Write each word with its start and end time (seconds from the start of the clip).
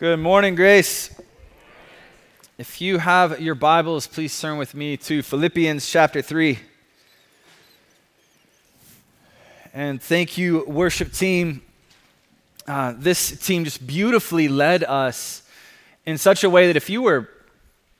Good 0.00 0.18
morning, 0.18 0.54
Grace. 0.54 1.14
If 2.56 2.80
you 2.80 2.96
have 2.96 3.38
your 3.38 3.54
Bibles, 3.54 4.06
please 4.06 4.40
turn 4.40 4.56
with 4.56 4.74
me 4.74 4.96
to 4.96 5.20
Philippians 5.20 5.86
chapter 5.90 6.22
3. 6.22 6.58
And 9.74 10.00
thank 10.00 10.38
you, 10.38 10.64
worship 10.66 11.12
team. 11.12 11.60
Uh, 12.66 12.94
this 12.96 13.38
team 13.44 13.64
just 13.64 13.86
beautifully 13.86 14.48
led 14.48 14.84
us 14.84 15.42
in 16.06 16.16
such 16.16 16.44
a 16.44 16.48
way 16.48 16.66
that 16.68 16.76
if 16.76 16.88
you 16.88 17.02
were 17.02 17.28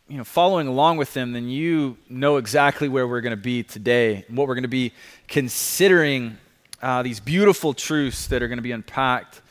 you 0.09 0.17
know, 0.17 0.25
following 0.25 0.69
along 0.69 0.97
with 0.97 1.13
them, 1.13 1.33
then 1.33 1.51
you 1.51 1.99
know 2.09 2.39
exactly 2.39 2.89
where 2.89 3.07
we're 3.07 3.21
going 3.21 3.37
to 3.37 3.43
be 3.43 3.63
today, 3.63 4.25
what 4.31 4.49
we're 4.49 4.55
going 4.55 4.63
to 4.63 4.69
be 4.69 4.95
considering 5.29 6.39
uh, 6.81 7.03
these 7.03 7.21
beautiful 7.21 7.75
truths 7.75 8.27
that 8.29 8.43
are 8.43 8.49
going 8.49 8.57
to 8.57 8.63
be 8.63 8.73
unpacked 8.73 9.43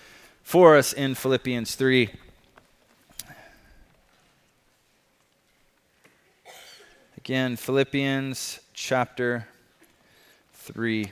for 0.41 0.75
us 0.75 0.93
in 0.93 1.13
Philippians 1.13 1.75
3. 1.75 2.09
Again, 7.29 7.57
Philippians 7.57 8.59
chapter 8.73 9.47
3. 10.53 11.11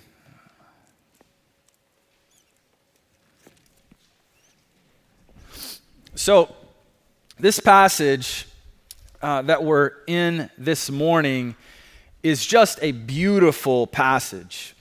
So, 6.16 6.56
this 7.38 7.60
passage 7.60 8.48
uh, 9.22 9.44
that 9.44 9.64
we're 9.64 9.92
in 10.08 10.50
this 10.58 10.90
morning 10.90 11.56
is 12.24 12.44
just 12.44 12.80
a 12.82 12.94
beautiful 12.94 13.86
passage. 13.86 14.76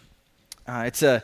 Uh, 0.67 0.85
it's 0.87 1.03
a, 1.03 1.23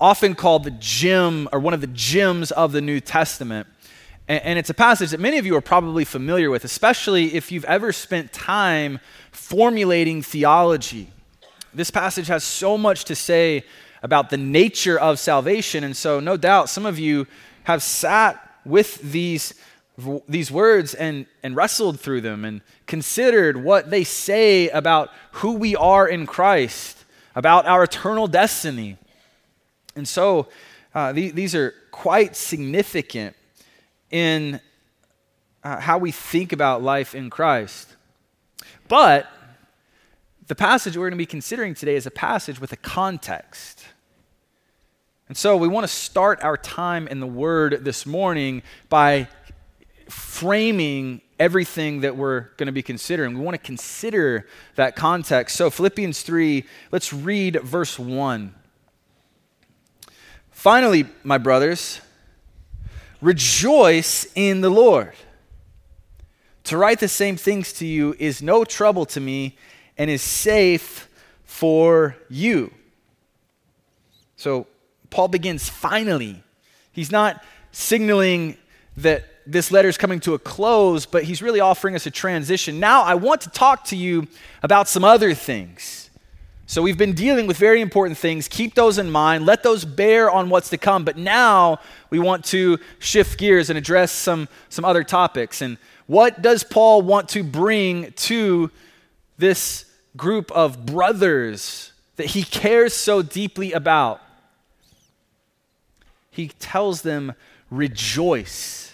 often 0.00 0.34
called 0.34 0.64
the 0.64 0.72
gem 0.72 1.48
or 1.52 1.60
one 1.60 1.74
of 1.74 1.80
the 1.80 1.86
gems 1.86 2.50
of 2.50 2.72
the 2.72 2.80
New 2.80 2.98
Testament. 2.98 3.68
And, 4.26 4.58
it's 4.58 4.70
a 4.70 4.74
passage 4.74 5.10
that 5.10 5.20
many 5.20 5.36
of 5.36 5.44
you 5.44 5.54
are 5.54 5.60
probably 5.60 6.04
familiar 6.04 6.50
with, 6.50 6.64
especially 6.64 7.34
if 7.34 7.52
you've 7.52 7.66
ever 7.66 7.92
spent 7.92 8.32
time 8.32 8.98
formulating 9.30 10.22
theology. 10.22 11.10
This 11.74 11.90
passage 11.90 12.28
has 12.28 12.42
so 12.42 12.78
much 12.78 13.04
to 13.04 13.14
say 13.14 13.64
about 14.02 14.30
the 14.30 14.38
nature 14.38 14.98
of 14.98 15.18
salvation. 15.18 15.84
And 15.84 15.94
so, 15.94 16.20
no 16.20 16.38
doubt, 16.38 16.70
some 16.70 16.86
of 16.86 16.98
you 16.98 17.26
have 17.64 17.82
sat 17.82 18.40
with 18.64 18.98
these, 19.12 19.52
these 20.26 20.50
words 20.50 20.94
and, 20.94 21.26
and 21.42 21.54
wrestled 21.54 22.00
through 22.00 22.22
them 22.22 22.46
and 22.46 22.62
considered 22.86 23.62
what 23.62 23.90
they 23.90 24.04
say 24.04 24.70
about 24.70 25.10
who 25.32 25.52
we 25.52 25.76
are 25.76 26.08
in 26.08 26.24
Christ 26.26 27.04
about 27.34 27.66
our 27.66 27.82
eternal 27.82 28.26
destiny. 28.26 28.96
And 29.96 30.06
so 30.08 30.48
uh, 30.94 31.12
the, 31.12 31.30
these 31.30 31.54
are 31.54 31.74
quite 31.90 32.36
significant 32.36 33.36
in 34.14 34.60
uh, 35.64 35.80
how 35.80 35.98
we 35.98 36.12
think 36.12 36.52
about 36.52 36.84
life 36.84 37.16
in 37.16 37.30
Christ. 37.30 37.96
But 38.86 39.26
the 40.46 40.54
passage 40.54 40.96
we're 40.96 41.06
going 41.06 41.18
to 41.18 41.22
be 41.22 41.26
considering 41.26 41.74
today 41.74 41.96
is 41.96 42.06
a 42.06 42.12
passage 42.12 42.60
with 42.60 42.70
a 42.70 42.76
context. 42.76 43.84
And 45.26 45.36
so 45.36 45.56
we 45.56 45.66
want 45.66 45.82
to 45.82 45.92
start 45.92 46.40
our 46.44 46.56
time 46.56 47.08
in 47.08 47.18
the 47.18 47.26
Word 47.26 47.84
this 47.84 48.06
morning 48.06 48.62
by 48.88 49.26
framing 50.08 51.20
everything 51.40 52.02
that 52.02 52.16
we're 52.16 52.50
going 52.56 52.68
to 52.68 52.72
be 52.72 52.82
considering. 52.82 53.36
We 53.36 53.40
want 53.40 53.56
to 53.56 53.66
consider 53.66 54.46
that 54.76 54.94
context. 54.94 55.56
So, 55.56 55.70
Philippians 55.70 56.22
3, 56.22 56.64
let's 56.92 57.12
read 57.12 57.60
verse 57.62 57.98
1. 57.98 58.54
Finally, 60.52 61.06
my 61.24 61.38
brothers, 61.38 62.00
rejoice 63.20 64.26
in 64.34 64.60
the 64.60 64.70
Lord. 64.70 65.12
To 66.64 66.76
write 66.76 67.00
the 67.00 67.08
same 67.08 67.36
things 67.36 67.72
to 67.74 67.86
you 67.86 68.14
is 68.18 68.42
no 68.42 68.64
trouble 68.64 69.04
to 69.06 69.20
me 69.20 69.56
and 69.98 70.10
is 70.10 70.22
safe 70.22 71.08
for 71.44 72.16
you. 72.28 72.72
So, 74.36 74.66
Paul 75.10 75.28
begins 75.28 75.68
finally. 75.68 76.42
He's 76.90 77.12
not 77.12 77.44
signaling 77.70 78.56
that 78.96 79.24
this 79.46 79.70
letter 79.70 79.88
is 79.88 79.98
coming 79.98 80.20
to 80.20 80.34
a 80.34 80.38
close, 80.38 81.06
but 81.06 81.24
he's 81.24 81.42
really 81.42 81.60
offering 81.60 81.94
us 81.94 82.06
a 82.06 82.10
transition. 82.10 82.80
Now, 82.80 83.02
I 83.02 83.14
want 83.14 83.42
to 83.42 83.50
talk 83.50 83.84
to 83.86 83.96
you 83.96 84.26
about 84.62 84.88
some 84.88 85.04
other 85.04 85.34
things. 85.34 86.03
So, 86.66 86.82
we've 86.82 86.98
been 86.98 87.12
dealing 87.12 87.46
with 87.46 87.56
very 87.56 87.80
important 87.80 88.16
things. 88.16 88.48
Keep 88.48 88.74
those 88.74 88.98
in 88.98 89.10
mind. 89.10 89.44
Let 89.44 89.62
those 89.62 89.84
bear 89.84 90.30
on 90.30 90.48
what's 90.48 90.70
to 90.70 90.78
come. 90.78 91.04
But 91.04 91.18
now 91.18 91.78
we 92.10 92.18
want 92.18 92.44
to 92.46 92.78
shift 92.98 93.38
gears 93.38 93.68
and 93.70 93.78
address 93.78 94.12
some, 94.12 94.48
some 94.68 94.84
other 94.84 95.04
topics. 95.04 95.60
And 95.60 95.76
what 96.06 96.40
does 96.40 96.64
Paul 96.64 97.02
want 97.02 97.28
to 97.30 97.42
bring 97.42 98.12
to 98.12 98.70
this 99.36 99.84
group 100.16 100.50
of 100.52 100.86
brothers 100.86 101.92
that 102.16 102.26
he 102.26 102.42
cares 102.42 102.94
so 102.94 103.20
deeply 103.20 103.72
about? 103.72 104.22
He 106.30 106.48
tells 106.48 107.02
them, 107.02 107.34
rejoice 107.70 108.84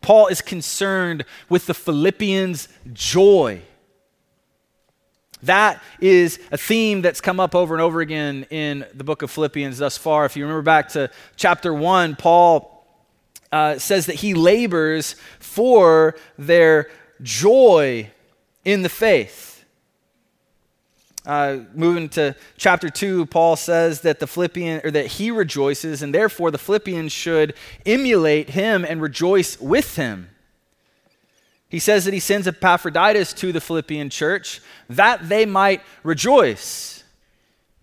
Paul 0.00 0.28
is 0.28 0.40
concerned 0.40 1.24
with 1.48 1.66
the 1.66 1.74
Philippians' 1.74 2.68
joy. 2.92 3.62
That 5.42 5.82
is 6.00 6.38
a 6.52 6.58
theme 6.58 7.02
that's 7.02 7.20
come 7.20 7.40
up 7.40 7.54
over 7.54 7.74
and 7.74 7.82
over 7.82 8.00
again 8.00 8.46
in 8.50 8.84
the 8.94 9.04
book 9.04 9.22
of 9.22 9.30
Philippians 9.30 9.78
thus 9.78 9.96
far. 9.96 10.24
If 10.26 10.36
you 10.36 10.44
remember 10.44 10.62
back 10.62 10.88
to 10.90 11.10
chapter 11.36 11.72
1, 11.72 12.16
Paul 12.16 12.86
uh, 13.52 13.78
says 13.78 14.06
that 14.06 14.16
he 14.16 14.34
labors 14.34 15.16
for 15.38 16.16
their 16.38 16.90
joy 17.22 18.10
in 18.64 18.82
the 18.82 18.88
faith. 18.88 19.64
Uh, 21.26 21.58
moving 21.74 22.08
to 22.08 22.34
chapter 22.56 22.88
2, 22.88 23.26
Paul 23.26 23.56
says 23.56 24.00
that 24.02 24.20
the 24.20 24.26
Philippian 24.26 24.80
or 24.84 24.90
that 24.90 25.06
he 25.06 25.30
rejoices, 25.30 26.02
and 26.02 26.14
therefore 26.14 26.50
the 26.50 26.58
Philippians 26.58 27.12
should 27.12 27.54
emulate 27.84 28.50
him 28.50 28.84
and 28.84 29.02
rejoice 29.02 29.60
with 29.60 29.96
him. 29.96 30.30
He 31.70 31.78
says 31.78 32.04
that 32.04 32.12
he 32.12 32.20
sends 32.20 32.48
Epaphroditus 32.48 33.32
to 33.34 33.52
the 33.52 33.60
Philippian 33.60 34.10
church 34.10 34.60
that 34.88 35.28
they 35.28 35.46
might 35.46 35.82
rejoice. 36.02 37.04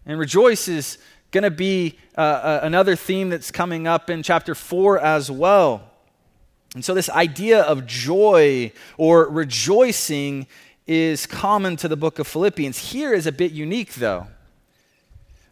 And 0.06 0.20
rejoice 0.20 0.68
is 0.68 0.98
going 1.32 1.46
to 1.46 1.52
be 1.52 1.98
uh, 2.18 2.22
uh, 2.22 2.60
another 2.64 2.98
theme 2.98 3.30
that's 3.30 3.50
coming 3.50 3.88
up 3.88 4.10
in 4.10 4.24
chapter 4.24 4.54
4 4.54 5.00
as 5.00 5.32
well. 5.32 5.90
And 6.76 6.84
so, 6.84 6.94
this 6.94 7.10
idea 7.10 7.62
of 7.62 7.88
joy 7.88 8.74
or 8.98 9.30
rejoicing 9.30 10.48
is 10.86 11.26
common 11.26 11.78
to 11.78 11.88
the 11.88 11.96
book 11.96 12.20
of 12.20 12.28
Philippians. 12.28 12.92
Here 12.92 13.14
is 13.14 13.26
a 13.26 13.32
bit 13.32 13.54
unique, 13.54 13.96
though. 13.96 14.28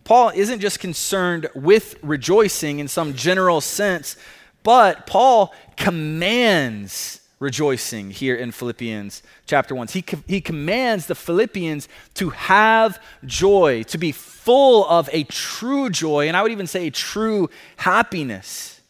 Paul 0.04 0.34
isn't 0.36 0.60
just 0.60 0.80
concerned 0.82 1.48
with 1.56 1.96
rejoicing 2.04 2.80
in 2.80 2.90
some 2.90 3.14
general 3.14 3.62
sense, 3.62 4.18
but 4.62 5.08
Paul 5.08 5.54
commands 5.78 7.22
rejoicing 7.40 8.12
here 8.12 8.36
in 8.36 8.52
Philippians 8.52 9.22
chapter 9.46 9.76
1. 9.76 9.88
He, 9.90 10.02
co- 10.02 10.24
he 10.28 10.42
commands 10.42 11.08
the 11.08 11.16
Philippians 11.16 11.88
to 12.16 12.30
have 12.30 13.02
joy, 13.26 13.84
to 13.84 13.98
be 13.98 14.12
full 14.12 14.86
of 14.88 15.10
a 15.12 15.24
true 15.24 15.90
joy, 15.90 16.28
and 16.28 16.38
I 16.38 16.42
would 16.42 16.52
even 16.52 16.68
say 16.68 16.88
a 16.88 16.92
true 16.92 17.50
happiness. 17.78 18.82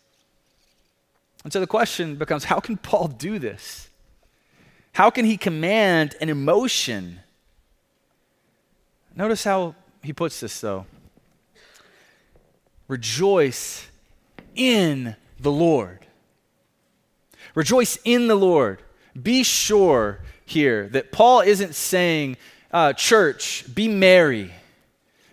And 1.44 1.54
so 1.54 1.60
the 1.60 1.68
question 1.68 2.16
becomes 2.16 2.46
how 2.46 2.60
can 2.60 2.78
Paul 2.78 3.08
do 3.08 3.40
this? 3.40 3.90
How 4.94 5.10
can 5.10 5.26
he 5.26 5.38
command 5.38 6.16
an 6.22 6.30
emotion? 6.30 7.20
Notice 9.16 9.44
how 9.44 9.76
he 10.02 10.14
puts 10.14 10.40
this, 10.40 10.60
though. 10.62 10.86
Rejoice 12.88 13.88
in 14.56 15.16
the 15.40 15.52
Lord. 15.52 16.06
Rejoice 17.56 17.98
in 18.04 18.28
the 18.28 18.36
Lord. 18.36 18.82
Be 19.20 19.44
sure 19.44 20.20
here 20.46 20.88
that 20.90 21.12
Paul 21.12 21.42
isn't 21.42 21.74
saying, 21.74 22.38
uh, 22.72 22.94
church, 22.94 23.64
be 23.74 23.88
merry, 23.88 24.52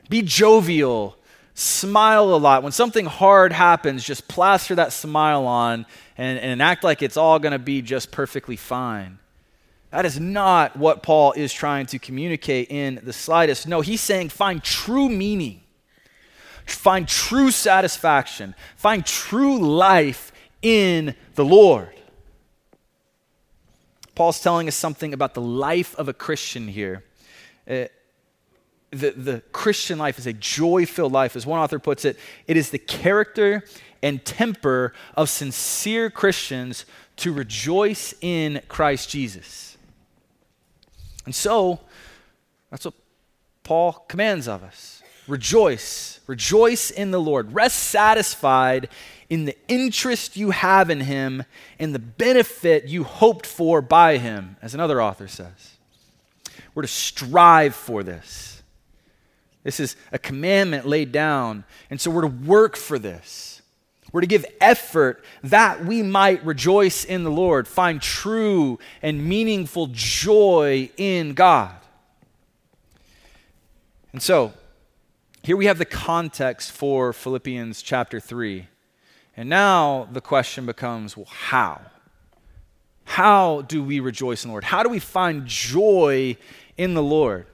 be 0.08 0.22
jovial, 0.22 1.16
smile 1.54 2.34
a 2.34 2.36
lot. 2.36 2.62
When 2.62 2.72
something 2.72 3.06
hard 3.06 3.52
happens, 3.52 4.04
just 4.04 4.28
plaster 4.28 4.76
that 4.76 4.92
smile 4.92 5.46
on 5.46 5.84
and, 6.16 6.38
and 6.38 6.62
act 6.62 6.84
like 6.84 7.02
it's 7.02 7.16
all 7.16 7.38
going 7.38 7.52
to 7.52 7.58
be 7.58 7.82
just 7.82 8.12
perfectly 8.12 8.56
fine. 8.56 9.18
That 9.90 10.06
is 10.06 10.18
not 10.18 10.76
what 10.76 11.02
Paul 11.02 11.32
is 11.32 11.52
trying 11.52 11.86
to 11.86 11.98
communicate 11.98 12.70
in 12.70 13.00
the 13.02 13.12
slightest. 13.12 13.66
No, 13.66 13.82
he's 13.82 14.00
saying 14.00 14.30
find 14.30 14.62
true 14.62 15.08
meaning, 15.08 15.60
find 16.64 17.06
true 17.06 17.50
satisfaction, 17.50 18.54
find 18.76 19.04
true 19.04 19.58
life 19.58 20.32
in 20.62 21.14
the 21.34 21.44
Lord. 21.44 21.90
Paul's 24.14 24.40
telling 24.40 24.68
us 24.68 24.76
something 24.76 25.14
about 25.14 25.34
the 25.34 25.40
life 25.40 25.94
of 25.96 26.08
a 26.08 26.12
Christian 26.12 26.68
here. 26.68 27.04
Uh, 27.68 27.86
the, 28.90 29.10
the 29.10 29.42
Christian 29.52 29.98
life 29.98 30.18
is 30.18 30.26
a 30.26 30.32
joy 30.32 30.84
filled 30.84 31.12
life. 31.12 31.34
As 31.34 31.46
one 31.46 31.58
author 31.58 31.78
puts 31.78 32.04
it, 32.04 32.18
it 32.46 32.56
is 32.56 32.70
the 32.70 32.78
character 32.78 33.64
and 34.02 34.24
temper 34.24 34.92
of 35.14 35.30
sincere 35.30 36.10
Christians 36.10 36.84
to 37.16 37.32
rejoice 37.32 38.14
in 38.20 38.60
Christ 38.68 39.08
Jesus. 39.08 39.78
And 41.24 41.34
so, 41.34 41.80
that's 42.70 42.84
what 42.84 42.94
Paul 43.62 43.92
commands 44.08 44.48
of 44.48 44.62
us. 44.62 45.01
Rejoice. 45.32 46.20
Rejoice 46.26 46.90
in 46.90 47.10
the 47.10 47.18
Lord. 47.18 47.54
Rest 47.54 47.84
satisfied 47.84 48.90
in 49.30 49.46
the 49.46 49.56
interest 49.66 50.36
you 50.36 50.50
have 50.50 50.90
in 50.90 51.00
him 51.00 51.44
and 51.78 51.94
the 51.94 51.98
benefit 51.98 52.84
you 52.84 53.02
hoped 53.02 53.46
for 53.46 53.80
by 53.80 54.18
him, 54.18 54.56
as 54.60 54.74
another 54.74 55.00
author 55.00 55.26
says. 55.26 55.78
We're 56.74 56.82
to 56.82 56.88
strive 56.88 57.74
for 57.74 58.02
this. 58.02 58.62
This 59.62 59.80
is 59.80 59.96
a 60.12 60.18
commandment 60.18 60.86
laid 60.86 61.12
down, 61.12 61.64
and 61.88 61.98
so 61.98 62.10
we're 62.10 62.28
to 62.28 62.46
work 62.46 62.76
for 62.76 62.98
this. 62.98 63.62
We're 64.12 64.20
to 64.20 64.26
give 64.26 64.44
effort 64.60 65.24
that 65.44 65.82
we 65.82 66.02
might 66.02 66.44
rejoice 66.44 67.06
in 67.06 67.24
the 67.24 67.30
Lord, 67.30 67.66
find 67.66 68.02
true 68.02 68.78
and 69.00 69.26
meaningful 69.26 69.88
joy 69.92 70.90
in 70.98 71.32
God. 71.32 71.74
And 74.12 74.20
so, 74.22 74.52
here 75.42 75.56
we 75.56 75.66
have 75.66 75.78
the 75.78 75.84
context 75.84 76.70
for 76.70 77.12
Philippians 77.12 77.82
chapter 77.82 78.20
3. 78.20 78.68
And 79.36 79.48
now 79.48 80.08
the 80.12 80.20
question 80.20 80.66
becomes 80.66 81.16
well, 81.16 81.26
how? 81.28 81.80
How 83.04 83.62
do 83.62 83.82
we 83.82 83.98
rejoice 83.98 84.44
in 84.44 84.48
the 84.48 84.52
Lord? 84.52 84.64
How 84.64 84.84
do 84.84 84.88
we 84.88 85.00
find 85.00 85.44
joy 85.44 86.36
in 86.76 86.94
the 86.94 87.02
Lord? 87.02 87.46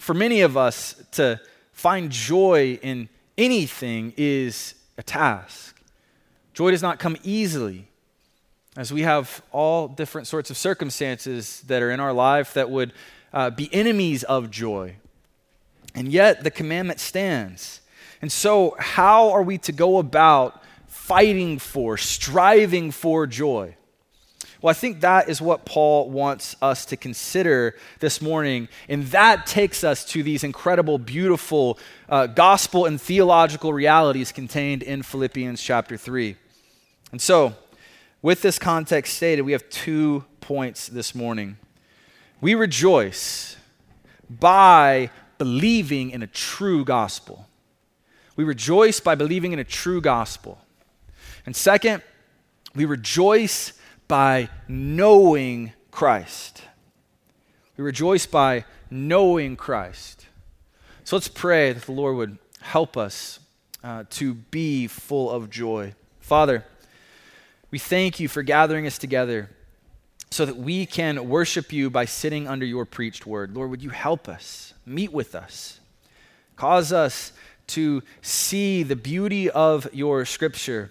For 0.00 0.12
many 0.12 0.40
of 0.40 0.56
us, 0.56 0.96
to 1.12 1.40
find 1.72 2.10
joy 2.10 2.80
in 2.82 3.08
anything 3.38 4.12
is 4.16 4.74
a 4.98 5.04
task. 5.04 5.80
Joy 6.52 6.72
does 6.72 6.82
not 6.82 6.98
come 6.98 7.16
easily, 7.22 7.86
as 8.76 8.92
we 8.92 9.02
have 9.02 9.42
all 9.52 9.86
different 9.86 10.26
sorts 10.26 10.50
of 10.50 10.56
circumstances 10.56 11.60
that 11.68 11.80
are 11.80 11.92
in 11.92 12.00
our 12.00 12.12
life 12.12 12.54
that 12.54 12.68
would 12.68 12.92
uh, 13.32 13.50
be 13.50 13.72
enemies 13.72 14.24
of 14.24 14.50
joy. 14.50 14.96
And 15.94 16.08
yet, 16.08 16.44
the 16.44 16.50
commandment 16.50 17.00
stands. 17.00 17.80
And 18.20 18.30
so, 18.30 18.76
how 18.78 19.30
are 19.30 19.42
we 19.42 19.58
to 19.58 19.72
go 19.72 19.98
about 19.98 20.62
fighting 20.86 21.58
for, 21.58 21.96
striving 21.96 22.90
for 22.90 23.26
joy? 23.26 23.76
Well, 24.62 24.70
I 24.70 24.74
think 24.74 25.00
that 25.00 25.28
is 25.28 25.42
what 25.42 25.64
Paul 25.64 26.08
wants 26.08 26.54
us 26.62 26.84
to 26.86 26.96
consider 26.96 27.74
this 27.98 28.22
morning. 28.22 28.68
And 28.88 29.06
that 29.08 29.44
takes 29.44 29.82
us 29.82 30.04
to 30.06 30.22
these 30.22 30.44
incredible, 30.44 30.98
beautiful 30.98 31.80
uh, 32.08 32.28
gospel 32.28 32.86
and 32.86 33.00
theological 33.00 33.72
realities 33.72 34.30
contained 34.30 34.84
in 34.84 35.02
Philippians 35.02 35.60
chapter 35.60 35.96
3. 35.96 36.36
And 37.10 37.20
so, 37.20 37.54
with 38.22 38.40
this 38.40 38.56
context 38.56 39.14
stated, 39.14 39.42
we 39.42 39.50
have 39.50 39.68
two 39.68 40.24
points 40.40 40.86
this 40.86 41.12
morning. 41.12 41.56
We 42.40 42.54
rejoice 42.54 43.56
by 44.30 45.10
believing 45.42 46.10
in 46.10 46.22
a 46.22 46.26
true 46.28 46.84
gospel. 46.84 47.48
We 48.36 48.44
rejoice 48.44 49.00
by 49.00 49.16
believing 49.16 49.52
in 49.52 49.58
a 49.58 49.64
true 49.64 50.00
gospel. 50.00 50.60
And 51.44 51.56
second, 51.56 52.00
we 52.76 52.84
rejoice 52.84 53.72
by 54.06 54.50
knowing 54.68 55.72
Christ. 55.90 56.62
We 57.76 57.82
rejoice 57.82 58.24
by 58.24 58.66
knowing 58.88 59.56
Christ. 59.56 60.26
So 61.02 61.16
let's 61.16 61.26
pray 61.26 61.72
that 61.72 61.86
the 61.86 61.90
Lord 61.90 62.14
would 62.14 62.38
help 62.60 62.96
us 62.96 63.40
uh, 63.82 64.04
to 64.10 64.34
be 64.34 64.86
full 64.86 65.28
of 65.28 65.50
joy. 65.50 65.94
Father, 66.20 66.64
we 67.72 67.80
thank 67.80 68.20
you 68.20 68.28
for 68.28 68.44
gathering 68.44 68.86
us 68.86 68.96
together 68.96 69.50
so 70.32 70.44
that 70.46 70.56
we 70.56 70.86
can 70.86 71.28
worship 71.28 71.72
you 71.72 71.90
by 71.90 72.04
sitting 72.04 72.48
under 72.48 72.66
your 72.66 72.84
preached 72.84 73.26
word. 73.26 73.54
Lord, 73.54 73.70
would 73.70 73.82
you 73.82 73.90
help 73.90 74.28
us? 74.28 74.74
Meet 74.86 75.12
with 75.12 75.34
us. 75.34 75.80
Cause 76.56 76.92
us 76.92 77.32
to 77.68 78.02
see 78.20 78.82
the 78.82 78.96
beauty 78.96 79.50
of 79.50 79.88
your 79.92 80.24
scripture. 80.24 80.90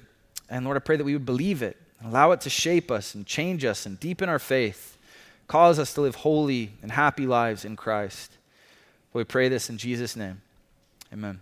And 0.49 0.65
Lord, 0.65 0.77
I 0.77 0.79
pray 0.79 0.97
that 0.97 1.03
we 1.03 1.13
would 1.13 1.25
believe 1.25 1.61
it 1.61 1.77
Allow 2.03 2.31
it 2.31 2.41
to 2.41 2.49
shape 2.49 2.89
us 2.89 3.13
and 3.13 3.25
change 3.25 3.63
us 3.63 3.85
and 3.85 3.99
deepen 3.99 4.27
our 4.27 4.39
faith. 4.39 4.97
Cause 5.47 5.79
us 5.79 5.93
to 5.95 6.01
live 6.01 6.15
holy 6.15 6.71
and 6.81 6.91
happy 6.91 7.27
lives 7.27 7.65
in 7.65 7.75
Christ. 7.75 8.37
We 9.13 9.23
pray 9.23 9.49
this 9.49 9.69
in 9.69 9.77
Jesus' 9.77 10.15
name. 10.15 10.41
Amen. 11.13 11.41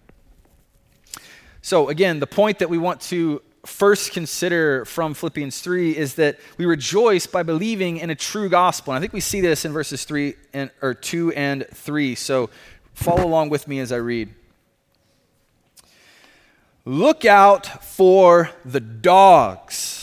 So, 1.61 1.89
again, 1.89 2.19
the 2.19 2.27
point 2.27 2.59
that 2.59 2.69
we 2.69 2.77
want 2.77 3.01
to 3.01 3.41
first 3.65 4.11
consider 4.11 4.85
from 4.85 5.13
Philippians 5.13 5.61
3 5.61 5.97
is 5.97 6.15
that 6.15 6.39
we 6.57 6.65
rejoice 6.65 7.27
by 7.27 7.43
believing 7.43 7.97
in 7.97 8.09
a 8.09 8.15
true 8.15 8.49
gospel. 8.49 8.93
And 8.93 8.97
I 8.97 9.01
think 9.01 9.13
we 9.13 9.19
see 9.19 9.41
this 9.41 9.65
in 9.65 9.73
verses 9.73 10.05
3 10.05 10.35
and 10.53 10.71
or 10.81 10.93
2 10.93 11.33
and 11.33 11.65
3. 11.73 12.15
So, 12.15 12.49
follow 12.93 13.25
along 13.25 13.49
with 13.49 13.67
me 13.67 13.79
as 13.79 13.91
I 13.91 13.97
read. 13.97 14.33
Look 16.85 17.25
out 17.25 17.83
for 17.83 18.49
the 18.65 18.79
dogs 18.79 19.99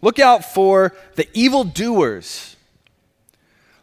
Look 0.00 0.18
out 0.18 0.44
for 0.44 0.94
the 1.16 1.28
evildoers. 1.34 2.56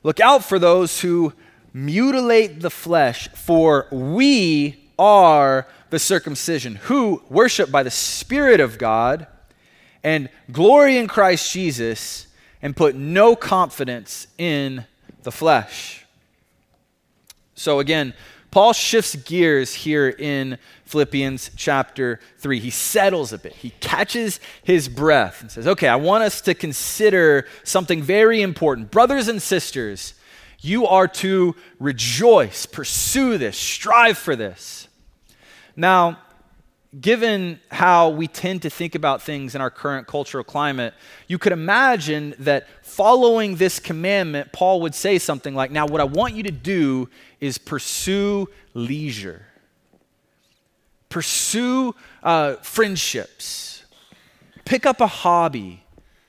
Look 0.04 0.20
out 0.20 0.44
for 0.44 0.60
those 0.60 1.02
who 1.02 1.34
mutilate 1.74 2.62
the 2.62 2.70
flesh, 2.70 3.28
for 3.30 3.88
we 3.92 4.90
are 4.98 5.68
the 5.90 6.00
circumcision, 6.00 6.76
who 6.76 7.22
worship 7.30 7.72
by 7.72 7.84
the 7.84 7.92
Spirit 7.92 8.60
of 8.60 8.78
God 8.78 9.28
and 10.04 10.30
glory 10.52 10.98
in 10.98 11.08
Christ 11.08 11.52
Jesus 11.52 12.28
and 12.62 12.76
put 12.76 12.96
no 12.96 13.36
confidence 13.36 14.28
in 14.38 14.86
the 15.24 15.32
flesh. 15.32 16.06
So, 17.56 17.80
again, 17.80 18.14
Paul 18.52 18.72
shifts 18.72 19.16
gears 19.16 19.74
here 19.74 20.08
in 20.08 20.58
Philippians 20.86 21.52
chapter 21.58 22.22
3. 22.38 22.60
He 22.60 22.70
settles 22.70 23.34
a 23.34 23.38
bit. 23.38 23.54
He 23.54 23.72
catches 23.82 24.40
his 24.64 24.88
breath 24.88 25.42
and 25.42 25.52
says, 25.52 25.68
Okay, 25.68 25.90
I 25.90 25.98
want 25.98 26.24
us 26.24 26.40
to 26.42 26.54
consider 26.54 27.48
something 27.64 28.02
very 28.02 28.42
important. 28.42 28.92
Brothers 28.92 29.28
and 29.28 29.42
sisters, 29.42 30.14
you 30.62 30.88
are 30.88 31.08
to 31.08 31.56
rejoice, 31.80 32.66
pursue 32.66 33.38
this, 33.38 33.58
strive 33.58 34.18
for 34.18 34.36
this. 34.36 34.88
Now, 35.76 36.20
given 37.00 37.60
how 37.70 38.10
we 38.10 38.28
tend 38.28 38.62
to 38.62 38.70
think 38.70 38.96
about 38.96 39.22
things 39.22 39.56
in 39.56 39.62
our 39.62 39.70
current 39.70 40.08
cultural 40.08 40.44
climate, 40.44 40.94
you 41.28 41.38
could 41.38 41.52
imagine 41.52 42.34
that 42.40 42.68
following 42.84 43.56
this 43.56 43.80
commandment, 43.80 44.54
Paul 44.54 44.82
would 44.82 44.96
say 44.96 45.20
something 45.20 45.54
like, 45.54 45.72
Now, 45.72 45.86
what 45.86 46.02
I 46.02 46.06
want 46.06 46.36
you 46.36 46.44
to 46.44 46.52
do 46.52 47.10
is 47.40 47.58
pursue 47.58 48.48
leisure, 48.74 49.46
pursue 51.10 51.96
uh, 52.24 52.56
friendships, 52.56 53.84
pick 54.64 54.86
up 54.86 55.02
a 55.02 55.08
hobby. 55.08 55.82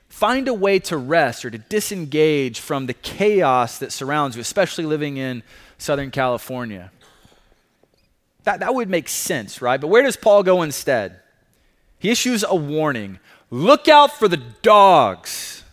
Find 0.09 0.47
a 0.47 0.53
way 0.55 0.79
to 0.79 0.97
rest 0.97 1.45
or 1.45 1.51
to 1.51 1.59
disengage 1.59 2.59
from 2.59 2.87
the 2.87 2.95
chaos 2.95 3.77
that 3.77 3.91
surrounds 3.91 4.35
you, 4.35 4.41
especially 4.41 4.83
living 4.83 5.17
in 5.17 5.43
Southern 5.77 6.09
California. 6.09 6.91
That, 8.47 8.61
that 8.61 8.73
would 8.73 8.89
make 8.89 9.09
sense, 9.09 9.61
right? 9.61 9.75
But 9.75 9.87
where 9.87 10.03
does 10.03 10.15
Paul 10.15 10.41
go 10.41 10.61
instead? 10.61 11.19
He 11.99 12.09
issues 12.09 12.45
a 12.47 12.55
warning 12.55 13.19
look 13.49 13.89
out 13.89 14.13
for 14.13 14.29
the 14.29 14.37
dogs. 14.37 15.65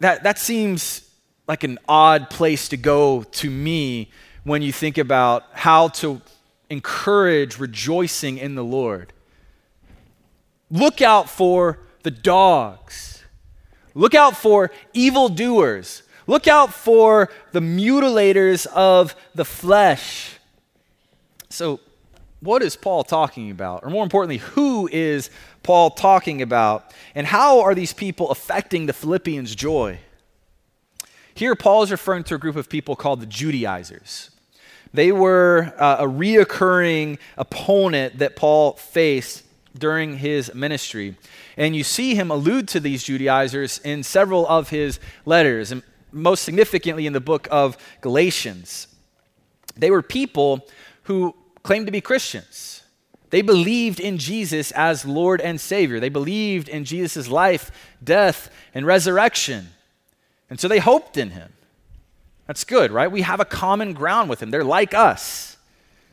That, 0.00 0.24
that 0.24 0.38
seems 0.38 1.08
like 1.46 1.64
an 1.64 1.78
odd 1.88 2.28
place 2.28 2.68
to 2.68 2.76
go 2.76 3.22
to 3.22 3.48
me 3.48 4.10
when 4.44 4.60
you 4.60 4.70
think 4.70 4.98
about 4.98 5.46
how 5.54 5.88
to 5.88 6.20
encourage 6.68 7.58
rejoicing 7.58 8.36
in 8.36 8.54
the 8.54 8.62
Lord. 8.62 9.14
Look 10.70 11.00
out 11.00 11.30
for 11.30 11.78
the 12.02 12.10
dogs. 12.10 13.24
Look 13.94 14.14
out 14.14 14.36
for 14.36 14.70
evildoers. 14.92 16.02
Look 16.26 16.46
out 16.46 16.74
for 16.74 17.30
the 17.52 17.60
mutilators 17.60 18.66
of 18.66 19.16
the 19.34 19.46
flesh. 19.46 20.34
So, 21.50 21.80
what 22.40 22.62
is 22.62 22.76
Paul 22.76 23.02
talking 23.02 23.50
about? 23.50 23.82
Or 23.82 23.90
more 23.90 24.04
importantly, 24.04 24.38
who 24.38 24.88
is 24.92 25.28
Paul 25.62 25.90
talking 25.90 26.40
about? 26.40 26.92
And 27.14 27.26
how 27.26 27.60
are 27.60 27.74
these 27.74 27.92
people 27.92 28.30
affecting 28.30 28.86
the 28.86 28.92
Philippians' 28.92 29.54
joy? 29.56 29.98
Here, 31.34 31.56
Paul 31.56 31.82
is 31.82 31.90
referring 31.90 32.24
to 32.24 32.34
a 32.34 32.38
group 32.38 32.56
of 32.56 32.68
people 32.68 32.96
called 32.96 33.20
the 33.20 33.26
Judaizers. 33.26 34.30
They 34.92 35.12
were 35.12 35.74
uh, 35.78 35.96
a 36.00 36.06
reoccurring 36.06 37.18
opponent 37.36 38.18
that 38.18 38.36
Paul 38.36 38.72
faced 38.72 39.44
during 39.76 40.18
his 40.18 40.54
ministry. 40.54 41.16
And 41.56 41.76
you 41.76 41.84
see 41.84 42.14
him 42.14 42.30
allude 42.30 42.68
to 42.68 42.80
these 42.80 43.04
Judaizers 43.04 43.78
in 43.78 44.02
several 44.02 44.46
of 44.48 44.70
his 44.70 44.98
letters, 45.24 45.70
and 45.70 45.82
most 46.12 46.42
significantly 46.42 47.06
in 47.06 47.12
the 47.12 47.20
book 47.20 47.46
of 47.50 47.76
Galatians. 48.00 48.88
They 49.76 49.90
were 49.90 50.02
people 50.02 50.66
who 51.08 51.34
claimed 51.62 51.86
to 51.86 51.92
be 51.92 52.02
Christians, 52.02 52.82
They 53.30 53.42
believed 53.42 53.98
in 53.98 54.16
Jesus 54.16 54.72
as 54.72 55.04
Lord 55.04 55.40
and 55.40 55.60
Savior. 55.60 56.00
They 56.00 56.08
believed 56.08 56.68
in 56.68 56.84
Jesus' 56.84 57.28
life, 57.28 57.70
death, 58.02 58.50
and 58.74 58.86
resurrection. 58.86 59.68
And 60.48 60.60
so 60.60 60.68
they 60.68 60.78
hoped 60.78 61.16
in 61.16 61.30
him. 61.30 61.52
That's 62.46 62.64
good, 62.64 62.90
right? 62.90 63.10
We 63.10 63.22
have 63.22 63.40
a 63.40 63.44
common 63.44 63.92
ground 63.92 64.30
with 64.30 64.42
him. 64.42 64.50
They're 64.50 64.64
like 64.64 64.94
us. 64.94 65.58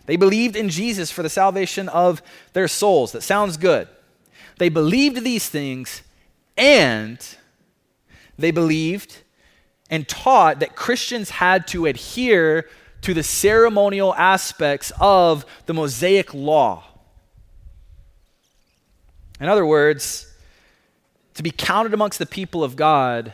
They 0.06 0.16
believed 0.16 0.56
in 0.56 0.70
Jesus 0.70 1.12
for 1.12 1.24
the 1.24 1.30
salvation 1.30 1.88
of 1.90 2.22
their 2.54 2.68
souls. 2.68 3.12
That 3.12 3.22
sounds 3.22 3.58
good. 3.58 3.88
They 4.60 4.70
believed 4.70 5.24
these 5.24 5.48
things 5.48 6.04
and 6.58 7.20
they 8.38 8.52
believed 8.52 9.24
and 9.90 10.08
taught 10.08 10.60
that 10.60 10.76
Christians 10.76 11.30
had 11.30 11.68
to 11.68 11.86
adhere 11.86 12.68
to 13.06 13.14
the 13.14 13.22
ceremonial 13.22 14.16
aspects 14.16 14.92
of 15.00 15.46
the 15.68 15.76
Mosaic 15.76 16.34
law. 16.34 16.84
In 19.40 19.48
other 19.48 19.64
words, 19.64 20.34
to 21.36 21.44
be 21.44 21.52
counted 21.52 21.94
amongst 21.94 22.18
the 22.18 22.26
people 22.26 22.64
of 22.64 22.76
God, 22.76 23.34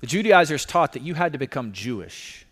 the 0.00 0.06
Judaizers 0.06 0.66
taught 0.66 0.92
that 0.92 1.00
you 1.00 1.14
had 1.14 1.32
to 1.32 1.38
become 1.38 1.72
Jewish. 1.72 2.44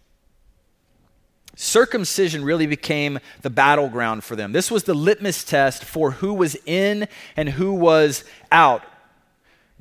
Circumcision 1.56 2.42
really 2.42 2.66
became 2.66 3.18
the 3.42 3.50
battleground 3.50 4.24
for 4.24 4.34
them. 4.34 4.52
This 4.52 4.70
was 4.70 4.84
the 4.84 4.94
litmus 4.94 5.44
test 5.44 5.84
for 5.84 6.12
who 6.12 6.32
was 6.32 6.56
in 6.64 7.06
and 7.36 7.50
who 7.50 7.74
was 7.74 8.24
out. 8.50 8.82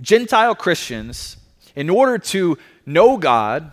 Gentile 0.01 0.55
Christians, 0.55 1.37
in 1.73 1.89
order 1.89 2.17
to 2.17 2.57
know 2.85 3.15
God, 3.15 3.71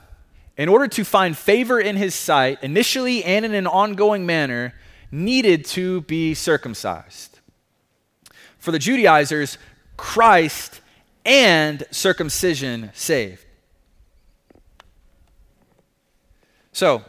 in 0.57 0.69
order 0.69 0.89
to 0.89 1.05
find 1.05 1.37
favor 1.37 1.79
in 1.81 1.97
his 1.97 2.15
sight, 2.15 2.59
initially 2.63 3.23
and 3.25 3.45
in 3.45 3.55
an 3.55 3.67
ongoing 3.67 4.25
manner, 4.25 4.75
needed 5.11 5.65
to 5.65 6.01
be 6.03 6.35
circumcised. 6.35 7.41
For 8.59 8.73
the 8.73 8.79
Judaizers, 8.79 9.59
Christ 9.97 10.81
and 11.25 11.85
circumcision 11.91 12.91
saved. 12.95 13.45
So, 16.73 17.03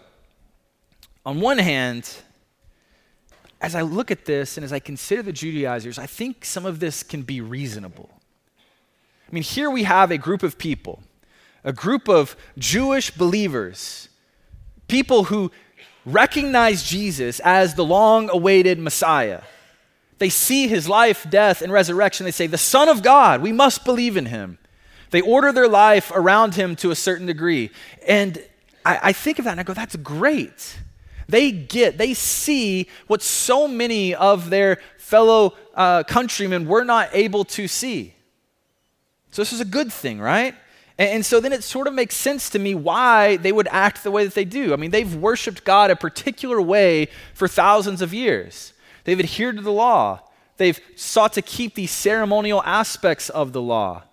on 1.26 1.42
one 1.42 1.58
hand, 1.58 2.10
as 3.60 3.76
I 3.76 3.82
look 3.82 4.12
at 4.12 4.26
this 4.26 4.58
and 4.58 4.64
as 4.64 4.72
I 4.72 4.80
consider 4.80 5.24
the 5.24 5.34
Judaizers, 5.34 5.98
I 5.98 6.06
think 6.06 6.46
some 6.46 6.66
of 6.66 6.80
this 6.80 7.04
can 7.04 7.24
be 7.24 7.42
reasonable. 7.42 8.10
I 9.28 9.34
mean, 9.34 9.44
here 9.44 9.70
we 9.70 9.84
have 9.84 10.10
a 10.12 10.18
group 10.18 10.44
of 10.44 10.58
people, 10.58 11.04
a 11.68 11.74
group 11.74 12.08
of 12.08 12.38
Jewish 12.58 13.12
believers, 13.12 14.08
people 14.88 15.26
who 15.26 15.52
recognize 16.06 16.82
Jesus 16.82 17.42
as 17.42 17.76
the 17.76 17.84
long 17.84 18.30
awaited 18.30 18.80
Messiah. 18.80 19.42
They 20.18 20.30
see 20.30 20.70
his 20.70 20.88
life, 20.88 21.30
death, 21.30 21.62
and 21.62 21.72
resurrection. 21.72 22.24
They 22.24 22.32
say, 22.32 22.48
The 22.48 22.58
Son 22.58 22.88
of 22.88 23.04
God, 23.04 23.42
we 23.42 23.52
must 23.52 23.84
believe 23.84 24.16
in 24.16 24.28
him. 24.28 24.60
They 25.12 25.20
order 25.20 25.52
their 25.52 25.68
life 25.68 26.10
around 26.16 26.56
him 26.56 26.78
to 26.78 26.92
a 26.92 26.96
certain 26.96 27.28
degree. 27.28 27.70
And 28.08 28.42
I, 28.86 29.00
I 29.04 29.12
think 29.12 29.38
of 29.38 29.44
that 29.44 29.52
and 29.52 29.60
I 29.60 29.64
go, 29.64 29.74
That's 29.74 29.98
great. 29.98 30.78
They 31.28 31.52
get, 31.52 31.98
they 31.98 32.14
see 32.14 32.88
what 33.08 33.22
so 33.22 33.68
many 33.68 34.16
of 34.16 34.50
their 34.50 34.78
fellow 34.98 35.56
uh, 35.76 36.04
countrymen 36.04 36.66
were 36.66 36.86
not 36.86 37.10
able 37.12 37.44
to 37.44 37.68
see. 37.68 38.14
So 39.32 39.42
this 39.42 39.52
is 39.52 39.60
a 39.60 39.66
good 39.66 39.92
thing, 39.92 40.22
right? 40.22 40.56
And, 40.98 41.10
and 41.10 41.26
so 41.26 41.40
then 41.40 41.54
it 41.54 41.64
sort 41.64 41.88
of 41.88 41.94
makes 41.94 42.16
sense 42.16 42.50
to 42.52 42.60
me 42.60 42.76
why 42.76 43.38
they 43.38 43.52
would 43.52 43.68
act 43.70 44.04
the 44.04 44.12
way 44.12 44.26
that 44.26 44.34
they 44.34 44.46
do. 44.46 44.74
I 44.74 44.76
mean, 44.76 44.92
they've 44.92 45.16
worshiped 45.16 45.64
God 45.64 45.92
a 45.92 45.96
particular 45.96 46.62
way 46.62 47.08
for 47.34 47.48
thousands 47.48 48.02
of 48.02 48.14
years, 48.14 48.74
they've 49.04 49.20
adhered 49.20 49.58
to 49.58 49.62
the 49.62 49.72
law, 49.72 50.22
they've 50.58 50.80
sought 50.96 51.34
to 51.34 51.42
keep 51.42 51.76
the 51.76 51.88
ceremonial 51.88 52.64
aspects 52.64 53.30
of 53.30 53.54
the 53.54 53.62
law. 53.62 54.04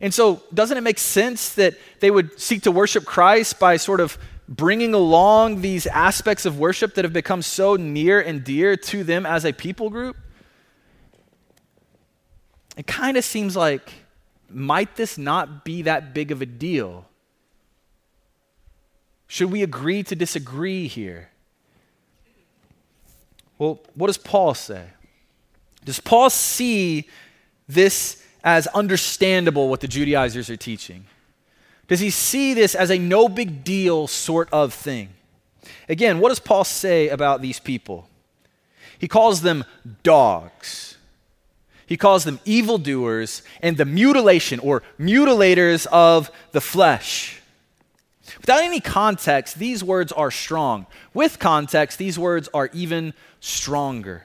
And 0.00 0.12
so, 0.12 0.42
doesn't 0.52 0.76
it 0.76 0.82
make 0.82 0.98
sense 0.98 1.54
that 1.54 1.74
they 2.00 2.10
would 2.10 2.38
seek 2.38 2.62
to 2.64 2.70
worship 2.70 3.06
Christ 3.06 3.58
by 3.58 3.78
sort 3.78 4.00
of 4.00 4.18
bringing 4.48 4.94
along 4.94 5.62
these 5.62 5.86
aspects 5.86 6.44
of 6.44 6.58
worship 6.58 6.94
that 6.94 7.04
have 7.04 7.14
become 7.14 7.42
so 7.42 7.76
near 7.76 8.20
and 8.20 8.44
dear 8.44 8.76
to 8.76 9.04
them 9.04 9.24
as 9.24 9.44
a 9.44 9.52
people 9.52 9.88
group? 9.88 10.16
It 12.76 12.86
kind 12.86 13.16
of 13.16 13.24
seems 13.24 13.56
like 13.56 13.90
might 14.50 14.96
this 14.96 15.18
not 15.18 15.64
be 15.64 15.82
that 15.82 16.14
big 16.14 16.30
of 16.30 16.40
a 16.40 16.46
deal? 16.46 17.06
Should 19.26 19.50
we 19.50 19.62
agree 19.62 20.02
to 20.04 20.14
disagree 20.14 20.86
here? 20.86 21.30
Well, 23.58 23.80
what 23.94 24.06
does 24.08 24.18
Paul 24.18 24.54
say? 24.54 24.84
Does 25.84 26.00
Paul 26.00 26.30
see 26.30 27.08
this 27.68 28.22
as 28.44 28.66
understandable 28.68 29.68
what 29.68 29.80
the 29.80 29.88
Judaizers 29.88 30.50
are 30.50 30.56
teaching? 30.56 31.06
Does 31.88 32.00
he 32.00 32.10
see 32.10 32.54
this 32.54 32.74
as 32.74 32.90
a 32.90 32.98
no 32.98 33.28
big 33.28 33.64
deal 33.64 34.06
sort 34.06 34.48
of 34.52 34.74
thing? 34.74 35.10
Again, 35.88 36.18
what 36.20 36.28
does 36.30 36.40
Paul 36.40 36.64
say 36.64 37.08
about 37.08 37.42
these 37.42 37.60
people? 37.60 38.08
He 38.98 39.08
calls 39.08 39.42
them 39.42 39.64
dogs. 40.02 40.95
He 41.86 41.96
calls 41.96 42.24
them 42.24 42.40
evildoers 42.44 43.42
and 43.62 43.76
the 43.76 43.84
mutilation 43.84 44.58
or 44.60 44.82
mutilators 44.98 45.86
of 45.86 46.30
the 46.52 46.60
flesh. 46.60 47.40
Without 48.40 48.62
any 48.62 48.80
context, 48.80 49.58
these 49.58 49.84
words 49.84 50.10
are 50.12 50.30
strong. 50.30 50.86
With 51.14 51.38
context, 51.38 51.98
these 51.98 52.18
words 52.18 52.48
are 52.52 52.70
even 52.72 53.14
stronger. 53.40 54.24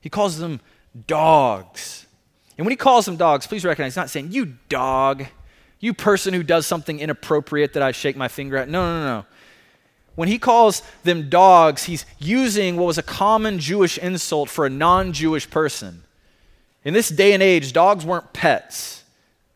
He 0.00 0.08
calls 0.08 0.38
them 0.38 0.60
dogs. 1.08 2.06
And 2.56 2.64
when 2.64 2.70
he 2.70 2.76
calls 2.76 3.04
them 3.04 3.16
dogs, 3.16 3.46
please 3.46 3.64
recognize 3.64 3.92
he's 3.92 3.96
not 3.96 4.10
saying, 4.10 4.30
you 4.30 4.54
dog, 4.68 5.26
you 5.80 5.92
person 5.92 6.32
who 6.32 6.42
does 6.44 6.66
something 6.66 7.00
inappropriate 7.00 7.72
that 7.74 7.82
I 7.82 7.90
shake 7.90 8.16
my 8.16 8.28
finger 8.28 8.56
at. 8.56 8.68
No, 8.68 8.82
no, 8.82 9.04
no. 9.04 9.26
When 10.16 10.28
he 10.28 10.38
calls 10.38 10.82
them 11.04 11.28
dogs, 11.28 11.84
he's 11.84 12.04
using 12.18 12.76
what 12.76 12.86
was 12.86 12.98
a 12.98 13.02
common 13.02 13.58
Jewish 13.58 13.98
insult 13.98 14.48
for 14.50 14.66
a 14.66 14.70
non 14.70 15.12
Jewish 15.12 15.48
person. 15.48 16.02
In 16.84 16.94
this 16.94 17.08
day 17.08 17.32
and 17.32 17.42
age, 17.42 17.72
dogs 17.72 18.04
weren't 18.04 18.32
pets. 18.32 19.04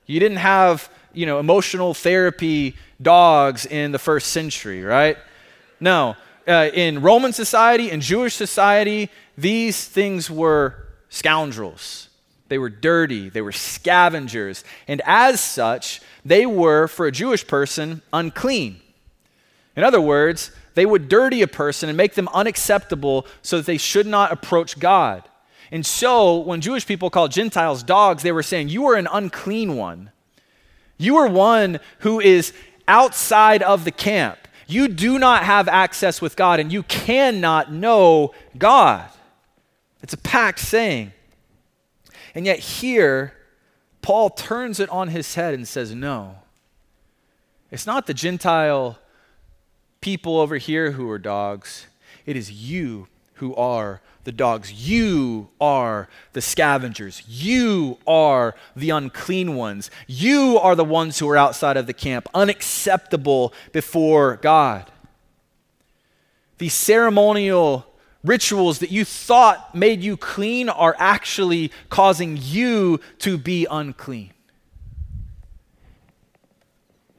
You 0.07 0.21
didn't 0.21 0.39
have, 0.39 0.91
you 1.13 1.27
know, 1.27 1.39
emotional 1.39 1.95
therapy 1.95 2.77
dogs 3.01 3.67
in 3.67 3.93
the 3.93 3.99
first 3.99 4.33
century, 4.33 4.83
right? 4.83 5.17
No. 5.81 6.17
Uh, 6.47 6.69
in 6.75 7.01
Roman 7.01 7.33
society 7.33 7.91
in 7.91 8.01
Jewish 8.01 8.35
society, 8.35 9.09
these 9.39 9.85
things 9.85 10.31
were 10.31 10.87
scoundrels. 11.09 12.09
They 12.49 12.59
were 12.59 12.69
dirty, 12.69 13.29
they 13.29 13.43
were 13.43 13.53
scavengers, 13.53 14.65
and 14.89 15.01
as 15.07 15.41
such, 15.41 16.01
they 16.25 16.45
were, 16.45 16.89
for 16.89 17.07
a 17.07 17.13
Jewish 17.13 17.47
person, 17.47 18.03
unclean. 18.13 18.81
In 19.77 19.85
other 19.85 20.01
words, 20.01 20.51
they 20.75 20.87
would 20.87 21.09
dirty 21.09 21.43
a 21.43 21.47
person 21.47 21.89
and 21.89 21.97
make 21.97 22.15
them 22.15 22.29
unacceptable 22.29 23.27
so 23.43 23.57
that 23.59 23.67
they 23.67 23.79
should 23.79 24.07
not 24.07 24.33
approach 24.33 24.79
God. 24.79 25.25
And 25.71 25.87
so, 25.87 26.39
when 26.39 26.61
Jewish 26.61 26.87
people 26.87 27.11
called 27.11 27.31
Gentiles 27.31 27.83
dogs, 27.83 28.23
they 28.23 28.33
were 28.33 28.43
saying, 28.43 28.69
You 28.69 28.87
are 28.87 28.97
an 28.97 29.09
unclean 29.11 29.77
one. 29.77 30.11
You 30.99 31.17
are 31.17 31.29
one 31.29 31.79
who 32.01 32.21
is 32.21 32.53
outside 32.89 33.63
of 33.63 33.85
the 33.85 33.93
camp. 33.93 34.37
You 34.67 34.89
do 34.89 35.19
not 35.19 35.45
have 35.45 35.69
access 35.69 36.21
with 36.21 36.37
God, 36.37 36.61
and 36.61 36.73
you 36.73 36.83
cannot 36.85 37.73
know 37.73 38.35
God. 38.59 39.09
It's 40.03 40.13
a 40.13 40.19
packed 40.19 40.59
saying. 40.59 41.13
And 42.35 42.47
yet, 42.47 42.59
here, 42.59 43.35
Paul 44.03 44.31
turns 44.31 44.81
it 44.81 44.89
on 44.91 45.09
his 45.09 45.35
head 45.35 45.55
and 45.55 45.67
says, 45.67 45.95
No. 45.95 46.37
It's 47.71 47.87
not 47.87 48.09
the 48.09 48.15
Gentile 48.15 48.99
people 50.01 50.39
over 50.39 50.57
here 50.57 50.93
who 50.93 51.09
are 51.11 51.19
dogs, 51.19 51.87
it 52.27 52.37
is 52.37 52.51
you 52.51 53.09
who 53.35 53.55
are 53.55 54.01
the 54.25 54.33
dogs. 54.33 54.73
You 54.73 55.49
are 55.61 56.09
the 56.35 56.43
scavengers. 56.43 57.23
You 57.27 57.99
are 58.07 58.55
the 58.77 58.91
unclean 58.91 59.55
ones. 59.55 59.91
You 60.07 60.59
are 60.59 60.75
the 60.75 60.85
ones 60.85 61.19
who 61.19 61.29
are 61.29 61.37
outside 61.37 61.77
of 61.77 61.87
the 61.87 61.95
camp, 61.95 62.29
unacceptable 62.35 63.55
before 63.73 64.37
God. 64.37 64.91
These 66.59 66.75
ceremonial 66.75 67.87
rituals 68.23 68.81
that 68.81 68.91
you 68.91 69.07
thought 69.07 69.75
made 69.75 70.03
you 70.03 70.19
clean 70.19 70.69
are 70.69 70.95
actually 70.99 71.73
causing 71.89 72.39
you 72.39 73.01
to 73.21 73.39
be 73.39 73.67
unclean. 73.71 74.31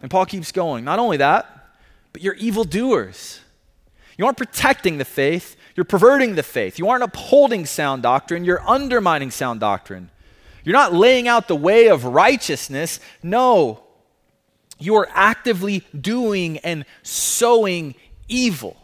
And 0.03 0.11
Paul 0.11 0.27
keeps 0.27 0.51
going. 0.51 0.85
Not 0.85 1.00
only 1.00 1.17
that, 1.17 1.61
but 2.13 2.22
you're 2.22 2.36
evildoers. 2.36 3.39
You 4.18 4.25
aren't 4.25 4.38
protecting 4.38 4.98
the 4.98 5.06
faith, 5.06 5.56
you're 5.75 5.86
perverting 5.86 6.36
the 6.36 6.44
faith. 6.44 6.77
You 6.77 6.89
aren't 6.89 7.03
upholding 7.03 7.65
sound 7.65 8.03
doctrine, 8.03 8.46
you're 8.46 8.62
undermining 8.68 9.32
sound 9.32 9.60
doctrine. 9.60 10.10
You're 10.63 10.74
not 10.74 10.94
laying 10.94 11.27
out 11.27 11.48
the 11.48 11.56
way 11.56 11.88
of 11.88 12.06
righteousness. 12.06 13.00
No, 13.24 13.84
you 14.77 14.96
are 14.96 15.08
actively 15.12 15.84
doing 16.00 16.60
and 16.60 16.86
sowing 17.01 17.96
evil. 18.27 18.77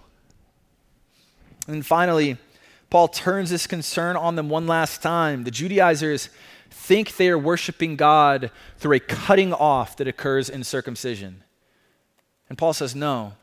And 1.67 1.86
finally, 1.86 2.38
Paul 2.89 3.10
turns 3.10 3.50
this 3.50 3.67
concern 3.67 4.15
on 4.15 4.36
them 4.36 4.50
one 4.50 4.65
last 4.65 5.01
time. 5.01 5.43
The 5.43 5.51
Judaizers 5.51 6.29
think 6.69 7.17
they 7.17 7.29
are 7.29 7.38
worshiping 7.38 7.96
God 7.96 8.51
through 8.77 8.96
a 8.96 9.00
cutting 9.00 9.53
off 9.53 9.98
that 9.98 10.07
occurs 10.07 10.50
in 10.50 10.63
circumcision. 10.63 11.43
And 12.49 12.57
Paul 12.57 12.73
says, 12.73 12.95
No. 12.95 13.33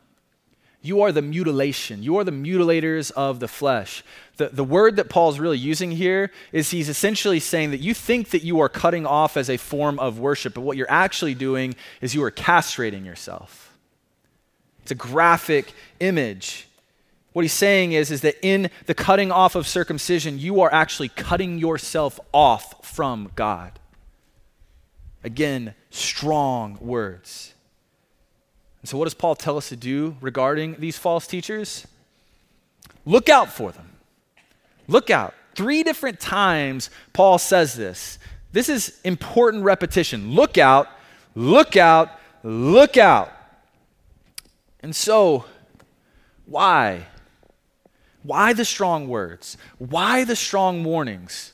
You 0.81 1.01
are 1.01 1.11
the 1.11 1.23
mutilation. 1.23 2.03
You 2.03 2.19
are 2.19 2.23
the 2.23 2.31
mutilators 2.31 3.09
of 3.13 3.39
the 3.39 3.47
flesh. 3.47 4.03
The, 4.37 4.49
the 4.49 4.63
word 4.63 4.97
that 4.97 5.09
Paul's 5.09 5.39
really 5.39 5.57
using 5.57 5.89
here 5.89 6.29
is 6.51 6.69
he's 6.69 6.89
essentially 6.89 7.39
saying 7.39 7.71
that 7.71 7.79
you 7.79 7.95
think 7.95 8.29
that 8.29 8.43
you 8.43 8.59
are 8.59 8.69
cutting 8.69 9.03
off 9.03 9.35
as 9.35 9.49
a 9.49 9.57
form 9.57 9.97
of 9.97 10.19
worship, 10.19 10.53
but 10.53 10.61
what 10.61 10.77
you're 10.77 10.85
actually 10.91 11.33
doing 11.33 11.73
is 12.01 12.13
you 12.13 12.21
are 12.23 12.29
castrating 12.29 13.03
yourself. 13.03 13.75
It's 14.83 14.91
a 14.91 14.95
graphic 14.95 15.73
image. 15.99 16.67
What 17.33 17.41
he's 17.41 17.51
saying 17.51 17.93
is, 17.93 18.11
is 18.11 18.21
that 18.21 18.35
in 18.43 18.69
the 18.85 18.93
cutting 18.93 19.31
off 19.31 19.55
of 19.55 19.65
circumcision, 19.65 20.37
you 20.37 20.61
are 20.61 20.71
actually 20.71 21.09
cutting 21.09 21.57
yourself 21.57 22.19
off 22.31 22.85
from 22.85 23.31
God. 23.33 23.79
Again, 25.23 25.73
strong 25.89 26.77
words. 26.79 27.54
And 28.85 28.89
so, 28.91 28.99
what 28.99 29.05
does 29.05 29.15
Paul 29.15 29.33
tell 29.33 29.57
us 29.57 29.69
to 29.69 29.75
do 29.75 30.15
regarding 30.21 30.75
these 30.77 30.95
false 30.95 31.25
teachers? 31.25 31.87
Look 33.03 33.29
out 33.29 33.51
for 33.51 33.71
them. 33.71 33.93
Look 34.87 35.09
out. 35.09 35.33
Three 35.55 35.81
different 35.81 36.19
times 36.19 36.91
Paul 37.11 37.39
says 37.39 37.73
this. 37.73 38.19
This 38.51 38.69
is 38.69 39.01
important 39.03 39.63
repetition. 39.63 40.35
Look 40.35 40.59
out, 40.59 40.87
look 41.33 41.75
out, 41.75 42.11
look 42.43 42.95
out. 42.95 43.31
And 44.81 44.95
so, 44.95 45.45
why? 46.45 47.07
Why 48.21 48.53
the 48.53 48.65
strong 48.65 49.07
words? 49.07 49.57
Why 49.79 50.25
the 50.25 50.35
strong 50.35 50.83
warnings? 50.83 51.53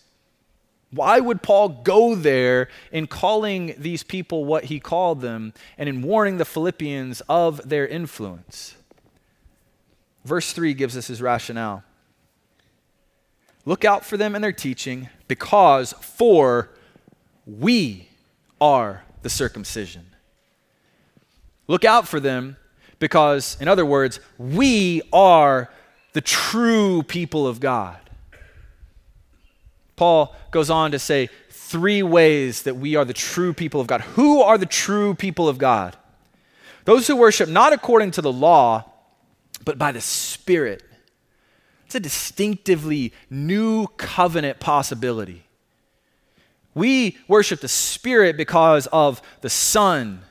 Why 0.91 1.19
would 1.21 1.41
Paul 1.41 1.69
go 1.69 2.15
there 2.15 2.67
in 2.91 3.07
calling 3.07 3.75
these 3.77 4.03
people 4.03 4.43
what 4.43 4.65
he 4.65 4.79
called 4.79 5.21
them 5.21 5.53
and 5.77 5.87
in 5.87 6.01
warning 6.01 6.37
the 6.37 6.45
Philippians 6.45 7.21
of 7.29 7.67
their 7.67 7.87
influence? 7.87 8.75
Verse 10.25 10.51
3 10.51 10.73
gives 10.73 10.97
us 10.97 11.07
his 11.07 11.21
rationale. 11.21 11.83
Look 13.65 13.85
out 13.85 14.03
for 14.03 14.17
them 14.17 14.35
and 14.35 14.43
their 14.43 14.51
teaching, 14.51 15.09
because 15.27 15.93
for 15.93 16.69
we 17.45 18.09
are 18.59 19.03
the 19.21 19.29
circumcision. 19.29 20.07
Look 21.67 21.85
out 21.85 22.07
for 22.07 22.19
them 22.19 22.57
because, 22.99 23.55
in 23.61 23.67
other 23.67 23.85
words, 23.85 24.19
we 24.37 25.01
are 25.13 25.71
the 26.13 26.21
true 26.21 27.03
people 27.03 27.47
of 27.47 27.59
God. 27.59 28.00
Paul 30.01 30.35
goes 30.49 30.71
on 30.71 30.93
to 30.93 30.97
say 30.97 31.29
three 31.51 32.01
ways 32.01 32.63
that 32.63 32.75
we 32.75 32.95
are 32.95 33.05
the 33.05 33.13
true 33.13 33.53
people 33.53 33.79
of 33.79 33.85
God. 33.85 34.01
Who 34.01 34.41
are 34.41 34.57
the 34.57 34.65
true 34.65 35.13
people 35.13 35.47
of 35.47 35.59
God? 35.59 35.95
Those 36.85 37.05
who 37.05 37.15
worship 37.15 37.47
not 37.47 37.71
according 37.71 38.09
to 38.11 38.21
the 38.23 38.33
law, 38.33 38.85
but 39.63 39.77
by 39.77 39.91
the 39.91 40.01
Spirit. 40.01 40.81
It's 41.85 41.93
a 41.93 41.99
distinctively 41.99 43.13
new 43.29 43.85
covenant 43.97 44.59
possibility. 44.59 45.43
We 46.73 47.19
worship 47.27 47.61
the 47.61 47.67
Spirit 47.67 48.37
because 48.37 48.87
of 48.87 49.21
the 49.41 49.51
Son, 49.51 50.23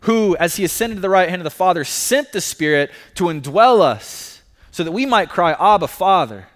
who, 0.00 0.36
as 0.36 0.56
he 0.56 0.64
ascended 0.64 0.96
to 0.96 1.00
the 1.00 1.08
right 1.08 1.30
hand 1.30 1.40
of 1.40 1.44
the 1.44 1.50
Father, 1.50 1.82
sent 1.82 2.32
the 2.32 2.42
Spirit 2.42 2.90
to 3.14 3.24
indwell 3.24 3.80
us 3.80 4.42
so 4.70 4.84
that 4.84 4.92
we 4.92 5.06
might 5.06 5.30
cry, 5.30 5.52
Abba, 5.52 5.88
Father. 5.88 6.48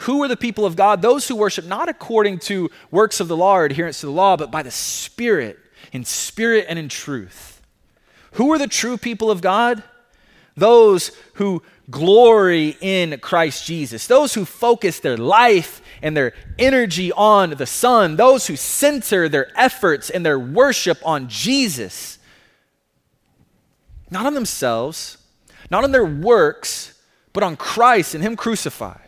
Who 0.00 0.22
are 0.22 0.28
the 0.28 0.36
people 0.36 0.66
of 0.66 0.76
God? 0.76 1.00
Those 1.00 1.26
who 1.26 1.36
worship 1.36 1.64
not 1.64 1.88
according 1.88 2.40
to 2.40 2.70
works 2.90 3.20
of 3.20 3.28
the 3.28 3.36
law 3.36 3.56
or 3.56 3.64
adherence 3.64 4.00
to 4.00 4.06
the 4.06 4.12
law, 4.12 4.36
but 4.36 4.50
by 4.50 4.62
the 4.62 4.70
Spirit, 4.70 5.58
in 5.92 6.04
spirit 6.04 6.66
and 6.68 6.78
in 6.78 6.88
truth. 6.88 7.62
Who 8.32 8.52
are 8.52 8.58
the 8.58 8.68
true 8.68 8.98
people 8.98 9.30
of 9.30 9.40
God? 9.40 9.82
Those 10.56 11.12
who 11.34 11.62
glory 11.90 12.76
in 12.80 13.18
Christ 13.20 13.66
Jesus, 13.66 14.06
those 14.06 14.34
who 14.34 14.44
focus 14.44 15.00
their 15.00 15.16
life 15.16 15.80
and 16.02 16.16
their 16.16 16.34
energy 16.58 17.12
on 17.12 17.50
the 17.50 17.66
Son, 17.66 18.16
those 18.16 18.46
who 18.46 18.56
center 18.56 19.28
their 19.28 19.50
efforts 19.58 20.10
and 20.10 20.24
their 20.26 20.38
worship 20.38 20.98
on 21.04 21.28
Jesus, 21.28 22.18
not 24.10 24.26
on 24.26 24.34
themselves, 24.34 25.18
not 25.70 25.84
on 25.84 25.92
their 25.92 26.04
works, 26.04 27.00
but 27.32 27.42
on 27.42 27.56
Christ 27.56 28.14
and 28.14 28.22
Him 28.22 28.36
crucified. 28.36 29.05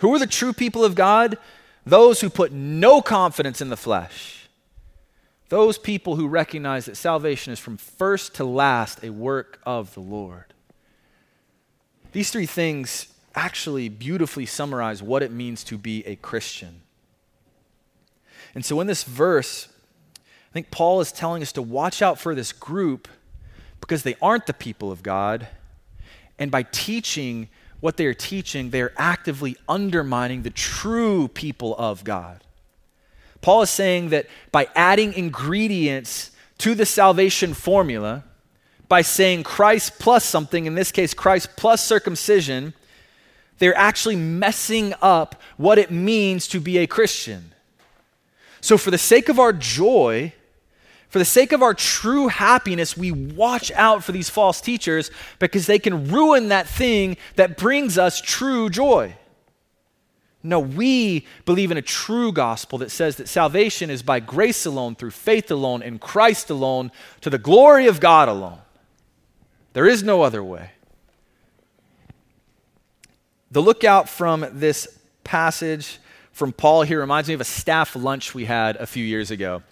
Who 0.00 0.14
are 0.14 0.18
the 0.18 0.26
true 0.26 0.52
people 0.52 0.84
of 0.84 0.94
God? 0.94 1.38
Those 1.84 2.20
who 2.20 2.30
put 2.30 2.52
no 2.52 3.00
confidence 3.02 3.60
in 3.60 3.68
the 3.68 3.76
flesh. 3.76 4.48
Those 5.48 5.78
people 5.78 6.16
who 6.16 6.28
recognize 6.28 6.84
that 6.84 6.96
salvation 6.96 7.52
is 7.52 7.58
from 7.58 7.78
first 7.78 8.34
to 8.34 8.44
last 8.44 9.02
a 9.02 9.10
work 9.10 9.60
of 9.64 9.94
the 9.94 10.00
Lord. 10.00 10.52
These 12.12 12.30
three 12.30 12.46
things 12.46 13.08
actually 13.34 13.88
beautifully 13.88 14.46
summarize 14.46 15.02
what 15.02 15.22
it 15.22 15.32
means 15.32 15.64
to 15.64 15.78
be 15.78 16.06
a 16.06 16.16
Christian. 16.16 16.82
And 18.54 18.64
so 18.64 18.80
in 18.80 18.86
this 18.86 19.04
verse, 19.04 19.68
I 20.18 20.52
think 20.52 20.70
Paul 20.70 21.00
is 21.00 21.12
telling 21.12 21.42
us 21.42 21.52
to 21.52 21.62
watch 21.62 22.02
out 22.02 22.18
for 22.18 22.34
this 22.34 22.52
group 22.52 23.08
because 23.80 24.02
they 24.02 24.16
aren't 24.20 24.46
the 24.46 24.54
people 24.54 24.90
of 24.90 25.02
God. 25.02 25.48
And 26.38 26.50
by 26.50 26.64
teaching 26.64 27.48
what 27.80 27.96
they 27.96 28.06
are 28.06 28.14
teaching, 28.14 28.70
they 28.70 28.82
are 28.82 28.92
actively 28.96 29.56
undermining 29.68 30.42
the 30.42 30.50
true 30.50 31.28
people 31.28 31.76
of 31.76 32.04
God. 32.04 32.42
Paul 33.40 33.62
is 33.62 33.70
saying 33.70 34.08
that 34.10 34.26
by 34.50 34.68
adding 34.74 35.12
ingredients 35.12 36.32
to 36.58 36.74
the 36.74 36.86
salvation 36.86 37.54
formula, 37.54 38.24
by 38.88 39.02
saying 39.02 39.44
Christ 39.44 39.98
plus 39.98 40.24
something, 40.24 40.66
in 40.66 40.74
this 40.74 40.90
case, 40.90 41.14
Christ 41.14 41.50
plus 41.56 41.84
circumcision, 41.84 42.74
they're 43.58 43.76
actually 43.76 44.16
messing 44.16 44.94
up 45.00 45.40
what 45.56 45.78
it 45.78 45.90
means 45.90 46.48
to 46.48 46.60
be 46.60 46.78
a 46.78 46.86
Christian. 46.86 47.52
So, 48.60 48.76
for 48.76 48.90
the 48.90 48.98
sake 48.98 49.28
of 49.28 49.38
our 49.38 49.52
joy, 49.52 50.32
for 51.08 51.18
the 51.18 51.24
sake 51.24 51.52
of 51.52 51.62
our 51.62 51.74
true 51.74 52.28
happiness, 52.28 52.96
we 52.96 53.10
watch 53.10 53.70
out 53.72 54.04
for 54.04 54.12
these 54.12 54.28
false 54.28 54.60
teachers 54.60 55.10
because 55.38 55.66
they 55.66 55.78
can 55.78 56.08
ruin 56.08 56.48
that 56.48 56.68
thing 56.68 57.16
that 57.36 57.56
brings 57.56 57.96
us 57.96 58.20
true 58.20 58.68
joy. 58.68 59.14
No, 60.42 60.60
we 60.60 61.26
believe 61.46 61.70
in 61.70 61.76
a 61.76 61.82
true 61.82 62.30
gospel 62.30 62.78
that 62.78 62.90
says 62.90 63.16
that 63.16 63.28
salvation 63.28 63.90
is 63.90 64.02
by 64.02 64.20
grace 64.20 64.66
alone, 64.66 64.94
through 64.94 65.10
faith 65.10 65.50
alone, 65.50 65.82
in 65.82 65.98
Christ 65.98 66.48
alone, 66.50 66.92
to 67.22 67.30
the 67.30 67.38
glory 67.38 67.86
of 67.86 68.00
God 68.00 68.28
alone. 68.28 68.58
There 69.72 69.86
is 69.86 70.02
no 70.02 70.22
other 70.22 70.42
way. 70.42 70.70
The 73.50 73.62
lookout 73.62 74.08
from 74.08 74.46
this 74.52 74.86
passage 75.24 75.98
from 76.32 76.52
Paul 76.52 76.82
here 76.82 77.00
reminds 77.00 77.28
me 77.28 77.34
of 77.34 77.40
a 77.40 77.44
staff 77.44 77.96
lunch 77.96 78.34
we 78.34 78.44
had 78.44 78.76
a 78.76 78.86
few 78.86 79.04
years 79.04 79.30
ago. 79.30 79.62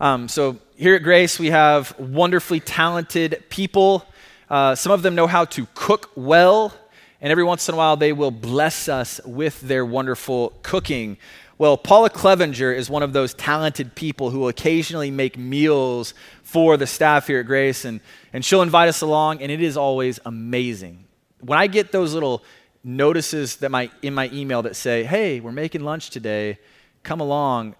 Um, 0.00 0.28
so, 0.28 0.58
here 0.78 0.94
at 0.94 1.02
Grace, 1.02 1.40
we 1.40 1.50
have 1.50 1.98
wonderfully 1.98 2.60
talented 2.60 3.42
people. 3.48 4.06
Uh, 4.48 4.76
some 4.76 4.92
of 4.92 5.02
them 5.02 5.16
know 5.16 5.26
how 5.26 5.44
to 5.44 5.66
cook 5.74 6.08
well, 6.14 6.72
and 7.20 7.32
every 7.32 7.42
once 7.42 7.68
in 7.68 7.74
a 7.74 7.76
while, 7.76 7.96
they 7.96 8.12
will 8.12 8.30
bless 8.30 8.88
us 8.88 9.20
with 9.24 9.60
their 9.62 9.84
wonderful 9.84 10.52
cooking. 10.62 11.18
Well, 11.58 11.76
Paula 11.76 12.10
Clevenger 12.10 12.72
is 12.72 12.88
one 12.88 13.02
of 13.02 13.12
those 13.12 13.34
talented 13.34 13.96
people 13.96 14.30
who 14.30 14.46
occasionally 14.46 15.10
make 15.10 15.36
meals 15.36 16.14
for 16.44 16.76
the 16.76 16.86
staff 16.86 17.26
here 17.26 17.40
at 17.40 17.46
Grace, 17.46 17.84
and, 17.84 18.00
and 18.32 18.44
she'll 18.44 18.62
invite 18.62 18.88
us 18.88 19.00
along, 19.00 19.42
and 19.42 19.50
it 19.50 19.60
is 19.60 19.76
always 19.76 20.20
amazing. 20.24 21.06
When 21.40 21.58
I 21.58 21.66
get 21.66 21.90
those 21.90 22.14
little 22.14 22.44
notices 22.84 23.56
that 23.56 23.72
my, 23.72 23.90
in 24.02 24.14
my 24.14 24.30
email 24.32 24.62
that 24.62 24.76
say, 24.76 25.02
hey, 25.02 25.40
we're 25.40 25.50
making 25.50 25.82
lunch 25.82 26.10
today, 26.10 26.60
come 27.02 27.18
along, 27.18 27.74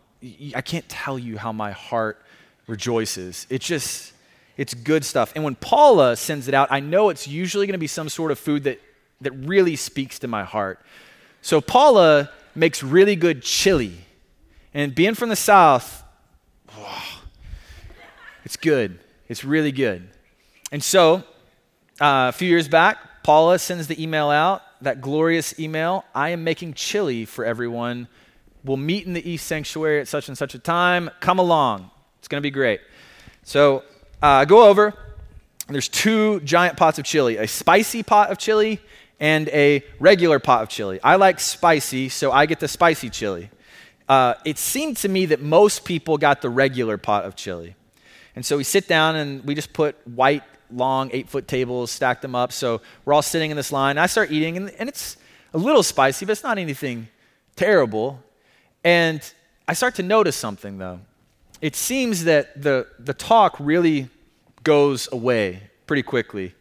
I 0.52 0.62
can't 0.62 0.88
tell 0.88 1.16
you 1.16 1.38
how 1.38 1.52
my 1.52 1.70
heart 1.70 2.24
rejoices. 2.68 3.46
It's 3.50 3.66
just, 3.66 4.12
it's 4.56 4.74
good 4.74 5.04
stuff. 5.04 5.32
And 5.34 5.42
when 5.42 5.56
Paula 5.56 6.16
sends 6.16 6.46
it 6.46 6.54
out, 6.54 6.68
I 6.70 6.80
know 6.80 7.08
it's 7.08 7.26
usually 7.26 7.66
going 7.66 7.72
to 7.72 7.78
be 7.78 7.88
some 7.88 8.08
sort 8.08 8.30
of 8.30 8.38
food 8.38 8.64
that, 8.64 8.80
that 9.20 9.32
really 9.32 9.74
speaks 9.74 10.20
to 10.20 10.28
my 10.28 10.44
heart. 10.44 10.80
So 11.42 11.60
Paula 11.60 12.30
makes 12.54 12.82
really 12.82 13.16
good 13.16 13.42
chili. 13.42 14.04
And 14.72 14.94
being 14.94 15.14
from 15.14 15.28
the 15.28 15.36
South, 15.36 16.04
oh, 16.76 17.22
it's 18.44 18.56
good. 18.56 19.00
It's 19.28 19.44
really 19.44 19.72
good. 19.72 20.08
And 20.70 20.82
so, 20.82 21.24
uh, 22.00 22.28
a 22.28 22.32
few 22.32 22.48
years 22.48 22.68
back, 22.68 23.24
Paula 23.24 23.58
sends 23.58 23.88
the 23.88 24.00
email 24.00 24.30
out, 24.30 24.62
that 24.80 25.00
glorious 25.00 25.58
email 25.58 26.04
I 26.14 26.28
am 26.28 26.44
making 26.44 26.74
chili 26.74 27.24
for 27.24 27.44
everyone 27.44 28.06
We'll 28.64 28.76
meet 28.76 29.06
in 29.06 29.12
the 29.12 29.28
East 29.28 29.46
Sanctuary 29.46 30.00
at 30.00 30.08
such 30.08 30.28
and 30.28 30.36
such 30.36 30.54
a 30.54 30.58
time. 30.58 31.10
Come 31.20 31.38
along. 31.38 31.90
It's 32.18 32.28
going 32.28 32.40
to 32.40 32.46
be 32.46 32.50
great. 32.50 32.80
So 33.44 33.82
uh, 34.22 34.44
go 34.44 34.68
over. 34.68 34.94
There's 35.68 35.88
two 35.88 36.40
giant 36.40 36.76
pots 36.76 36.98
of 36.98 37.04
chili 37.04 37.36
a 37.36 37.46
spicy 37.46 38.02
pot 38.02 38.30
of 38.30 38.38
chili 38.38 38.80
and 39.20 39.48
a 39.48 39.82
regular 39.98 40.38
pot 40.38 40.62
of 40.62 40.68
chili. 40.68 41.00
I 41.02 41.16
like 41.16 41.40
spicy, 41.40 42.08
so 42.08 42.32
I 42.32 42.46
get 42.46 42.60
the 42.60 42.68
spicy 42.68 43.10
chili. 43.10 43.50
Uh, 44.08 44.34
it 44.44 44.58
seemed 44.58 44.96
to 44.98 45.08
me 45.08 45.26
that 45.26 45.42
most 45.42 45.84
people 45.84 46.16
got 46.16 46.40
the 46.40 46.48
regular 46.48 46.96
pot 46.96 47.24
of 47.24 47.36
chili. 47.36 47.74
And 48.34 48.46
so 48.46 48.56
we 48.56 48.64
sit 48.64 48.88
down 48.88 49.16
and 49.16 49.44
we 49.44 49.54
just 49.54 49.72
put 49.72 49.96
white, 50.06 50.44
long, 50.70 51.10
eight 51.12 51.28
foot 51.28 51.48
tables, 51.48 51.90
stack 51.90 52.20
them 52.22 52.34
up. 52.34 52.52
So 52.52 52.80
we're 53.04 53.12
all 53.12 53.22
sitting 53.22 53.50
in 53.50 53.56
this 53.56 53.72
line. 53.72 53.98
I 53.98 54.06
start 54.06 54.30
eating, 54.30 54.56
and, 54.56 54.70
and 54.78 54.88
it's 54.88 55.16
a 55.52 55.58
little 55.58 55.82
spicy, 55.82 56.24
but 56.24 56.32
it's 56.32 56.42
not 56.42 56.56
anything 56.56 57.08
terrible. 57.56 58.22
And 58.84 59.20
I 59.66 59.74
start 59.74 59.96
to 59.96 60.02
notice 60.02 60.36
something, 60.36 60.78
though. 60.78 61.00
It 61.60 61.74
seems 61.74 62.24
that 62.24 62.62
the, 62.62 62.86
the 63.00 63.14
talk 63.14 63.56
really 63.58 64.08
goes 64.62 65.08
away 65.10 65.62
pretty 65.86 66.04
quickly. 66.04 66.54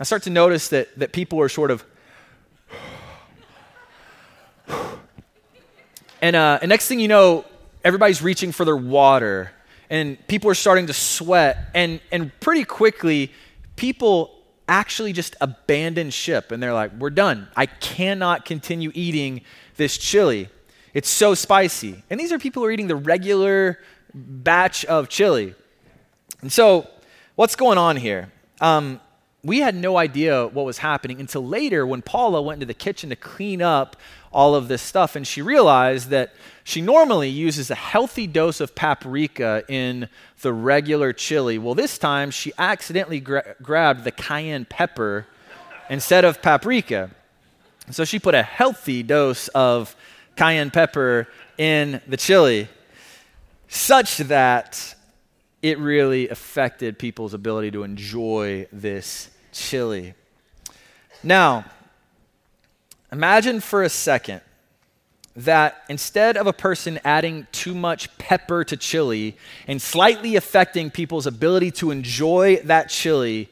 I 0.00 0.04
start 0.04 0.24
to 0.24 0.30
notice 0.30 0.68
that, 0.70 0.98
that 0.98 1.12
people 1.12 1.40
are 1.40 1.48
sort 1.48 1.70
of. 1.70 1.84
and, 6.20 6.34
uh, 6.34 6.58
and 6.60 6.68
next 6.68 6.88
thing 6.88 6.98
you 6.98 7.06
know, 7.06 7.44
everybody's 7.84 8.20
reaching 8.20 8.50
for 8.50 8.64
their 8.64 8.76
water, 8.76 9.52
and 9.90 10.18
people 10.26 10.50
are 10.50 10.54
starting 10.54 10.88
to 10.88 10.92
sweat. 10.92 11.70
And, 11.72 12.00
and 12.10 12.32
pretty 12.40 12.64
quickly, 12.64 13.32
people 13.76 14.32
actually 14.68 15.12
just 15.12 15.36
abandon 15.40 16.10
ship 16.10 16.50
and 16.50 16.60
they're 16.60 16.74
like, 16.74 16.92
we're 16.98 17.10
done. 17.10 17.46
I 17.54 17.66
cannot 17.66 18.44
continue 18.44 18.90
eating 18.92 19.42
this 19.76 19.96
chili. 19.96 20.48
It's 20.92 21.08
so 21.08 21.34
spicy. 21.34 22.02
And 22.10 22.18
these 22.18 22.32
are 22.32 22.38
people 22.40 22.62
who 22.62 22.68
are 22.68 22.72
eating 22.72 22.88
the 22.88 22.96
regular 22.96 23.78
batch 24.16 24.84
of 24.86 25.08
chili. 25.08 25.54
And 26.40 26.50
so, 26.50 26.88
what's 27.34 27.54
going 27.54 27.78
on 27.78 27.96
here? 27.96 28.32
Um, 28.60 29.00
we 29.44 29.60
had 29.60 29.76
no 29.76 29.96
idea 29.96 30.48
what 30.48 30.64
was 30.64 30.78
happening 30.78 31.20
until 31.20 31.46
later 31.46 31.86
when 31.86 32.02
Paula 32.02 32.42
went 32.42 32.56
into 32.56 32.66
the 32.66 32.74
kitchen 32.74 33.10
to 33.10 33.16
clean 33.16 33.62
up 33.62 33.96
all 34.32 34.56
of 34.56 34.66
this 34.66 34.82
stuff. 34.82 35.14
And 35.14 35.24
she 35.24 35.40
realized 35.40 36.08
that 36.08 36.34
she 36.64 36.80
normally 36.80 37.28
uses 37.28 37.70
a 37.70 37.76
healthy 37.76 38.26
dose 38.26 38.60
of 38.60 38.74
paprika 38.74 39.62
in 39.68 40.08
the 40.40 40.52
regular 40.52 41.12
chili. 41.12 41.58
Well, 41.58 41.74
this 41.74 41.96
time 41.96 42.32
she 42.32 42.52
accidentally 42.58 43.20
gra- 43.20 43.54
grabbed 43.62 44.02
the 44.02 44.10
cayenne 44.10 44.64
pepper 44.64 45.26
instead 45.88 46.24
of 46.24 46.42
paprika. 46.42 47.10
So 47.92 48.04
she 48.04 48.18
put 48.18 48.34
a 48.34 48.42
healthy 48.42 49.04
dose 49.04 49.46
of 49.48 49.94
cayenne 50.34 50.72
pepper 50.72 51.28
in 51.56 52.00
the 52.08 52.16
chili, 52.16 52.68
such 53.68 54.18
that 54.18 54.94
it 55.62 55.78
really 55.78 56.28
affected 56.28 56.98
people's 56.98 57.34
ability 57.34 57.70
to 57.72 57.82
enjoy 57.82 58.66
this 58.72 59.30
chili. 59.52 60.14
Now, 61.22 61.64
imagine 63.10 63.60
for 63.60 63.82
a 63.82 63.88
second 63.88 64.42
that 65.34 65.84
instead 65.88 66.36
of 66.36 66.46
a 66.46 66.52
person 66.52 66.98
adding 67.04 67.46
too 67.52 67.74
much 67.74 68.16
pepper 68.16 68.64
to 68.64 68.76
chili 68.76 69.36
and 69.66 69.80
slightly 69.80 70.36
affecting 70.36 70.90
people's 70.90 71.26
ability 71.26 71.70
to 71.70 71.90
enjoy 71.90 72.56
that 72.64 72.88
chili, 72.88 73.48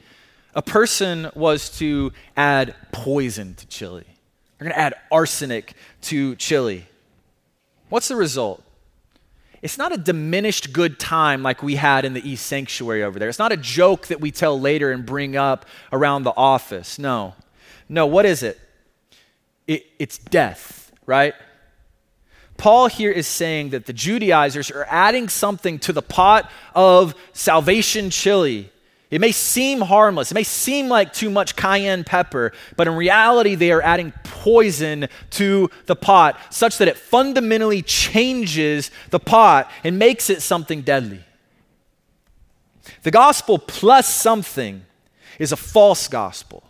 a 0.54 0.62
person 0.62 1.30
was 1.34 1.68
to 1.78 2.12
add 2.36 2.74
poison 2.92 3.54
to 3.56 3.66
chili. 3.66 4.06
They're 4.58 4.68
going 4.68 4.74
to 4.74 4.80
add 4.80 4.94
arsenic 5.10 5.74
to 6.02 6.36
chili. 6.36 6.86
What's 7.90 8.08
the 8.08 8.16
result? 8.16 8.63
It's 9.64 9.78
not 9.78 9.94
a 9.94 9.96
diminished 9.96 10.74
good 10.74 11.00
time 11.00 11.42
like 11.42 11.62
we 11.62 11.76
had 11.76 12.04
in 12.04 12.12
the 12.12 12.20
East 12.20 12.44
Sanctuary 12.44 13.02
over 13.02 13.18
there. 13.18 13.30
It's 13.30 13.38
not 13.38 13.50
a 13.50 13.56
joke 13.56 14.08
that 14.08 14.20
we 14.20 14.30
tell 14.30 14.60
later 14.60 14.92
and 14.92 15.06
bring 15.06 15.36
up 15.36 15.64
around 15.90 16.24
the 16.24 16.34
office. 16.36 16.98
No. 16.98 17.32
No, 17.88 18.04
what 18.04 18.26
is 18.26 18.42
it? 18.42 18.60
it 19.66 19.86
it's 19.98 20.18
death, 20.18 20.92
right? 21.06 21.32
Paul 22.58 22.88
here 22.88 23.10
is 23.10 23.26
saying 23.26 23.70
that 23.70 23.86
the 23.86 23.94
Judaizers 23.94 24.70
are 24.70 24.86
adding 24.90 25.30
something 25.30 25.78
to 25.78 25.94
the 25.94 26.02
pot 26.02 26.50
of 26.74 27.14
salvation 27.32 28.10
chili 28.10 28.70
it 29.14 29.20
may 29.20 29.30
seem 29.30 29.80
harmless, 29.80 30.32
it 30.32 30.34
may 30.34 30.42
seem 30.42 30.88
like 30.88 31.12
too 31.12 31.30
much 31.30 31.54
cayenne 31.54 32.02
pepper, 32.02 32.50
but 32.76 32.88
in 32.88 32.94
reality, 32.96 33.54
they 33.54 33.70
are 33.70 33.80
adding 33.80 34.12
poison 34.24 35.06
to 35.30 35.70
the 35.86 35.94
pot 35.94 36.36
such 36.50 36.78
that 36.78 36.88
it 36.88 36.98
fundamentally 36.98 37.80
changes 37.80 38.90
the 39.10 39.20
pot 39.20 39.70
and 39.84 40.00
makes 40.00 40.30
it 40.30 40.42
something 40.42 40.82
deadly. 40.82 41.20
The 43.04 43.12
gospel 43.12 43.60
plus 43.60 44.12
something 44.12 44.84
is 45.38 45.52
a 45.52 45.56
false 45.56 46.08
gospel, 46.08 46.64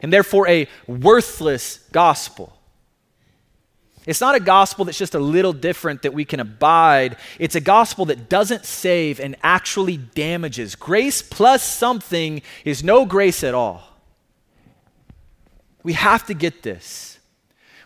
and 0.00 0.10
therefore 0.10 0.48
a 0.48 0.68
worthless 0.86 1.76
gospel. 1.92 2.56
It's 4.06 4.20
not 4.20 4.34
a 4.34 4.40
gospel 4.40 4.84
that's 4.84 4.98
just 4.98 5.14
a 5.14 5.20
little 5.20 5.52
different 5.52 6.02
that 6.02 6.12
we 6.12 6.24
can 6.24 6.40
abide. 6.40 7.16
It's 7.38 7.54
a 7.54 7.60
gospel 7.60 8.04
that 8.06 8.28
doesn't 8.28 8.64
save 8.64 9.20
and 9.20 9.36
actually 9.42 9.96
damages. 9.96 10.74
Grace 10.74 11.22
plus 11.22 11.62
something 11.62 12.42
is 12.64 12.82
no 12.82 13.04
grace 13.06 13.44
at 13.44 13.54
all. 13.54 13.84
We 15.84 15.92
have 15.92 16.26
to 16.26 16.34
get 16.34 16.62
this. 16.62 17.20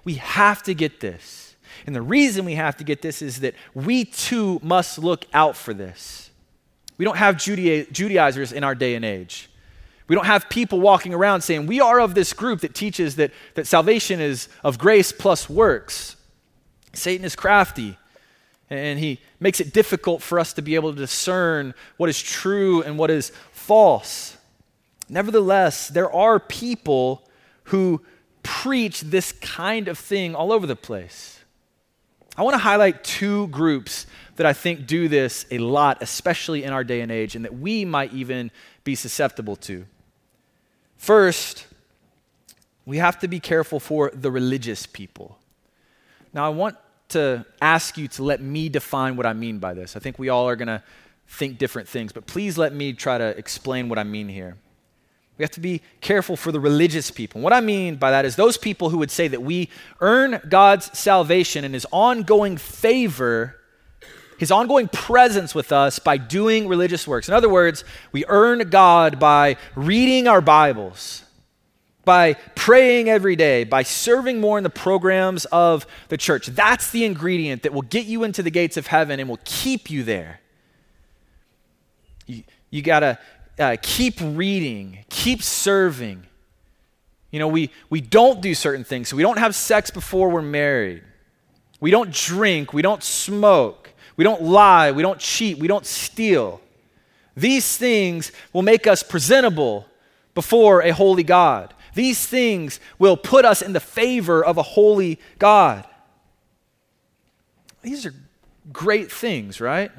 We 0.04 0.14
have 0.14 0.62
to 0.62 0.74
get 0.74 1.00
this. 1.00 1.54
And 1.86 1.94
the 1.94 2.02
reason 2.02 2.44
we 2.44 2.54
have 2.54 2.76
to 2.78 2.84
get 2.84 3.02
this 3.02 3.20
is 3.20 3.40
that 3.40 3.54
we 3.74 4.04
too 4.04 4.58
must 4.62 4.98
look 4.98 5.26
out 5.34 5.56
for 5.56 5.74
this. 5.74 6.30
We 6.96 7.04
don't 7.04 7.18
have 7.18 7.36
Judaizers 7.36 8.52
in 8.52 8.64
our 8.64 8.74
day 8.74 8.94
and 8.94 9.04
age. 9.04 9.50
We 10.08 10.14
don't 10.14 10.26
have 10.26 10.48
people 10.48 10.80
walking 10.80 11.12
around 11.12 11.40
saying, 11.40 11.66
We 11.66 11.80
are 11.80 12.00
of 12.00 12.14
this 12.14 12.32
group 12.32 12.60
that 12.60 12.74
teaches 12.74 13.16
that, 13.16 13.32
that 13.54 13.66
salvation 13.66 14.20
is 14.20 14.48
of 14.62 14.78
grace 14.78 15.12
plus 15.12 15.50
works. 15.50 16.16
Satan 16.92 17.24
is 17.24 17.36
crafty, 17.36 17.98
and 18.70 18.98
he 18.98 19.20
makes 19.40 19.60
it 19.60 19.72
difficult 19.72 20.22
for 20.22 20.38
us 20.38 20.52
to 20.54 20.62
be 20.62 20.74
able 20.74 20.92
to 20.92 20.98
discern 20.98 21.74
what 21.96 22.08
is 22.08 22.20
true 22.20 22.82
and 22.82 22.98
what 22.98 23.10
is 23.10 23.32
false. 23.52 24.36
Nevertheless, 25.08 25.88
there 25.88 26.12
are 26.12 26.40
people 26.40 27.28
who 27.64 28.02
preach 28.42 29.00
this 29.00 29.32
kind 29.32 29.88
of 29.88 29.98
thing 29.98 30.34
all 30.34 30.52
over 30.52 30.66
the 30.66 30.76
place. 30.76 31.40
I 32.36 32.42
want 32.42 32.54
to 32.54 32.58
highlight 32.58 33.02
two 33.02 33.48
groups 33.48 34.06
that 34.36 34.46
I 34.46 34.52
think 34.52 34.86
do 34.86 35.08
this 35.08 35.46
a 35.50 35.58
lot, 35.58 35.98
especially 36.00 36.64
in 36.64 36.72
our 36.72 36.84
day 36.84 37.00
and 37.00 37.10
age, 37.10 37.34
and 37.34 37.44
that 37.44 37.54
we 37.54 37.84
might 37.84 38.12
even 38.12 38.50
be 38.84 38.94
susceptible 38.94 39.56
to. 39.56 39.86
First, 40.96 41.66
we 42.84 42.98
have 42.98 43.18
to 43.20 43.28
be 43.28 43.40
careful 43.40 43.80
for 43.80 44.10
the 44.14 44.30
religious 44.30 44.86
people. 44.86 45.38
Now, 46.32 46.46
I 46.46 46.50
want 46.50 46.76
to 47.10 47.46
ask 47.60 47.96
you 47.96 48.08
to 48.08 48.22
let 48.22 48.40
me 48.40 48.68
define 48.68 49.16
what 49.16 49.26
I 49.26 49.32
mean 49.32 49.58
by 49.58 49.74
this. 49.74 49.96
I 49.96 50.00
think 50.00 50.18
we 50.18 50.28
all 50.28 50.48
are 50.48 50.56
going 50.56 50.68
to 50.68 50.82
think 51.28 51.58
different 51.58 51.88
things, 51.88 52.12
but 52.12 52.26
please 52.26 52.56
let 52.56 52.72
me 52.72 52.92
try 52.92 53.18
to 53.18 53.36
explain 53.38 53.88
what 53.88 53.98
I 53.98 54.04
mean 54.04 54.28
here. 54.28 54.56
We 55.38 55.42
have 55.42 55.50
to 55.52 55.60
be 55.60 55.82
careful 56.00 56.36
for 56.36 56.50
the 56.50 56.60
religious 56.60 57.10
people. 57.10 57.38
And 57.38 57.44
What 57.44 57.52
I 57.52 57.60
mean 57.60 57.96
by 57.96 58.10
that 58.10 58.24
is 58.24 58.36
those 58.36 58.56
people 58.56 58.90
who 58.90 58.98
would 58.98 59.10
say 59.10 59.28
that 59.28 59.42
we 59.42 59.68
earn 60.00 60.40
God's 60.48 60.96
salvation 60.98 61.64
and 61.64 61.74
his 61.74 61.86
ongoing 61.90 62.56
favor, 62.56 63.56
his 64.38 64.50
ongoing 64.50 64.88
presence 64.88 65.54
with 65.54 65.72
us 65.72 65.98
by 65.98 66.16
doing 66.16 66.68
religious 66.68 67.06
works. 67.06 67.28
In 67.28 67.34
other 67.34 67.48
words, 67.48 67.84
we 68.12 68.24
earn 68.28 68.68
God 68.70 69.18
by 69.18 69.56
reading 69.74 70.28
our 70.28 70.40
Bibles, 70.40 71.24
by 72.04 72.34
praying 72.54 73.08
every 73.08 73.36
day, 73.36 73.64
by 73.64 73.82
serving 73.82 74.40
more 74.40 74.58
in 74.58 74.64
the 74.64 74.70
programs 74.70 75.44
of 75.46 75.86
the 76.08 76.16
church. 76.16 76.46
That's 76.46 76.90
the 76.90 77.04
ingredient 77.04 77.62
that 77.62 77.72
will 77.72 77.82
get 77.82 78.06
you 78.06 78.24
into 78.24 78.42
the 78.42 78.50
gates 78.50 78.76
of 78.76 78.86
heaven 78.86 79.20
and 79.20 79.28
will 79.28 79.40
keep 79.44 79.90
you 79.90 80.02
there. 80.02 80.40
You, 82.26 82.42
you 82.70 82.82
got 82.82 83.00
to 83.00 83.18
uh, 83.58 83.76
keep 83.80 84.18
reading, 84.20 85.04
keep 85.08 85.42
serving. 85.42 86.26
You 87.30 87.38
know, 87.38 87.48
we, 87.48 87.70
we 87.90 88.00
don't 88.00 88.40
do 88.40 88.54
certain 88.54 88.84
things. 88.84 89.08
So 89.08 89.16
we 89.16 89.22
don't 89.22 89.38
have 89.38 89.54
sex 89.54 89.90
before 89.90 90.30
we're 90.30 90.42
married. 90.42 91.02
We 91.80 91.90
don't 91.90 92.10
drink. 92.10 92.72
We 92.72 92.82
don't 92.82 93.02
smoke. 93.02 93.85
We 94.16 94.24
don't 94.24 94.42
lie. 94.42 94.92
We 94.92 95.02
don't 95.02 95.20
cheat. 95.20 95.58
We 95.58 95.68
don't 95.68 95.86
steal. 95.86 96.60
These 97.36 97.76
things 97.76 98.32
will 98.52 98.62
make 98.62 98.86
us 98.86 99.02
presentable 99.02 99.86
before 100.34 100.82
a 100.82 100.90
holy 100.90 101.22
God. 101.22 101.74
These 101.94 102.26
things 102.26 102.80
will 102.98 103.16
put 103.16 103.44
us 103.44 103.62
in 103.62 103.72
the 103.72 103.80
favor 103.80 104.44
of 104.44 104.58
a 104.58 104.62
holy 104.62 105.18
God. 105.38 105.86
These 107.82 108.06
are 108.06 108.14
great 108.72 109.12
things, 109.12 109.60
right? 109.60 109.90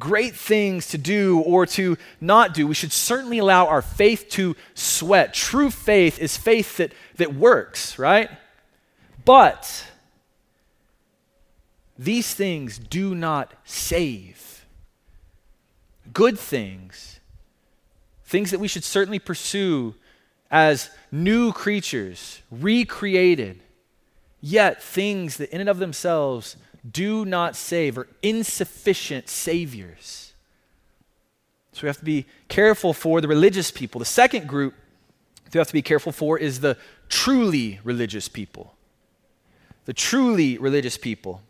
great 0.00 0.34
things 0.34 0.88
to 0.88 0.98
do 0.98 1.40
or 1.40 1.66
to 1.66 1.96
not 2.20 2.54
do. 2.54 2.66
We 2.66 2.74
should 2.74 2.92
certainly 2.92 3.38
allow 3.38 3.66
our 3.66 3.82
faith 3.82 4.28
to 4.30 4.56
sweat. 4.74 5.32
True 5.32 5.70
faith 5.70 6.18
is 6.18 6.36
faith 6.36 6.78
that, 6.78 6.92
that 7.16 7.34
works, 7.34 7.98
right? 7.98 8.30
But 9.24 9.86
these 12.00 12.32
things 12.32 12.78
do 12.78 13.14
not 13.14 13.52
save. 13.64 14.64
Good 16.14 16.38
things, 16.38 17.20
things 18.24 18.50
that 18.52 18.58
we 18.58 18.68
should 18.68 18.84
certainly 18.84 19.18
pursue 19.18 19.94
as 20.50 20.90
new 21.12 21.52
creatures, 21.52 22.40
recreated, 22.50 23.60
yet 24.40 24.82
things 24.82 25.36
that 25.36 25.50
in 25.50 25.60
and 25.60 25.68
of 25.68 25.78
themselves 25.78 26.56
do 26.90 27.26
not 27.26 27.54
save 27.54 27.98
are 27.98 28.08
insufficient 28.22 29.28
saviors. 29.28 30.32
So 31.72 31.82
we 31.82 31.88
have 31.88 31.98
to 31.98 32.04
be 32.06 32.24
careful 32.48 32.94
for 32.94 33.20
the 33.20 33.28
religious 33.28 33.70
people. 33.70 33.98
The 33.98 34.06
second 34.06 34.48
group 34.48 34.72
we 35.52 35.58
have 35.58 35.66
to 35.66 35.72
be 35.74 35.82
careful 35.82 36.12
for 36.12 36.38
is 36.38 36.60
the 36.60 36.78
truly 37.10 37.78
religious 37.84 38.26
people. 38.26 38.74
The 39.84 39.92
truly 39.92 40.56
religious 40.56 40.96
people. 40.96 41.42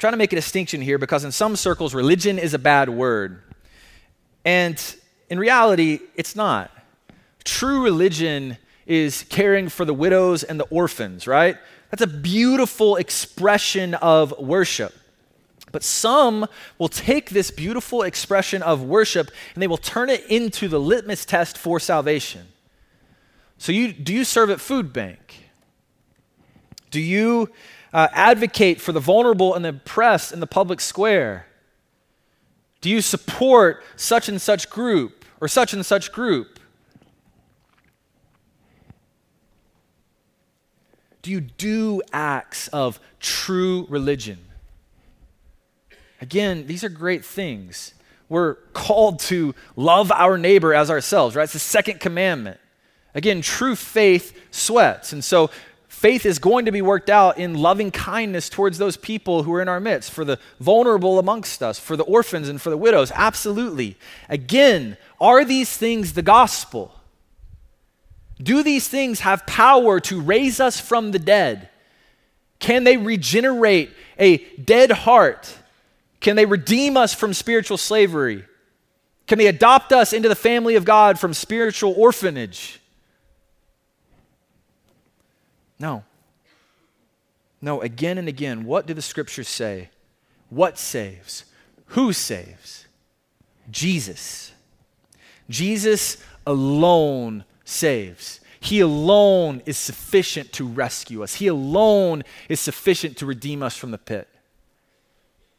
Trying 0.00 0.14
to 0.14 0.16
make 0.16 0.32
a 0.32 0.36
distinction 0.36 0.80
here 0.80 0.96
because 0.96 1.24
in 1.24 1.30
some 1.30 1.56
circles, 1.56 1.94
religion 1.94 2.38
is 2.38 2.54
a 2.54 2.58
bad 2.58 2.88
word. 2.88 3.42
And 4.46 4.82
in 5.28 5.38
reality, 5.38 6.00
it's 6.14 6.34
not. 6.34 6.70
True 7.44 7.84
religion 7.84 8.56
is 8.86 9.26
caring 9.28 9.68
for 9.68 9.84
the 9.84 9.92
widows 9.92 10.42
and 10.42 10.58
the 10.58 10.64
orphans, 10.64 11.26
right? 11.26 11.58
That's 11.90 12.00
a 12.00 12.06
beautiful 12.06 12.96
expression 12.96 13.92
of 13.92 14.32
worship. 14.38 14.94
But 15.70 15.84
some 15.84 16.46
will 16.78 16.88
take 16.88 17.28
this 17.28 17.50
beautiful 17.50 18.00
expression 18.00 18.62
of 18.62 18.82
worship 18.82 19.30
and 19.52 19.62
they 19.62 19.68
will 19.68 19.76
turn 19.76 20.08
it 20.08 20.24
into 20.30 20.66
the 20.66 20.80
litmus 20.80 21.26
test 21.26 21.58
for 21.58 21.78
salvation. 21.78 22.46
So, 23.58 23.70
you, 23.70 23.92
do 23.92 24.14
you 24.14 24.24
serve 24.24 24.48
at 24.48 24.62
food 24.62 24.94
bank? 24.94 25.50
Do 26.90 27.00
you 27.00 27.50
uh, 27.92 28.08
advocate 28.12 28.80
for 28.80 28.92
the 28.92 29.00
vulnerable 29.00 29.54
and 29.54 29.64
the 29.64 29.70
oppressed 29.70 30.32
in 30.32 30.40
the 30.40 30.46
public 30.46 30.80
square? 30.80 31.46
Do 32.80 32.88
you 32.88 33.00
support 33.00 33.82
such 33.96 34.28
and 34.28 34.40
such 34.40 34.70
group 34.70 35.24
or 35.40 35.48
such 35.48 35.72
and 35.72 35.84
such 35.84 36.12
group? 36.12 36.58
Do 41.22 41.30
you 41.30 41.40
do 41.40 42.00
acts 42.12 42.68
of 42.68 42.98
true 43.18 43.86
religion? 43.90 44.38
Again, 46.20 46.66
these 46.66 46.84
are 46.84 46.88
great 46.88 47.24
things. 47.24 47.94
We're 48.28 48.54
called 48.72 49.20
to 49.20 49.54
love 49.76 50.12
our 50.12 50.38
neighbor 50.38 50.72
as 50.72 50.90
ourselves, 50.90 51.36
right? 51.36 51.44
It's 51.44 51.52
the 51.52 51.58
second 51.58 52.00
commandment. 52.00 52.60
Again, 53.14 53.42
true 53.42 53.74
faith 53.74 54.38
sweats. 54.50 55.12
And 55.12 55.24
so 55.24 55.50
faith 56.00 56.24
is 56.24 56.38
going 56.38 56.64
to 56.64 56.72
be 56.72 56.80
worked 56.80 57.10
out 57.10 57.36
in 57.36 57.52
loving 57.52 57.90
kindness 57.90 58.48
towards 58.48 58.78
those 58.78 58.96
people 58.96 59.42
who 59.42 59.52
are 59.52 59.60
in 59.60 59.68
our 59.68 59.80
midst, 59.80 60.10
for 60.10 60.24
the 60.24 60.38
vulnerable 60.58 61.18
amongst 61.18 61.62
us, 61.62 61.78
for 61.78 61.94
the 61.94 62.04
orphans 62.04 62.48
and 62.48 62.58
for 62.58 62.70
the 62.70 62.76
widows. 62.78 63.12
Absolutely. 63.14 63.98
Again, 64.26 64.96
are 65.20 65.44
these 65.44 65.76
things 65.76 66.14
the 66.14 66.22
gospel? 66.22 66.94
Do 68.42 68.62
these 68.62 68.88
things 68.88 69.20
have 69.20 69.46
power 69.46 70.00
to 70.00 70.22
raise 70.22 70.58
us 70.58 70.80
from 70.80 71.12
the 71.12 71.18
dead? 71.18 71.68
Can 72.60 72.84
they 72.84 72.96
regenerate 72.96 73.90
a 74.18 74.38
dead 74.56 74.90
heart? 74.90 75.54
Can 76.20 76.34
they 76.34 76.46
redeem 76.46 76.96
us 76.96 77.12
from 77.12 77.34
spiritual 77.34 77.76
slavery? 77.76 78.46
Can 79.26 79.36
they 79.36 79.48
adopt 79.48 79.92
us 79.92 80.14
into 80.14 80.30
the 80.30 80.34
family 80.34 80.76
of 80.76 80.86
God 80.86 81.20
from 81.20 81.34
spiritual 81.34 81.92
orphanage? 81.94 82.79
No. 85.80 86.04
No, 87.60 87.80
again 87.80 88.18
and 88.18 88.28
again, 88.28 88.64
what 88.64 88.86
do 88.86 88.94
the 88.94 89.02
scriptures 89.02 89.48
say? 89.48 89.90
What 90.48 90.78
saves? 90.78 91.44
Who 91.86 92.12
saves? 92.12 92.86
Jesus. 93.70 94.52
Jesus 95.48 96.18
alone 96.46 97.44
saves. 97.64 98.40
He 98.60 98.80
alone 98.80 99.62
is 99.64 99.78
sufficient 99.78 100.52
to 100.52 100.66
rescue 100.66 101.22
us. 101.22 101.34
He 101.34 101.46
alone 101.46 102.24
is 102.48 102.60
sufficient 102.60 103.16
to 103.18 103.26
redeem 103.26 103.62
us 103.62 103.76
from 103.76 103.90
the 103.90 103.98
pit. 103.98 104.28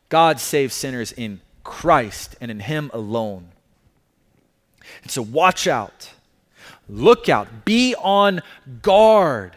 God 0.10 0.40
saves 0.40 0.76
sinners 0.76 1.12
in 1.12 1.42
Christ 1.64 2.36
and 2.40 2.52
in 2.52 2.60
Him 2.60 2.92
alone. 2.94 3.50
And 5.02 5.12
so 5.12 5.22
watch 5.22 5.68
out, 5.68 6.12
look 6.88 7.30
out, 7.30 7.66
be 7.66 7.96
on 7.96 8.42
guard. 8.82 9.56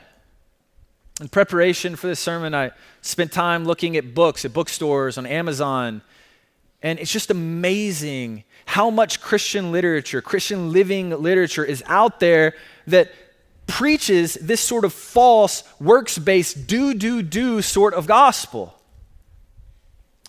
In 1.21 1.29
preparation 1.29 1.95
for 1.95 2.09
this 2.09 2.19
sermon, 2.19 2.55
I 2.55 2.73
spent 3.01 3.31
time 3.31 3.65
looking 3.65 3.97
at 3.97 4.15
books 4.15 4.45
at 4.45 4.53
bookstores, 4.53 5.17
on 5.17 5.27
Amazon, 5.27 6.03
and 6.83 6.99
it's 6.99 7.13
just 7.13 7.31
amazing 7.31 8.43
how 8.67 8.91
much 8.91 9.21
Christian 9.21 9.71
literature, 9.71 10.21
Christian 10.21 10.73
living 10.73 11.11
literature 11.11 11.65
is 11.65 11.85
out 11.87 12.19
there 12.19 12.55
that 12.89 13.13
preaches 13.69 14.35
this 14.35 14.61
sort 14.61 14.85
of 14.85 14.93
false, 14.93 15.63
works 15.81 16.19
based, 16.19 16.67
do, 16.67 16.95
do, 16.95 17.23
do 17.23 17.63
sort 17.63 17.95
of 17.95 18.07
gospel. 18.09 18.75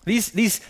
These, 0.04 0.30
these, 0.30 0.60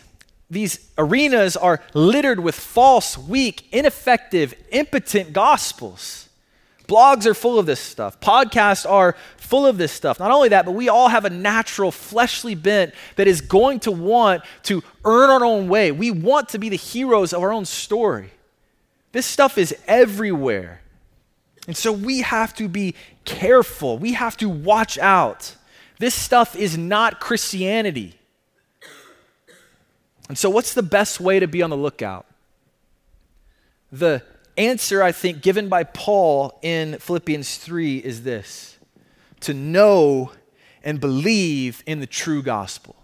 these 0.48 0.90
arenas 0.96 1.58
are 1.58 1.82
littered 1.92 2.40
with 2.40 2.54
false, 2.54 3.18
weak, 3.18 3.68
ineffective, 3.70 4.54
impotent 4.70 5.34
gospels. 5.34 6.26
Blogs 6.88 7.26
are 7.26 7.34
full 7.34 7.58
of 7.58 7.66
this 7.66 7.80
stuff. 7.80 8.20
Podcasts 8.20 8.88
are 8.88 9.16
full 9.46 9.66
of 9.66 9.78
this 9.78 9.92
stuff. 9.92 10.18
Not 10.18 10.30
only 10.30 10.48
that, 10.50 10.64
but 10.64 10.72
we 10.72 10.88
all 10.88 11.08
have 11.08 11.24
a 11.24 11.30
natural 11.30 11.92
fleshly 11.92 12.54
bent 12.54 12.92
that 13.14 13.26
is 13.26 13.40
going 13.40 13.80
to 13.80 13.92
want 13.92 14.42
to 14.64 14.82
earn 15.04 15.30
our 15.30 15.44
own 15.44 15.68
way. 15.68 15.92
We 15.92 16.10
want 16.10 16.48
to 16.50 16.58
be 16.58 16.68
the 16.68 16.76
heroes 16.76 17.32
of 17.32 17.42
our 17.42 17.52
own 17.52 17.64
story. 17.64 18.30
This 19.12 19.26
stuff 19.26 19.56
is 19.56 19.74
everywhere. 19.86 20.82
And 21.66 21.76
so 21.76 21.92
we 21.92 22.20
have 22.22 22.54
to 22.56 22.68
be 22.68 22.94
careful. 23.24 23.98
We 23.98 24.12
have 24.12 24.36
to 24.38 24.48
watch 24.48 24.98
out. 24.98 25.54
This 25.98 26.14
stuff 26.14 26.54
is 26.56 26.76
not 26.76 27.20
Christianity. 27.20 28.14
And 30.28 30.36
so, 30.36 30.50
what's 30.50 30.74
the 30.74 30.82
best 30.82 31.20
way 31.20 31.38
to 31.38 31.46
be 31.46 31.62
on 31.62 31.70
the 31.70 31.76
lookout? 31.76 32.26
The 33.92 34.22
answer, 34.58 35.02
I 35.02 35.12
think, 35.12 35.40
given 35.40 35.68
by 35.68 35.84
Paul 35.84 36.58
in 36.62 36.98
Philippians 36.98 37.58
3 37.58 37.98
is 37.98 38.24
this 38.24 38.75
to 39.40 39.54
know 39.54 40.32
and 40.82 41.00
believe 41.00 41.82
in 41.86 42.00
the 42.00 42.06
true 42.06 42.42
gospel. 42.42 42.96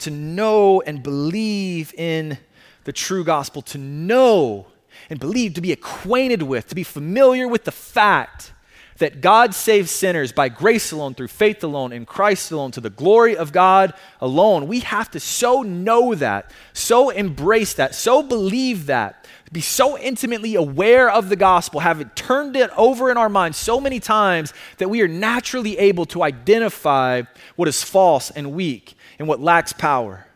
To 0.00 0.10
know 0.10 0.80
and 0.80 1.02
believe 1.02 1.92
in 1.94 2.38
the 2.84 2.92
true 2.92 3.24
gospel. 3.24 3.62
To 3.62 3.78
know 3.78 4.66
and 5.08 5.20
believe, 5.20 5.54
to 5.54 5.60
be 5.60 5.72
acquainted 5.72 6.42
with, 6.42 6.68
to 6.68 6.74
be 6.74 6.82
familiar 6.82 7.46
with 7.48 7.64
the 7.64 7.72
fact 7.72 8.52
that 8.98 9.22
God 9.22 9.54
saves 9.54 9.90
sinners 9.90 10.30
by 10.30 10.48
grace 10.48 10.92
alone, 10.92 11.14
through 11.14 11.28
faith 11.28 11.64
alone, 11.64 11.92
in 11.92 12.04
Christ 12.04 12.52
alone, 12.52 12.70
to 12.72 12.80
the 12.80 12.90
glory 12.90 13.36
of 13.36 13.50
God 13.50 13.94
alone. 14.20 14.68
We 14.68 14.80
have 14.80 15.10
to 15.12 15.20
so 15.20 15.62
know 15.62 16.14
that, 16.14 16.52
so 16.74 17.08
embrace 17.08 17.74
that, 17.74 17.94
so 17.94 18.22
believe 18.22 18.86
that, 18.86 19.26
be 19.52 19.60
so 19.60 19.98
intimately 19.98 20.54
aware 20.54 21.10
of 21.10 21.28
the 21.28 21.36
gospel, 21.36 21.80
have 21.80 22.00
it 22.00 22.14
turned 22.14 22.54
it 22.54 22.70
over 22.76 23.10
in 23.10 23.16
our 23.16 23.28
minds 23.28 23.58
so 23.58 23.80
many 23.80 23.98
times 23.98 24.54
that 24.78 24.88
we 24.88 25.02
are 25.02 25.08
naturally 25.08 25.76
able 25.78 26.06
to 26.06 26.22
identify 26.22 27.22
what 27.56 27.66
is 27.66 27.82
false 27.82 28.30
and 28.30 28.52
weak 28.52 28.94
and 29.18 29.26
what 29.26 29.40
lacks 29.40 29.72
power. 29.72 30.26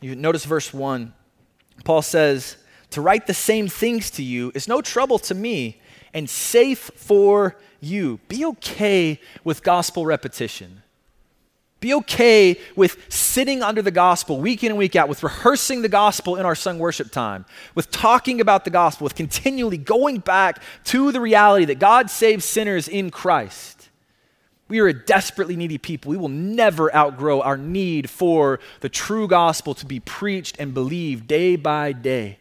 You 0.00 0.14
notice 0.14 0.44
verse 0.44 0.72
1. 0.72 1.12
Paul 1.84 2.02
says, 2.02 2.56
To 2.90 3.00
write 3.02 3.26
the 3.26 3.34
same 3.34 3.68
things 3.68 4.10
to 4.12 4.22
you 4.22 4.52
is 4.54 4.68
no 4.68 4.80
trouble 4.80 5.18
to 5.20 5.34
me 5.34 5.80
and 6.14 6.30
safe 6.30 6.90
for 6.94 7.56
you. 7.80 8.20
Be 8.28 8.44
okay 8.44 9.20
with 9.44 9.62
gospel 9.62 10.06
repetition. 10.06 10.82
Be 11.80 11.94
okay 11.94 12.58
with 12.74 13.12
sitting 13.12 13.62
under 13.62 13.82
the 13.82 13.92
gospel 13.92 14.40
week 14.40 14.64
in 14.64 14.70
and 14.70 14.78
week 14.78 14.96
out, 14.96 15.08
with 15.08 15.22
rehearsing 15.22 15.82
the 15.82 15.88
gospel 15.88 16.34
in 16.34 16.44
our 16.44 16.56
sung 16.56 16.78
worship 16.80 17.12
time, 17.12 17.44
with 17.76 17.90
talking 17.92 18.40
about 18.40 18.64
the 18.64 18.70
gospel, 18.70 19.04
with 19.04 19.14
continually 19.14 19.78
going 19.78 20.18
back 20.18 20.60
to 20.84 21.12
the 21.12 21.20
reality 21.20 21.64
that 21.66 21.78
God 21.78 22.10
saves 22.10 22.44
sinners 22.44 22.88
in 22.88 23.10
Christ. 23.10 23.90
We 24.66 24.80
are 24.80 24.88
a 24.88 24.92
desperately 24.92 25.56
needy 25.56 25.78
people. 25.78 26.10
We 26.10 26.18
will 26.18 26.28
never 26.28 26.94
outgrow 26.94 27.40
our 27.40 27.56
need 27.56 28.10
for 28.10 28.58
the 28.80 28.88
true 28.88 29.28
gospel 29.28 29.72
to 29.74 29.86
be 29.86 30.00
preached 30.00 30.56
and 30.58 30.74
believed 30.74 31.26
day 31.26 31.56
by 31.56 31.92
day. 31.92 32.38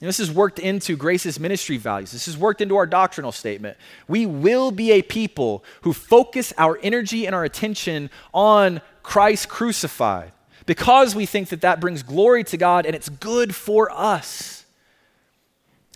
And 0.00 0.08
this 0.08 0.20
is 0.20 0.30
worked 0.30 0.58
into 0.58 0.94
Grace's 0.94 1.40
ministry 1.40 1.78
values. 1.78 2.12
This 2.12 2.28
is 2.28 2.36
worked 2.36 2.60
into 2.60 2.76
our 2.76 2.86
doctrinal 2.86 3.32
statement. 3.32 3.78
We 4.06 4.26
will 4.26 4.70
be 4.70 4.92
a 4.92 5.02
people 5.02 5.64
who 5.82 5.94
focus 5.94 6.52
our 6.58 6.78
energy 6.82 7.24
and 7.24 7.34
our 7.34 7.44
attention 7.44 8.10
on 8.34 8.82
Christ 9.02 9.48
crucified 9.48 10.32
because 10.66 11.14
we 11.14 11.24
think 11.24 11.48
that 11.48 11.62
that 11.62 11.80
brings 11.80 12.02
glory 12.02 12.44
to 12.44 12.58
God 12.58 12.84
and 12.84 12.94
it's 12.94 13.08
good 13.08 13.54
for 13.54 13.90
us. 13.90 14.56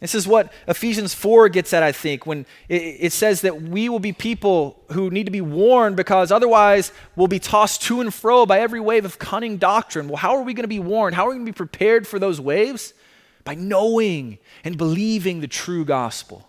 This 0.01 0.15
is 0.15 0.27
what 0.27 0.51
Ephesians 0.67 1.13
4 1.13 1.51
gets 1.51 1.75
at, 1.75 1.83
I 1.83 1.93
think, 1.93 2.25
when 2.25 2.47
it, 2.71 3.13
says 3.13 3.43
that 3.43 3.61
we 3.61 3.91
will 3.91 3.99
be 3.99 4.15
people 4.15 4.83
who 4.93 5.11
need 5.11 5.27
to 5.27 5.31
be 5.31 5.43
warned 5.43 5.95
because 5.95 6.33
otherwise 6.33 6.91
we'll 7.17 7.29
be 7.29 7.39
tossed 7.39 7.83
to 7.83 8.01
and 8.01 8.15
fro 8.15 8.47
by 8.47 8.61
every 8.61 8.81
wave 8.81 9.05
of 9.05 9.19
cunning 9.19 9.59
doctrine. 9.59 10.09
Well, 10.09 10.17
how 10.17 10.37
are 10.37 10.43
we 10.43 10.55
going 10.55 10.65
to 10.65 10.69
be 10.69 10.79
warned? 10.79 11.17
How 11.17 11.27
are 11.27 11.29
we 11.29 11.35
going 11.35 11.45
to 11.45 11.53
be 11.53 11.57
prepared 11.57 12.07
for 12.07 12.19
those 12.19 12.41
waves? 12.41 12.95
By 13.45 13.55
knowing 13.55 14.39
and 14.65 14.77
believing 14.77 15.41
the 15.41 15.49
true 15.49 15.85
gospel. 15.85 16.49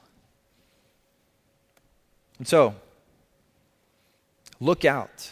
And 2.38 2.48
so, 2.48 2.76
look 4.60 4.84
out. 4.84 5.32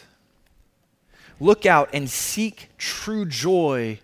Look 1.40 1.66
out 1.66 1.90
and 1.92 2.08
seek 2.08 2.68
true 2.78 3.24
joy 3.24 3.98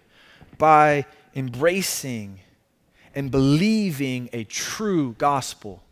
by 0.59 1.07
embracing 1.35 2.41
and 3.15 3.31
believing 3.31 4.29
a 4.33 4.45
true 4.45 5.15
gospel. 5.19 5.83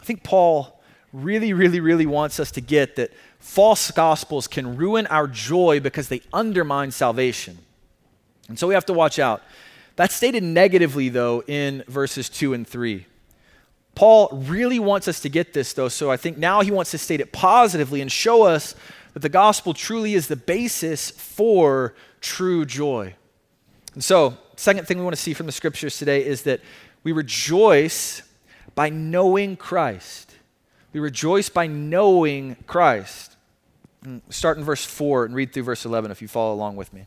I 0.00 0.04
think 0.04 0.22
Paul 0.22 0.80
really, 1.12 1.52
really, 1.52 1.80
really 1.80 2.06
wants 2.06 2.40
us 2.40 2.50
to 2.52 2.60
get 2.60 2.96
that 2.96 3.12
false 3.38 3.90
gospels 3.90 4.46
can 4.46 4.76
ruin 4.76 5.06
our 5.08 5.26
joy 5.26 5.80
because 5.80 6.08
they 6.08 6.22
undermine 6.32 6.90
salvation. 6.90 7.58
And 8.48 8.58
so 8.58 8.66
we 8.66 8.74
have 8.74 8.86
to 8.86 8.92
watch 8.92 9.18
out. 9.18 9.42
That's 9.98 10.14
stated 10.14 10.44
negatively, 10.44 11.08
though, 11.08 11.42
in 11.48 11.82
verses 11.88 12.28
2 12.28 12.54
and 12.54 12.64
3. 12.64 13.04
Paul 13.96 14.28
really 14.32 14.78
wants 14.78 15.08
us 15.08 15.18
to 15.22 15.28
get 15.28 15.54
this, 15.54 15.72
though, 15.72 15.88
so 15.88 16.08
I 16.08 16.16
think 16.16 16.38
now 16.38 16.60
he 16.60 16.70
wants 16.70 16.92
to 16.92 16.98
state 16.98 17.20
it 17.20 17.32
positively 17.32 18.00
and 18.00 18.10
show 18.10 18.44
us 18.44 18.76
that 19.14 19.22
the 19.22 19.28
gospel 19.28 19.74
truly 19.74 20.14
is 20.14 20.28
the 20.28 20.36
basis 20.36 21.10
for 21.10 21.96
true 22.20 22.64
joy. 22.64 23.16
And 23.94 24.04
so, 24.04 24.38
second 24.54 24.86
thing 24.86 24.98
we 24.98 25.04
want 25.04 25.16
to 25.16 25.20
see 25.20 25.34
from 25.34 25.46
the 25.46 25.52
scriptures 25.52 25.98
today 25.98 26.24
is 26.24 26.42
that 26.42 26.60
we 27.02 27.10
rejoice 27.10 28.22
by 28.76 28.90
knowing 28.90 29.56
Christ. 29.56 30.32
We 30.92 31.00
rejoice 31.00 31.48
by 31.48 31.66
knowing 31.66 32.54
Christ. 32.68 33.36
Mm, 34.04 34.20
start 34.30 34.58
in 34.58 34.62
verse 34.62 34.84
4 34.84 35.24
and 35.24 35.34
read 35.34 35.52
through 35.52 35.64
verse 35.64 35.84
11 35.84 36.12
if 36.12 36.22
you 36.22 36.28
follow 36.28 36.54
along 36.54 36.76
with 36.76 36.92
me. 36.92 37.06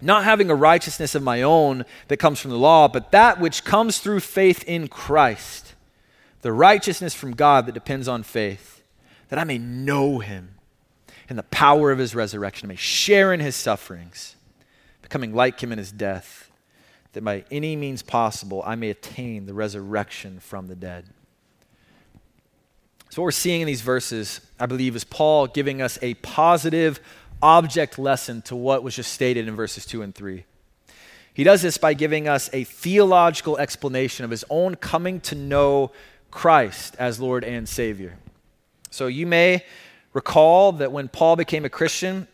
Not 0.00 0.24
having 0.24 0.50
a 0.50 0.54
righteousness 0.54 1.14
of 1.14 1.22
my 1.22 1.42
own 1.42 1.84
that 2.08 2.16
comes 2.16 2.40
from 2.40 2.50
the 2.50 2.58
law, 2.58 2.88
but 2.88 3.10
that 3.12 3.40
which 3.40 3.64
comes 3.64 3.98
through 3.98 4.20
faith 4.20 4.64
in 4.66 4.88
Christ, 4.88 5.74
the 6.42 6.52
righteousness 6.52 7.14
from 7.14 7.34
God 7.34 7.66
that 7.66 7.72
depends 7.72 8.08
on 8.08 8.22
faith, 8.22 8.82
that 9.28 9.38
I 9.38 9.44
may 9.44 9.58
know 9.58 10.20
him 10.20 10.54
and 11.28 11.38
the 11.38 11.44
power 11.44 11.90
of 11.92 11.98
his 11.98 12.14
resurrection, 12.14 12.66
I 12.66 12.68
may 12.70 12.76
share 12.76 13.32
in 13.32 13.40
his 13.40 13.54
sufferings, 13.54 14.36
becoming 15.02 15.34
like 15.34 15.62
him 15.62 15.70
in 15.70 15.78
his 15.78 15.92
death 15.92 16.50
that 17.12 17.24
by 17.24 17.44
any 17.50 17.76
means 17.76 18.02
possible 18.02 18.62
I 18.64 18.74
may 18.76 18.90
attain 18.90 19.46
the 19.46 19.54
resurrection 19.54 20.40
from 20.40 20.68
the 20.68 20.76
dead. 20.76 21.06
So, 23.10 23.22
what 23.22 23.26
we're 23.26 23.32
seeing 23.32 23.60
in 23.60 23.66
these 23.66 23.80
verses, 23.80 24.40
I 24.58 24.66
believe, 24.66 24.94
is 24.94 25.02
Paul 25.02 25.48
giving 25.48 25.82
us 25.82 25.98
a 26.00 26.14
positive 26.14 27.00
object 27.42 27.98
lesson 27.98 28.42
to 28.42 28.56
what 28.56 28.82
was 28.82 28.96
just 28.96 29.12
stated 29.12 29.48
in 29.48 29.54
verses 29.54 29.86
2 29.86 30.02
and 30.02 30.14
3. 30.14 30.44
He 31.32 31.44
does 31.44 31.62
this 31.62 31.78
by 31.78 31.94
giving 31.94 32.28
us 32.28 32.50
a 32.52 32.64
theological 32.64 33.56
explanation 33.58 34.24
of 34.24 34.30
his 34.30 34.44
own 34.50 34.74
coming 34.74 35.20
to 35.22 35.34
know 35.34 35.92
Christ 36.30 36.96
as 36.98 37.20
Lord 37.20 37.44
and 37.44 37.68
Savior. 37.68 38.18
So, 38.90 39.06
you 39.06 39.26
may 39.26 39.64
recall 40.12 40.72
that 40.72 40.92
when 40.92 41.08
Paul 41.08 41.36
became 41.36 41.64
a 41.64 41.68
Christian, 41.68 42.26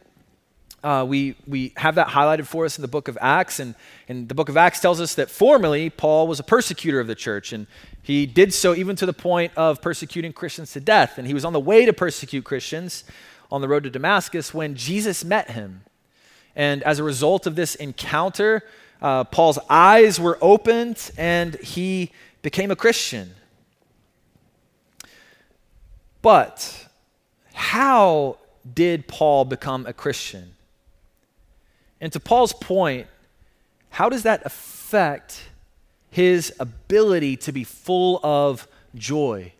uh, 0.82 1.04
we, 1.04 1.34
we 1.46 1.72
have 1.76 1.96
that 1.96 2.06
highlighted 2.06 2.46
for 2.46 2.64
us 2.64 2.78
in 2.78 2.82
the 2.82 2.88
book 2.88 3.08
of 3.08 3.18
Acts. 3.20 3.58
And, 3.58 3.74
and 4.08 4.28
the 4.28 4.34
book 4.34 4.48
of 4.48 4.56
Acts 4.56 4.80
tells 4.80 5.00
us 5.00 5.16
that 5.16 5.30
formerly 5.30 5.90
Paul 5.90 6.28
was 6.28 6.38
a 6.38 6.44
persecutor 6.44 7.00
of 7.00 7.08
the 7.08 7.14
church. 7.14 7.52
And 7.52 7.66
he 8.02 8.24
did 8.24 8.54
so 8.54 8.74
even 8.74 8.94
to 8.96 9.06
the 9.06 9.12
point 9.12 9.52
of 9.56 9.82
persecuting 9.82 10.32
Christians 10.32 10.72
to 10.72 10.80
death. 10.80 11.18
And 11.18 11.26
he 11.26 11.34
was 11.34 11.44
on 11.44 11.52
the 11.52 11.60
way 11.60 11.86
to 11.86 11.92
persecute 11.92 12.44
Christians 12.44 13.02
on 13.50 13.60
the 13.60 13.68
road 13.68 13.84
to 13.84 13.90
Damascus 13.90 14.52
when 14.52 14.74
Jesus 14.74 15.24
met 15.24 15.50
him. 15.50 15.82
And 16.54 16.82
as 16.82 16.98
a 16.98 17.04
result 17.04 17.46
of 17.46 17.54
this 17.54 17.74
encounter, 17.74 18.62
uh, 19.02 19.24
Paul's 19.24 19.58
eyes 19.68 20.18
were 20.18 20.38
opened 20.40 21.10
and 21.16 21.54
he 21.56 22.12
became 22.42 22.70
a 22.70 22.76
Christian. 22.76 23.34
But 26.22 26.88
how 27.52 28.38
did 28.74 29.06
Paul 29.06 29.44
become 29.44 29.86
a 29.86 29.92
Christian? 29.92 30.54
And 32.00 32.12
to 32.12 32.20
Paul's 32.20 32.52
point, 32.52 33.06
how 33.90 34.08
does 34.08 34.24
that 34.24 34.44
affect 34.44 35.50
his 36.10 36.52
ability 36.58 37.36
to 37.38 37.52
be 37.52 37.64
full 37.64 38.20
of 38.22 38.66
joy? 38.94 39.52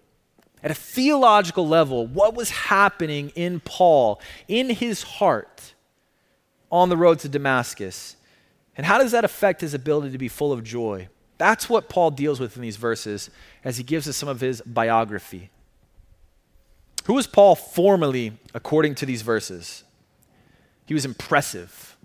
At 0.66 0.72
a 0.72 0.74
theological 0.74 1.68
level, 1.68 2.08
what 2.08 2.34
was 2.34 2.50
happening 2.50 3.30
in 3.36 3.60
Paul, 3.60 4.20
in 4.48 4.68
his 4.68 5.04
heart, 5.04 5.74
on 6.72 6.88
the 6.88 6.96
road 6.96 7.20
to 7.20 7.28
Damascus? 7.28 8.16
And 8.76 8.84
how 8.84 8.98
does 8.98 9.12
that 9.12 9.24
affect 9.24 9.60
his 9.60 9.74
ability 9.74 10.10
to 10.10 10.18
be 10.18 10.26
full 10.26 10.52
of 10.52 10.64
joy? 10.64 11.06
That's 11.38 11.70
what 11.70 11.88
Paul 11.88 12.10
deals 12.10 12.40
with 12.40 12.56
in 12.56 12.62
these 12.62 12.78
verses 12.78 13.30
as 13.62 13.76
he 13.76 13.84
gives 13.84 14.08
us 14.08 14.16
some 14.16 14.28
of 14.28 14.40
his 14.40 14.60
biography. 14.62 15.50
Who 17.04 17.14
was 17.14 17.28
Paul 17.28 17.54
formally, 17.54 18.36
according 18.52 18.96
to 18.96 19.06
these 19.06 19.22
verses? 19.22 19.84
He 20.84 20.94
was 20.94 21.04
impressive. 21.04 21.96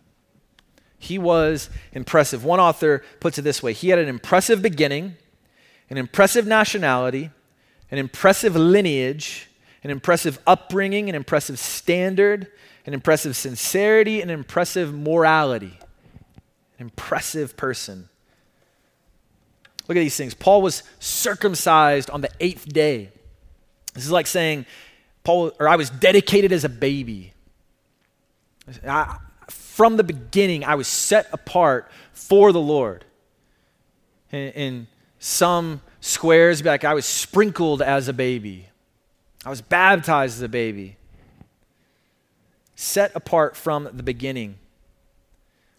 He 0.99 1.17
was 1.17 1.71
impressive. 1.93 2.45
One 2.45 2.59
author 2.59 3.03
puts 3.21 3.39
it 3.39 3.41
this 3.41 3.63
way 3.63 3.73
He 3.73 3.89
had 3.89 3.97
an 3.97 4.07
impressive 4.07 4.61
beginning, 4.61 5.15
an 5.89 5.97
impressive 5.97 6.45
nationality, 6.45 7.31
an 7.91 7.97
impressive 7.97 8.55
lineage, 8.55 9.49
an 9.83 9.91
impressive 9.91 10.39
upbringing, 10.47 11.09
an 11.09 11.15
impressive 11.15 11.59
standard, 11.59 12.47
an 12.85 12.93
impressive 12.93 13.35
sincerity, 13.35 14.21
an 14.21 14.29
impressive 14.29 14.93
morality. 14.93 15.77
An 16.79 16.85
impressive 16.85 17.57
person. 17.57 18.09
Look 19.87 19.97
at 19.97 20.01
these 20.01 20.15
things. 20.15 20.33
Paul 20.33 20.61
was 20.61 20.83
circumcised 20.99 22.09
on 22.09 22.21
the 22.21 22.29
eighth 22.39 22.65
day. 22.67 23.09
This 23.93 24.05
is 24.05 24.11
like 24.11 24.25
saying, 24.25 24.65
Paul, 25.23 25.51
or 25.59 25.67
I 25.67 25.75
was 25.75 25.89
dedicated 25.89 26.51
as 26.51 26.63
a 26.63 26.69
baby. 26.69 27.33
I, 28.87 29.17
from 29.49 29.97
the 29.97 30.03
beginning, 30.03 30.63
I 30.63 30.75
was 30.75 30.87
set 30.87 31.27
apart 31.33 31.91
for 32.13 32.51
the 32.51 32.61
Lord. 32.61 33.05
In, 34.31 34.49
in 34.53 34.87
some 35.19 35.81
squares, 36.01 36.63
like 36.65 36.83
I 36.83 36.93
was 36.93 37.05
sprinkled 37.05 37.81
as 37.81 38.09
a 38.09 38.13
baby, 38.13 38.67
I 39.45 39.49
was 39.49 39.61
baptized 39.61 40.37
as 40.37 40.41
a 40.41 40.49
baby, 40.49 40.97
set 42.75 43.11
apart 43.15 43.55
from 43.55 43.89
the 43.93 44.03
beginning. 44.03 44.57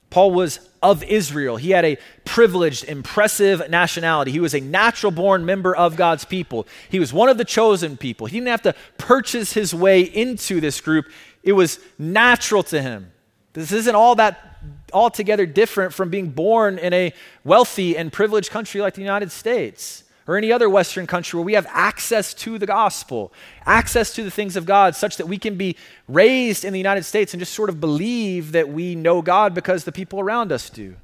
Paul 0.09 0.33
was 0.33 0.61
of 0.83 1.03
Israel. 1.05 1.57
He 1.57 1.71
had 1.71 1.87
a 1.87 1.97
privileged, 2.25 2.85
impressive 2.85 3.71
nationality. 3.71 4.31
He 4.31 4.41
was 4.41 4.55
a 4.55 4.61
natural 4.61 5.11
born 5.11 5.47
member 5.47 5.75
of 5.75 5.97
God's 5.97 6.27
people. 6.27 6.67
He 6.91 7.01
was 7.01 7.15
one 7.15 7.31
of 7.31 7.39
the 7.39 7.47
chosen 7.47 7.97
people. 7.97 8.27
He 8.27 8.37
didn't 8.39 8.49
have 8.49 8.63
to 8.63 8.75
purchase 8.99 9.55
his 9.55 9.75
way 9.75 10.03
into 10.03 10.61
this 10.61 10.81
group, 10.81 11.07
it 11.43 11.53
was 11.53 11.79
natural 11.99 12.63
to 12.65 12.81
him. 12.81 13.11
This 13.55 13.73
isn't 13.73 13.95
all 13.95 14.15
that 14.17 14.59
altogether 14.93 15.47
different 15.47 15.93
from 15.93 16.11
being 16.11 16.31
born 16.31 16.79
in 16.79 16.93
a 16.93 17.13
wealthy 17.45 17.97
and 17.97 18.13
privileged 18.13 18.51
country 18.51 18.81
like 18.81 18.95
the 18.95 19.01
United 19.01 19.31
States. 19.31 20.05
Or 20.27 20.37
any 20.37 20.53
other 20.53 20.69
Western 20.69 21.07
country 21.07 21.39
where 21.39 21.45
we 21.45 21.55
have 21.55 21.67
access 21.71 22.33
to 22.35 22.59
the 22.59 22.67
gospel, 22.67 23.33
access 23.67 24.15
to 24.15 24.23
the 24.23 24.31
things 24.31 24.57
of 24.57 24.67
God, 24.67 24.95
such 24.95 25.17
that 25.17 25.27
we 25.27 25.39
can 25.39 25.57
be 25.57 25.77
raised 26.09 26.65
in 26.65 26.73
the 26.73 26.79
United 26.79 27.05
States 27.05 27.33
and 27.35 27.41
just 27.41 27.55
sort 27.55 27.69
of 27.69 27.81
believe 27.81 28.53
that 28.53 28.69
we 28.69 28.95
know 28.95 29.23
God 29.23 29.55
because 29.55 29.85
the 29.85 29.93
people 29.93 30.21
around 30.21 30.53
us 30.53 30.71
do. 30.71 30.97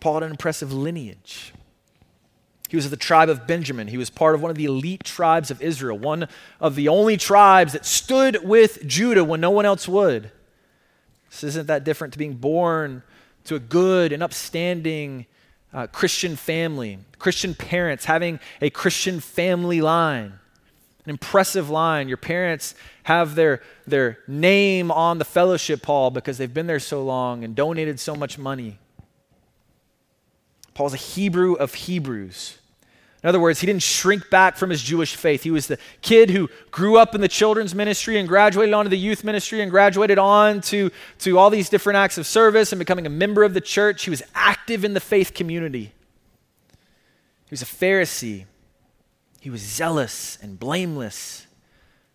Paul 0.00 0.14
had 0.14 0.22
an 0.24 0.30
impressive 0.30 0.72
lineage. 0.72 1.52
He 2.68 2.76
was 2.76 2.86
of 2.86 2.90
the 2.90 2.96
tribe 2.96 3.28
of 3.28 3.46
Benjamin. 3.46 3.88
He 3.88 3.98
was 3.98 4.10
part 4.10 4.34
of 4.34 4.42
one 4.42 4.50
of 4.50 4.56
the 4.56 4.64
elite 4.64 5.04
tribes 5.04 5.50
of 5.50 5.60
Israel, 5.60 5.98
one 5.98 6.28
of 6.60 6.74
the 6.74 6.88
only 6.88 7.16
tribes 7.16 7.72
that 7.72 7.84
stood 7.84 8.44
with 8.44 8.86
Judah 8.86 9.24
when 9.24 9.40
no 9.40 9.50
one 9.50 9.66
else 9.66 9.88
would. 9.88 10.30
This 11.30 11.44
isn't 11.44 11.66
that 11.66 11.84
different 11.84 12.12
to 12.12 12.18
being 12.18 12.34
born 12.34 13.02
to 13.44 13.54
a 13.54 13.58
good 13.58 14.12
and 14.12 14.22
upstanding 14.22 15.26
uh, 15.72 15.86
Christian 15.86 16.36
family, 16.36 16.98
Christian 17.18 17.54
parents, 17.54 18.04
having 18.04 18.40
a 18.60 18.70
Christian 18.70 19.20
family 19.20 19.80
line, 19.80 20.38
an 21.04 21.10
impressive 21.10 21.70
line. 21.70 22.08
Your 22.08 22.16
parents 22.16 22.74
have 23.04 23.34
their, 23.34 23.62
their 23.86 24.18
name 24.26 24.90
on 24.90 25.18
the 25.18 25.24
fellowship 25.24 25.84
hall 25.84 26.10
because 26.10 26.38
they've 26.38 26.52
been 26.52 26.66
there 26.66 26.80
so 26.80 27.04
long 27.04 27.44
and 27.44 27.54
donated 27.54 28.00
so 28.00 28.14
much 28.14 28.38
money. 28.38 28.78
Paul's 30.74 30.94
a 30.94 30.98
Hebrew 30.98 31.54
of 31.54 31.74
Hebrews. 31.74 32.59
In 33.22 33.28
other 33.28 33.40
words, 33.40 33.60
he 33.60 33.66
didn't 33.66 33.82
shrink 33.82 34.30
back 34.30 34.56
from 34.56 34.70
his 34.70 34.82
Jewish 34.82 35.14
faith. 35.14 35.42
He 35.42 35.50
was 35.50 35.66
the 35.66 35.78
kid 36.00 36.30
who 36.30 36.48
grew 36.70 36.96
up 36.96 37.14
in 37.14 37.20
the 37.20 37.28
children's 37.28 37.74
ministry 37.74 38.18
and 38.18 38.26
graduated 38.26 38.72
onto 38.72 38.88
the 38.88 38.96
youth 38.96 39.24
ministry 39.24 39.60
and 39.60 39.70
graduated 39.70 40.18
on 40.18 40.62
to, 40.62 40.90
to 41.18 41.38
all 41.38 41.50
these 41.50 41.68
different 41.68 41.98
acts 41.98 42.16
of 42.16 42.26
service 42.26 42.72
and 42.72 42.78
becoming 42.78 43.06
a 43.06 43.10
member 43.10 43.44
of 43.44 43.52
the 43.52 43.60
church. 43.60 44.04
He 44.04 44.10
was 44.10 44.22
active 44.34 44.84
in 44.84 44.94
the 44.94 45.00
faith 45.00 45.34
community. 45.34 45.92
He 47.44 47.52
was 47.52 47.60
a 47.60 47.66
Pharisee. 47.66 48.46
He 49.40 49.50
was 49.50 49.60
zealous 49.60 50.38
and 50.40 50.58
blameless. 50.58 51.46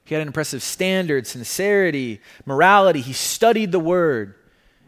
He 0.06 0.16
had 0.16 0.22
an 0.22 0.28
impressive 0.28 0.64
standard, 0.64 1.28
sincerity, 1.28 2.20
morality. 2.46 3.02
He 3.02 3.14
studied 3.14 3.72
the 3.72 3.80
word. 3.80 4.36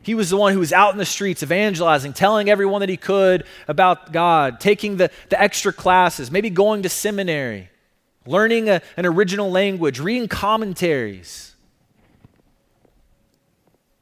He 0.07 0.15
was 0.15 0.29
the 0.29 0.37
one 0.37 0.53
who 0.53 0.59
was 0.59 0.71
out 0.71 0.93
in 0.93 0.97
the 0.97 1.05
streets 1.05 1.43
evangelizing, 1.43 2.13
telling 2.13 2.49
everyone 2.49 2.79
that 2.79 2.87
he 2.87 2.95
could 2.95 3.43
about 3.67 4.13
God, 4.13 4.61
taking 4.61 4.95
the, 4.95 5.11
the 5.27 5.39
extra 5.39 5.73
classes, 5.73 6.31
maybe 6.31 6.49
going 6.49 6.83
to 6.83 6.89
seminary, 6.89 7.69
learning 8.25 8.69
a, 8.69 8.81
an 8.95 9.05
original 9.05 9.51
language, 9.51 9.99
reading 9.99 10.29
commentaries. 10.29 11.57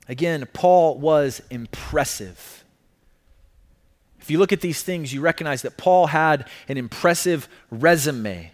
Again, 0.07 0.47
Paul 0.53 0.99
was 0.99 1.41
impressive. 1.49 2.63
If 4.19 4.29
you 4.29 4.37
look 4.37 4.53
at 4.53 4.61
these 4.61 4.83
things, 4.83 5.11
you 5.11 5.21
recognize 5.21 5.63
that 5.63 5.75
Paul 5.75 6.05
had 6.05 6.47
an 6.67 6.77
impressive 6.77 7.49
resume. 7.71 8.51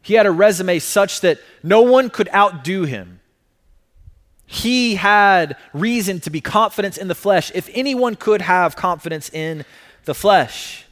He 0.00 0.14
had 0.14 0.24
a 0.24 0.30
resume 0.30 0.78
such 0.78 1.20
that 1.20 1.40
no 1.62 1.82
one 1.82 2.08
could 2.08 2.30
outdo 2.34 2.84
him. 2.84 3.20
He 4.54 4.94
had 4.94 5.56
reason 5.72 6.20
to 6.20 6.30
be 6.30 6.40
confident 6.40 6.96
in 6.96 7.08
the 7.08 7.14
flesh, 7.16 7.50
if 7.56 7.68
anyone 7.72 8.14
could 8.14 8.40
have 8.40 8.76
confidence 8.76 9.28
in 9.30 9.64
the 10.04 10.14
flesh. 10.14 10.84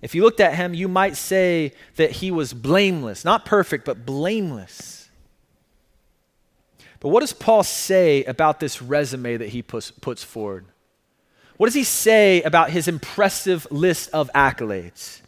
If 0.00 0.14
you 0.14 0.22
looked 0.22 0.40
at 0.40 0.54
him, 0.54 0.72
you 0.72 0.88
might 0.88 1.14
say 1.14 1.74
that 1.96 2.10
he 2.10 2.30
was 2.30 2.54
blameless, 2.54 3.22
not 3.22 3.44
perfect, 3.44 3.84
but 3.84 4.06
blameless. 4.06 5.10
But 7.00 7.10
what 7.10 7.20
does 7.20 7.34
Paul 7.34 7.64
say 7.64 8.24
about 8.24 8.60
this 8.60 8.80
resume 8.80 9.36
that 9.36 9.50
he 9.50 9.60
puts, 9.60 9.90
puts 9.90 10.24
forward? 10.24 10.64
What 11.58 11.66
does 11.66 11.74
he 11.74 11.84
say 11.84 12.40
about 12.44 12.70
his 12.70 12.88
impressive 12.88 13.66
list 13.70 14.08
of 14.14 14.30
accolades? 14.34 15.20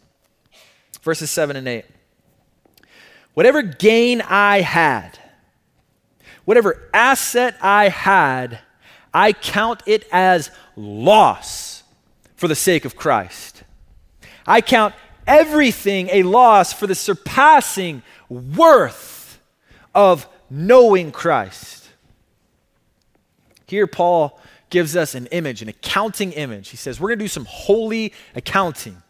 Verses 1.03 1.29
7 1.29 1.55
and 1.55 1.67
8. 1.67 1.85
Whatever 3.35 3.61
gain 3.61 4.21
I 4.21 4.61
had, 4.61 5.18
whatever 6.49 6.89
asset 6.95 7.55
I 7.61 7.89
had, 7.89 8.57
I 9.13 9.33
count 9.33 9.83
it 9.85 10.07
as 10.11 10.49
loss 10.75 11.83
for 12.37 12.47
the 12.47 12.55
sake 12.55 12.85
of 12.85 12.95
Christ. 12.95 13.61
I 14.47 14.61
count 14.61 14.95
everything 15.27 16.09
a 16.11 16.23
loss 16.23 16.73
for 16.73 16.87
the 16.87 16.95
surpassing 16.95 18.01
worth 18.29 19.39
of 19.93 20.27
knowing 20.49 21.11
Christ. 21.11 21.87
Here, 23.67 23.85
Paul 23.85 24.41
gives 24.71 24.95
us 24.95 25.13
an 25.13 25.27
image, 25.27 25.61
an 25.61 25.69
accounting 25.69 26.31
image. 26.31 26.69
He 26.69 26.77
says, 26.77 26.99
We're 26.99 27.09
going 27.09 27.19
to 27.19 27.25
do 27.25 27.29
some 27.29 27.45
holy 27.45 28.11
accounting. 28.33 29.03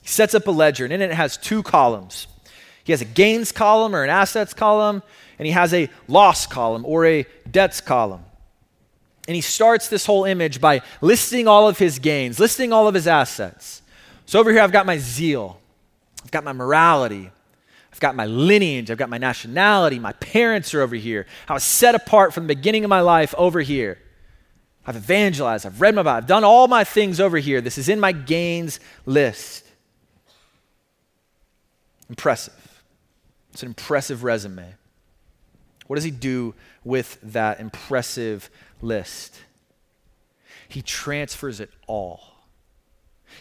He 0.00 0.08
sets 0.08 0.32
up 0.32 0.46
a 0.46 0.52
ledger, 0.52 0.84
and 0.84 0.92
in 0.92 1.02
it, 1.02 1.10
it 1.10 1.14
has 1.14 1.36
two 1.36 1.64
columns. 1.64 2.28
He 2.86 2.92
has 2.92 3.00
a 3.00 3.04
gains 3.04 3.50
column 3.50 3.96
or 3.96 4.04
an 4.04 4.10
assets 4.10 4.54
column, 4.54 5.02
and 5.40 5.46
he 5.46 5.50
has 5.50 5.74
a 5.74 5.90
loss 6.06 6.46
column 6.46 6.86
or 6.86 7.04
a 7.04 7.26
debts 7.50 7.80
column. 7.80 8.24
And 9.26 9.34
he 9.34 9.40
starts 9.40 9.88
this 9.88 10.06
whole 10.06 10.24
image 10.24 10.60
by 10.60 10.82
listing 11.00 11.48
all 11.48 11.66
of 11.66 11.80
his 11.80 11.98
gains, 11.98 12.38
listing 12.38 12.72
all 12.72 12.86
of 12.86 12.94
his 12.94 13.08
assets. 13.08 13.82
So 14.24 14.38
over 14.38 14.52
here, 14.52 14.60
I've 14.60 14.70
got 14.70 14.86
my 14.86 14.98
zeal, 14.98 15.58
I've 16.22 16.30
got 16.30 16.44
my 16.44 16.52
morality, 16.52 17.32
I've 17.92 17.98
got 17.98 18.14
my 18.14 18.26
lineage, 18.26 18.88
I've 18.88 18.98
got 18.98 19.10
my 19.10 19.18
nationality, 19.18 19.98
my 19.98 20.12
parents 20.12 20.72
are 20.72 20.80
over 20.80 20.94
here. 20.94 21.26
I 21.48 21.54
was 21.54 21.64
set 21.64 21.96
apart 21.96 22.32
from 22.32 22.44
the 22.46 22.54
beginning 22.54 22.84
of 22.84 22.88
my 22.88 23.00
life 23.00 23.34
over 23.36 23.62
here. 23.62 23.98
I've 24.86 24.94
evangelized, 24.94 25.66
I've 25.66 25.80
read 25.80 25.96
my 25.96 26.04
Bible, 26.04 26.18
I've 26.18 26.28
done 26.28 26.44
all 26.44 26.68
my 26.68 26.84
things 26.84 27.18
over 27.18 27.36
here. 27.36 27.60
This 27.60 27.78
is 27.78 27.88
in 27.88 27.98
my 27.98 28.12
gains 28.12 28.78
list. 29.06 29.64
Impressive. 32.08 32.65
It's 33.56 33.62
an 33.62 33.70
impressive 33.70 34.22
resume. 34.22 34.74
What 35.86 35.96
does 35.96 36.04
he 36.04 36.10
do 36.10 36.54
with 36.84 37.18
that 37.22 37.58
impressive 37.58 38.50
list? 38.82 39.40
He 40.68 40.82
transfers 40.82 41.58
it 41.58 41.70
all. 41.86 42.20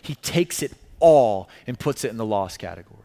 He 0.01 0.15
takes 0.15 0.63
it 0.63 0.71
all 1.01 1.49
and 1.67 1.77
puts 1.77 2.05
it 2.05 2.11
in 2.11 2.15
the 2.15 2.25
loss 2.25 2.55
category. 2.55 3.01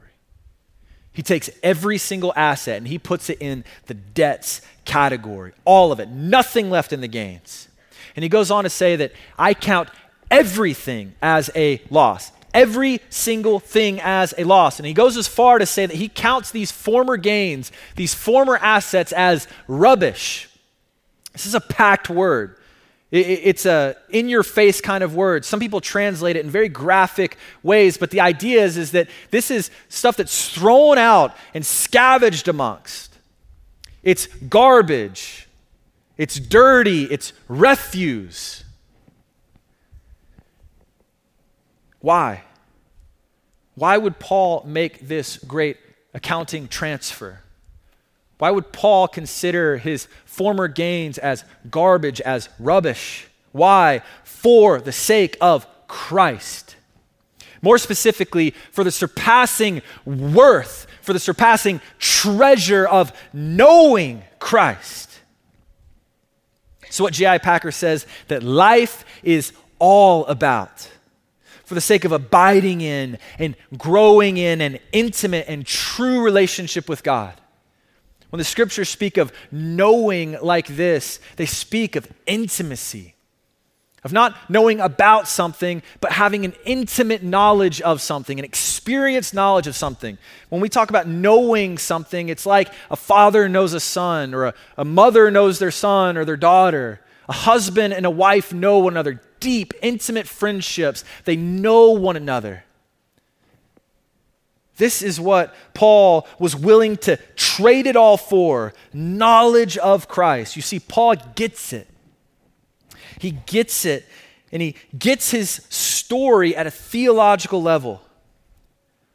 He 1.13 1.25
takes 1.25 1.51
every 1.65 1.99
single 1.99 2.33
asset 2.37 2.77
and 2.77 2.87
he 2.87 2.97
puts 2.97 3.29
it 3.29 3.39
in 3.41 3.65
the 3.87 3.95
debts 3.95 4.61
category, 4.85 5.53
all 5.65 5.91
of 5.91 5.99
it, 5.99 6.11
nothing 6.11 6.71
left 6.71 6.93
in 6.93 7.01
the 7.01 7.09
gains. 7.09 7.67
And 8.15 8.23
he 8.23 8.29
goes 8.29 8.53
on 8.53 8.63
to 8.63 8.71
say 8.71 8.95
that 8.95 9.11
I 9.37 9.55
count 9.55 9.89
everything 10.31 11.17
as 11.21 11.51
a 11.57 11.83
loss 11.91 12.31
every 12.53 13.01
single 13.11 13.61
thing 13.61 14.01
as 14.01 14.35
a 14.39 14.45
loss. 14.45 14.79
And 14.79 14.87
he 14.87 14.93
goes 14.93 15.17
as 15.17 15.29
far 15.29 15.59
to 15.59 15.67
say 15.67 15.87
that 15.87 15.97
he 15.97 16.09
counts 16.09 16.51
these 16.51 16.73
former 16.73 17.17
gains, 17.17 17.73
these 17.97 18.15
former 18.15 18.57
assets, 18.57 19.13
as 19.13 19.47
rubbish. 19.69 20.49
This 21.33 21.47
is 21.47 21.55
a 21.55 21.61
packed 21.61 22.11
word. 22.11 22.57
It's 23.13 23.67
a 23.67 23.97
in 24.09 24.29
your 24.29 24.45
face 24.45 24.81
kind 24.81 25.03
of 25.03 25.17
word. 25.17 25.45
Some 25.45 25.59
people 25.59 25.81
translate 25.81 26.37
it 26.37 26.45
in 26.45 26.51
very 26.51 26.69
graphic 26.69 27.37
ways, 27.63 27.99
but 27.99 28.11
the 28.11 28.21
idea 28.21 28.63
is, 28.63 28.77
is 28.77 28.93
that 28.93 29.09
this 29.33 29.51
is 29.51 29.71
stuff 29.89 30.17
that's 30.17 30.49
thrown 30.49 30.97
out 30.97 31.37
and 31.53 31.67
scavenged 31.67 32.47
amongst. 32.47 33.17
It's 34.05 34.27
garbage, 34.27 35.49
it's 36.17 36.39
dirty, 36.39 37.05
it's 37.05 37.33
refuse. 37.49 38.65
Why? 42.01 42.43
Why 43.75 43.97
would 43.97 44.19
Paul 44.19 44.65
make 44.67 45.07
this 45.07 45.37
great 45.39 45.77
accounting 46.13 46.69
transfer? 46.69 47.41
Why 48.39 48.51
would 48.51 48.73
Paul 48.73 49.07
consider 49.07 49.77
his 49.77 50.09
former 50.25 50.67
gains 50.67 51.19
as 51.19 51.45
garbage, 51.71 52.21
as 52.23 52.49
rubbish? 52.59 53.29
Why? 53.53 54.03
For 54.25 54.81
the 54.81 54.93
sake 54.93 55.37
of 55.41 55.67
Christ. 55.89 56.77
More 57.63 57.77
specifically, 57.77 58.55
for 58.73 58.85
the 58.85 58.91
surpassing 58.91 59.83
worth, 60.07 60.87
for 61.03 61.13
the 61.13 61.19
surpassing 61.19 61.83
treasure 61.99 62.87
of 62.87 63.13
knowing 63.35 64.23
Christ. 64.39 65.21
So, 66.89 67.05
what 67.05 67.13
J.I. 67.13 67.39
Packer 67.39 67.71
says 67.71 68.07
that 68.29 68.43
life 68.43 69.05
is 69.23 69.53
all 69.79 70.25
about 70.27 70.89
for 71.71 71.77
the 71.77 71.81
sake 71.81 72.05
of 72.05 72.11
abiding 72.11 72.81
in 72.81 73.17
and 73.39 73.55
growing 73.79 74.39
in 74.39 74.61
an 74.61 74.81
intimate 74.91 75.45
and 75.47 75.65
true 75.65 76.21
relationship 76.21 76.89
with 76.89 77.05
God. 77.05 77.41
When 78.31 78.39
the 78.39 78.45
scriptures 78.45 78.89
speak 78.89 79.17
of 79.17 79.33
knowing 79.53 80.37
like 80.43 80.67
this, 80.67 81.21
they 81.37 81.47
speak 81.47 81.95
of 81.95 82.11
intimacy, 82.27 83.15
of 84.03 84.13
not 84.13 84.37
knowing 84.51 84.81
about 84.81 85.29
something, 85.29 85.81
but 86.01 86.11
having 86.11 86.45
an 86.45 86.55
intimate 86.65 87.23
knowledge 87.23 87.81
of 87.81 88.01
something, 88.01 88.41
an 88.41 88.45
experienced 88.45 89.33
knowledge 89.33 89.69
of 89.69 89.77
something. 89.77 90.19
When 90.49 90.61
we 90.61 90.69
talk 90.69 90.91
about 90.91 91.07
knowing 91.07 91.79
something, 91.79 92.31
it's 92.31 92.47
like 92.47 92.73
a 92.91 92.97
father 92.97 93.49
knows 93.49 93.75
a 93.75 93.81
son, 93.81 94.35
or 94.35 94.47
a, 94.47 94.55
a 94.77 94.85
mother 94.85 95.31
knows 95.31 95.61
their 95.61 95.71
son 95.71 96.17
or 96.17 96.25
their 96.25 96.37
daughter. 96.37 97.01
A 97.29 97.33
husband 97.33 97.95
and 97.95 98.05
a 98.05 98.11
wife 98.11 98.53
know 98.53 98.81
one 98.81 98.95
another 98.95 99.23
deep, 99.41 99.75
intimate 99.83 100.29
friendships. 100.29 101.05
They 101.25 101.37
know 101.37 101.91
one 101.91 102.17
another. 102.17 102.65
This 104.77 105.03
is 105.03 105.21
what 105.21 105.55
Paul 105.75 106.27
was 106.39 106.57
willing 106.57 106.97
to 106.99 107.19
trade 107.37 107.87
it 107.87 107.97
all 107.97 108.17
for 108.17 108.73
knowledge 108.93 109.77
of 109.77 110.09
Christ. 110.09 110.57
You 110.57 110.63
see, 110.63 110.81
Paul 110.81 111.17
gets 111.35 111.73
it. 111.73 111.87
He 113.19 113.33
gets 113.33 113.85
it, 113.85 114.07
and 114.51 114.63
he 114.63 114.77
gets 114.99 115.31
his 115.31 115.51
story 115.69 116.57
at 116.57 116.67
a 116.67 116.71
theological 116.71 117.63
level. 117.63 118.01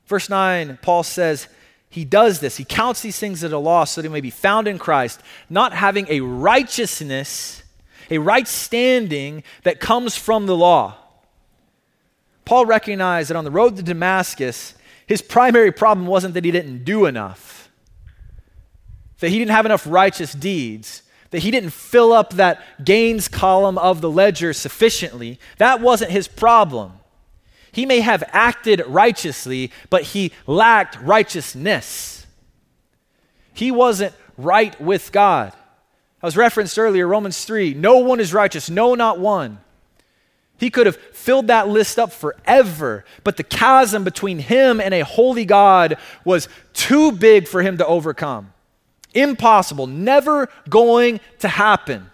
Verse 0.05 0.29
9, 0.29 0.77
Paul 0.83 1.01
says, 1.01 1.47
he 1.89 2.05
does 2.05 2.41
this. 2.41 2.57
He 2.57 2.65
counts 2.65 3.01
these 3.01 3.17
things 3.17 3.43
as 3.43 3.51
a 3.51 3.57
loss 3.57 3.91
so 3.91 4.01
that 4.01 4.07
he 4.07 4.11
may 4.11 4.21
be 4.21 4.29
found 4.29 4.67
in 4.67 4.77
Christ, 4.77 5.21
not 5.49 5.73
having 5.73 6.05
a 6.09 6.19
righteousness, 6.19 7.63
a 8.09 8.17
right 8.17 8.47
standing 8.47 9.43
that 9.63 9.79
comes 9.79 10.15
from 10.15 10.45
the 10.45 10.55
law. 10.55 10.95
Paul 12.45 12.65
recognized 12.65 13.29
that 13.29 13.35
on 13.35 13.43
the 13.43 13.51
road 13.51 13.75
to 13.77 13.83
Damascus, 13.83 14.75
his 15.07 15.21
primary 15.21 15.71
problem 15.71 16.07
wasn't 16.07 16.33
that 16.35 16.45
he 16.45 16.51
didn't 16.51 16.83
do 16.83 17.05
enough, 17.05 17.69
that 19.19 19.29
he 19.29 19.39
didn't 19.39 19.51
have 19.51 19.65
enough 19.65 19.85
righteous 19.87 20.33
deeds, 20.33 21.01
that 21.31 21.39
he 21.39 21.51
didn't 21.51 21.71
fill 21.71 22.13
up 22.13 22.33
that 22.33 22.61
gains 22.83 23.27
column 23.27 23.77
of 23.77 24.01
the 24.01 24.09
ledger 24.09 24.53
sufficiently. 24.53 25.39
That 25.57 25.81
wasn't 25.81 26.11
his 26.11 26.27
problem. 26.27 26.93
He 27.71 27.85
may 27.85 27.99
have 27.99 28.23
acted 28.29 28.81
righteously, 28.87 29.71
but 29.89 30.03
he 30.03 30.31
lacked 30.47 30.97
righteousness. 31.01 32.25
He 33.53 33.69
wasn't 33.69 34.13
right 34.37 34.79
with 34.79 35.11
God. 35.11 35.51
Was 36.25 36.35
referenced 36.35 36.79
earlier, 36.79 37.07
Romans 37.07 37.45
3 37.45 37.75
no 37.75 37.99
one 37.99 38.19
is 38.19 38.33
righteous, 38.33 38.67
no, 38.67 38.95
not 38.95 39.19
one. 39.19 39.59
He 40.57 40.71
could 40.71 40.87
have 40.87 40.95
filled 40.95 41.47
that 41.47 41.67
list 41.67 41.99
up 41.99 42.11
forever, 42.11 43.05
but 43.23 43.37
the 43.37 43.43
chasm 43.43 44.03
between 44.03 44.39
him 44.39 44.81
and 44.81 44.91
a 44.91 45.01
holy 45.01 45.45
God 45.45 45.97
was 46.23 46.49
too 46.73 47.11
big 47.11 47.47
for 47.47 47.61
him 47.61 47.77
to 47.77 47.85
overcome. 47.85 48.53
Impossible, 49.13 49.85
never 49.85 50.49
going 50.67 51.19
to 51.39 51.47
happen. 51.47 52.09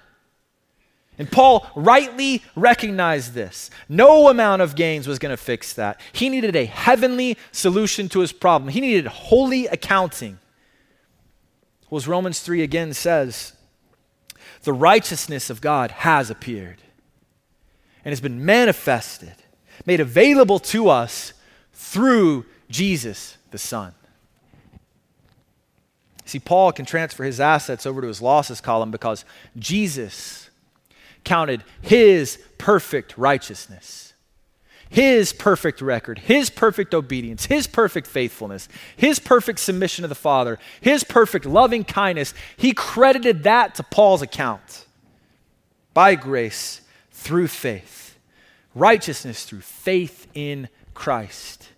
And 1.18 1.32
Paul 1.32 1.66
rightly 1.74 2.43
recognized 2.53 3.34
this. 3.34 3.70
No 3.88 4.28
amount 4.28 4.62
of 4.62 4.76
gains 4.76 5.07
was 5.07 5.20
going 5.20 5.30
to 5.30 5.38
fix 5.38 5.72
that. 5.74 6.01
He 6.12 6.28
needed 6.28 6.57
a 6.57 6.66
heavenly 6.66 7.38
solution 7.53 8.09
to 8.09 8.20
his 8.20 8.34
problem, 8.34 8.72
he 8.72 8.82
needed 8.82 9.07
holy 9.07 9.68
accounting. 9.68 10.38
Well, 11.89 11.97
as 11.97 12.09
Romans 12.09 12.41
3 12.41 12.62
again 12.62 12.93
says, 12.93 13.53
the 14.64 14.74
righteousness 14.74 15.49
of 15.49 15.62
God 15.62 15.91
has 15.91 16.30
appeared 16.30 16.82
and 18.03 18.12
has 18.12 18.22
been 18.22 18.45
manifested, 18.45 19.34
made 19.86 19.99
available 19.99 20.59
to 20.59 20.89
us 20.89 21.34
through 21.74 22.45
Jesus 22.70 23.38
the 23.51 23.57
Son. 23.57 23.93
See, 26.26 26.39
Paul 26.39 26.72
can 26.72 26.86
transfer 26.86 27.24
his 27.24 27.39
assets 27.39 27.86
over 27.86 28.01
to 28.01 28.07
his 28.07 28.22
losses 28.22 28.62
column 28.62 28.91
because 28.91 29.26
Jesus 29.57 30.49
counted 31.24 31.64
his 31.82 32.39
perfect 32.57 33.18
righteousness, 33.18 34.11
his 34.92 35.32
perfect 35.32 35.80
record, 35.80 36.20
his 36.20 36.50
perfect 36.50 36.94
obedience, 36.94 37.46
his 37.46 37.66
perfect 37.66 38.06
faithfulness, 38.06 38.68
his 38.98 39.20
perfect 39.20 39.60
submission 39.60 40.02
to 40.02 40.10
the 40.10 40.16
Father, 40.16 40.60
his 40.82 41.06
perfect 41.06 41.46
loving 41.46 41.86
kindness. 41.86 42.34
He 42.58 42.74
credited 42.74 43.44
that 43.44 43.74
to 43.76 43.84
Paul's 43.84 44.22
account 44.22 44.86
by 45.94 46.16
grace 46.16 46.82
through 47.10 47.48
faith, 47.48 48.20
righteousness 48.76 49.46
through 49.46 49.62
faith 49.62 50.28
in 50.34 50.68
Christ. 50.94 51.70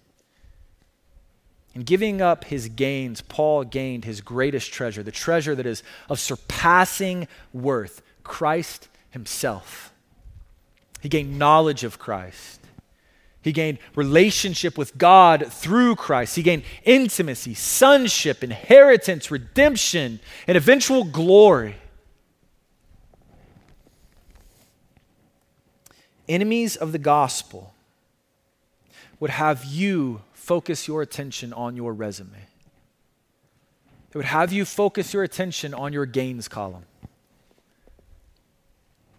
In 1.75 1.83
giving 1.83 2.19
up 2.19 2.45
his 2.45 2.67
gains, 2.67 3.21
Paul 3.21 3.63
gained 3.63 4.05
his 4.05 4.21
greatest 4.21 4.73
treasure, 4.73 5.03
the 5.03 5.11
treasure 5.11 5.53
that 5.53 5.67
is 5.67 5.83
of 6.09 6.19
surpassing 6.19 7.27
worth 7.53 8.01
Christ 8.23 8.87
himself. 9.11 9.93
He 10.99 11.09
gained 11.09 11.37
knowledge 11.37 11.83
of 11.83 11.99
Christ. 11.99 12.61
He 13.43 13.51
gained 13.51 13.77
relationship 13.95 14.77
with 14.77 14.97
God 14.97 15.47
through 15.51 15.97
Christ. 15.97 16.35
He 16.35 16.43
gained 16.43 16.63
intimacy, 16.83 17.53
sonship, 17.53 18.43
inheritance, 18.43 19.29
redemption, 19.29 20.19
and 20.47 20.57
eventual 20.57 21.03
glory. 21.03 21.75
enemies 26.27 26.75
of 26.75 26.91
the 26.91 26.99
gospel 26.99 27.73
would 29.19 29.29
have 29.29 29.63
you 29.65 30.21
focus 30.33 30.87
your 30.87 31.01
attention 31.01 31.53
on 31.53 31.75
your 31.75 31.93
resume. 31.93 32.47
It 34.09 34.17
would 34.17 34.25
have 34.25 34.51
you 34.51 34.65
focus 34.65 35.13
your 35.13 35.23
attention 35.23 35.73
on 35.73 35.93
your 35.93 36.05
gains 36.05 36.47
column. 36.47 36.85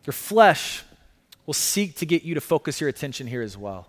Your 0.07 0.13
flesh 0.13 0.83
will 1.47 1.55
seek 1.55 1.97
to 1.97 2.07
get 2.07 2.23
you 2.23 2.35
to 2.35 2.41
focus 2.41 2.81
your 2.81 2.89
attention 2.89 3.27
here 3.27 3.43
as 3.43 3.57
well. 3.57 3.89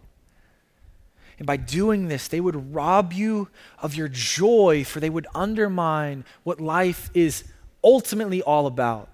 And 1.37 1.45
by 1.45 1.57
doing 1.57 2.07
this, 2.07 2.27
they 2.27 2.39
would 2.39 2.73
rob 2.73 3.11
you 3.11 3.49
of 3.81 3.95
your 3.95 4.07
joy, 4.07 4.83
for 4.85 4.99
they 4.99 5.09
would 5.09 5.27
undermine 5.35 6.23
what 6.43 6.61
life 6.61 7.09
is 7.13 7.43
ultimately 7.83 8.41
all 8.41 8.67
about. 8.67 9.09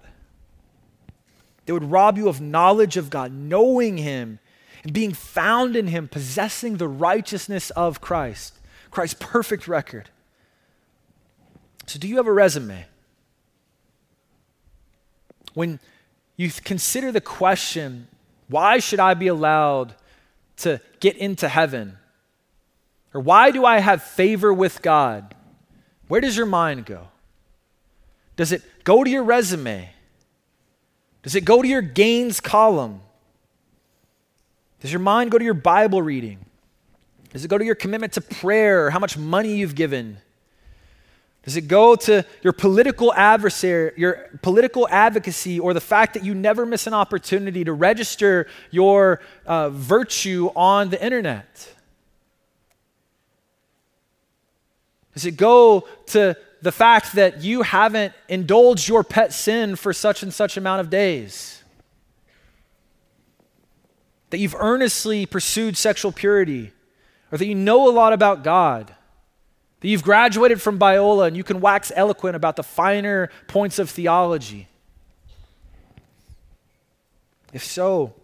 They 1.66 1.72
would 1.72 1.90
rob 1.90 2.18
you 2.18 2.28
of 2.28 2.40
knowledge 2.40 2.96
of 2.96 3.10
God, 3.10 3.32
knowing 3.32 3.98
Him, 3.98 4.38
and 4.82 4.92
being 4.92 5.12
found 5.12 5.76
in 5.76 5.88
Him, 5.88 6.08
possessing 6.08 6.76
the 6.76 6.88
righteousness 6.88 7.70
of 7.70 8.00
Christ, 8.00 8.58
Christ's 8.90 9.16
perfect 9.20 9.66
record. 9.66 10.10
So, 11.86 11.98
do 11.98 12.08
you 12.08 12.16
have 12.16 12.26
a 12.26 12.32
resume? 12.32 12.86
When 15.54 15.80
you 16.36 16.50
consider 16.50 17.12
the 17.12 17.20
question, 17.20 18.08
why 18.48 18.78
should 18.78 19.00
I 19.00 19.14
be 19.14 19.26
allowed 19.26 19.94
to 20.58 20.80
get 21.00 21.16
into 21.16 21.48
heaven? 21.48 21.98
Or 23.14 23.20
why 23.20 23.50
do 23.50 23.64
I 23.64 23.78
have 23.78 24.02
favor 24.02 24.52
with 24.52 24.82
God? 24.82 25.34
Where 26.08 26.20
does 26.20 26.36
your 26.36 26.46
mind 26.46 26.86
go? 26.86 27.08
Does 28.36 28.52
it 28.52 28.62
go 28.84 29.04
to 29.04 29.10
your 29.10 29.22
resume? 29.22 29.90
Does 31.22 31.34
it 31.34 31.44
go 31.44 31.62
to 31.62 31.68
your 31.68 31.82
gains 31.82 32.40
column? 32.40 33.00
Does 34.80 34.92
your 34.92 35.00
mind 35.00 35.30
go 35.30 35.38
to 35.38 35.44
your 35.44 35.54
Bible 35.54 36.02
reading? 36.02 36.44
Does 37.32 37.44
it 37.44 37.48
go 37.48 37.56
to 37.56 37.64
your 37.64 37.74
commitment 37.74 38.14
to 38.14 38.20
prayer, 38.20 38.90
how 38.90 38.98
much 38.98 39.16
money 39.16 39.56
you've 39.56 39.74
given? 39.74 40.18
Does 41.44 41.56
it 41.56 41.62
go 41.62 41.96
to 41.96 42.24
your 42.42 42.52
political 42.52 43.12
adversary, 43.14 43.92
your 43.96 44.28
political 44.42 44.88
advocacy, 44.88 45.58
or 45.58 45.74
the 45.74 45.80
fact 45.80 46.14
that 46.14 46.24
you 46.24 46.34
never 46.34 46.64
miss 46.64 46.86
an 46.86 46.94
opportunity 46.94 47.64
to 47.64 47.72
register 47.72 48.46
your 48.70 49.20
uh, 49.44 49.70
virtue 49.70 50.50
on 50.54 50.90
the 50.90 51.02
internet? 51.04 51.74
Does 55.14 55.26
it 55.26 55.36
go 55.36 55.86
to 56.06 56.36
the 56.62 56.72
fact 56.72 57.14
that 57.14 57.42
you 57.42 57.62
haven't 57.62 58.14
indulged 58.28 58.88
your 58.88 59.02
pet 59.02 59.32
sin 59.32 59.74
for 59.74 59.92
such 59.92 60.22
and 60.22 60.32
such 60.32 60.56
amount 60.56 60.80
of 60.80 60.88
days. 60.88 61.62
That 64.30 64.38
you've 64.38 64.54
earnestly 64.54 65.26
pursued 65.26 65.76
sexual 65.76 66.12
purity, 66.12 66.70
or 67.30 67.38
that 67.38 67.46
you 67.46 67.56
know 67.56 67.90
a 67.90 67.92
lot 67.92 68.12
about 68.12 68.44
God. 68.44 68.94
That 69.80 69.88
you've 69.88 70.04
graduated 70.04 70.62
from 70.62 70.78
Biola 70.78 71.26
and 71.26 71.36
you 71.36 71.42
can 71.42 71.60
wax 71.60 71.90
eloquent 71.96 72.36
about 72.36 72.54
the 72.54 72.62
finer 72.62 73.28
points 73.48 73.80
of 73.80 73.90
theology. 73.90 74.68
If 77.52 77.64
so, 77.64 78.14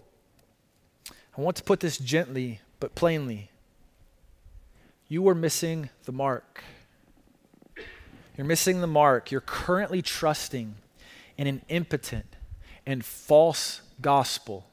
I 1.36 1.40
want 1.40 1.56
to 1.56 1.64
put 1.64 1.80
this 1.80 1.98
gently 1.98 2.60
but 2.78 2.94
plainly. 2.94 3.50
You 5.08 5.26
are 5.28 5.34
missing 5.34 5.90
the 6.04 6.12
mark. 6.12 6.62
You're 8.38 8.46
missing 8.46 8.80
the 8.80 8.86
mark. 8.86 9.32
You're 9.32 9.40
currently 9.40 10.00
trusting 10.00 10.76
in 11.36 11.46
an 11.48 11.60
impotent 11.68 12.36
and 12.86 13.04
false 13.04 13.82
gospel. 14.00 14.64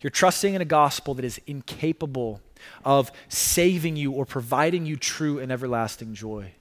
You're 0.00 0.12
trusting 0.12 0.54
in 0.54 0.62
a 0.62 0.66
gospel 0.66 1.14
that 1.14 1.24
is 1.24 1.40
incapable 1.48 2.40
of 2.84 3.10
saving 3.28 3.96
you 3.96 4.12
or 4.12 4.24
providing 4.24 4.86
you 4.86 4.96
true 4.96 5.40
and 5.40 5.50
everlasting 5.50 6.14
joy. 6.14 6.52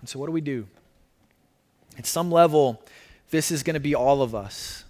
And 0.00 0.08
so, 0.08 0.18
what 0.18 0.26
do 0.26 0.32
we 0.32 0.40
do? 0.40 0.66
At 1.96 2.06
some 2.06 2.30
level, 2.30 2.82
this 3.30 3.52
is 3.52 3.62
going 3.62 3.74
to 3.74 3.80
be 3.80 3.94
all 3.94 4.20
of 4.20 4.34
us. 4.34 4.82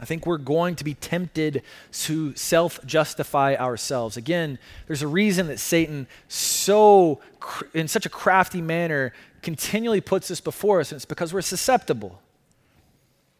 I 0.00 0.04
think 0.04 0.26
we're 0.26 0.38
going 0.38 0.76
to 0.76 0.84
be 0.84 0.94
tempted 0.94 1.62
to 1.92 2.34
self 2.36 2.84
justify 2.86 3.56
ourselves. 3.56 4.16
Again, 4.16 4.58
there's 4.86 5.02
a 5.02 5.08
reason 5.08 5.48
that 5.48 5.58
Satan, 5.58 6.06
so 6.28 7.20
in 7.74 7.88
such 7.88 8.06
a 8.06 8.08
crafty 8.08 8.60
manner, 8.60 9.12
continually 9.42 10.00
puts 10.00 10.28
this 10.28 10.40
before 10.40 10.80
us, 10.80 10.92
and 10.92 10.96
it's 10.96 11.04
because 11.04 11.32
we're 11.34 11.42
susceptible. 11.42 12.20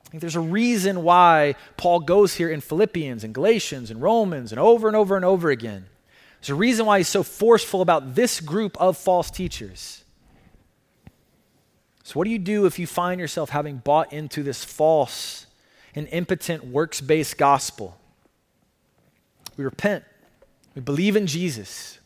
I 0.07 0.11
think 0.11 0.21
there's 0.23 0.37
a 0.37 0.41
reason 0.41 1.03
why 1.03 1.55
Paul 1.77 2.01
goes 2.01 2.35
here 2.35 2.51
in 2.51 2.61
Philippians 2.61 3.25
and 3.25 3.35
Galatians 3.35 3.91
and 3.91 4.01
Romans 4.01 4.53
and 4.53 4.59
over 4.59 4.89
and 4.89 4.97
over 4.97 5.17
and 5.17 5.25
over 5.25 5.51
again. 5.51 5.87
There's 6.41 6.51
a 6.51 6.55
reason 6.55 6.87
why 6.87 6.99
he's 6.99 7.09
so 7.09 7.23
forceful 7.23 7.83
about 7.83 8.15
this 8.15 8.41
group 8.41 8.77
of 8.81 8.97
false 8.97 9.31
teachers. 9.31 10.05
So, 12.05 12.15
what 12.15 12.25
do 12.25 12.31
you 12.31 12.39
do 12.39 12.65
if 12.65 12.79
you 12.79 12.87
find 12.87 13.21
yourself 13.21 13.51
having 13.51 13.79
bought 13.79 14.13
into 14.13 14.43
this 14.43 14.65
false 14.65 15.47
and 15.99 16.09
impotent 16.09 16.65
works 16.67 17.01
based 17.01 17.37
gospel? 17.37 17.99
We 19.57 19.65
repent, 19.65 20.05
we 20.75 20.81
believe 20.81 21.17
in 21.17 21.27
Jesus 21.27 21.99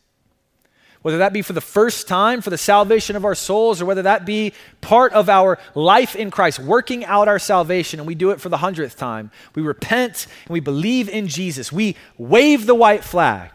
whether 1.03 1.17
that 1.17 1.33
be 1.33 1.41
for 1.41 1.53
the 1.53 1.61
first 1.61 2.07
time 2.07 2.41
for 2.41 2.49
the 2.49 2.57
salvation 2.57 3.15
of 3.15 3.25
our 3.25 3.35
souls, 3.35 3.81
or 3.81 3.85
whether 3.85 4.01
that 4.01 4.25
be 4.25 4.53
part 4.81 5.11
of 5.13 5.29
our 5.29 5.59
life 5.75 6.15
in 6.15 6.31
Christ, 6.31 6.59
working 6.59 7.05
out 7.05 7.27
our 7.27 7.39
salvation, 7.39 7.99
and 7.99 8.07
we 8.07 8.15
do 8.15 8.31
it 8.31 8.41
for 8.41 8.49
the 8.49 8.57
hundredth 8.57 8.97
time. 8.97 9.29
We 9.53 9.61
repent 9.61 10.27
and 10.45 10.53
we 10.53 10.61
believe 10.61 11.09
in 11.09 11.27
Jesus. 11.27 11.71
We 11.71 11.97
wave 12.17 12.65
the 12.65 12.73
white 12.73 13.03
flag. 13.03 13.51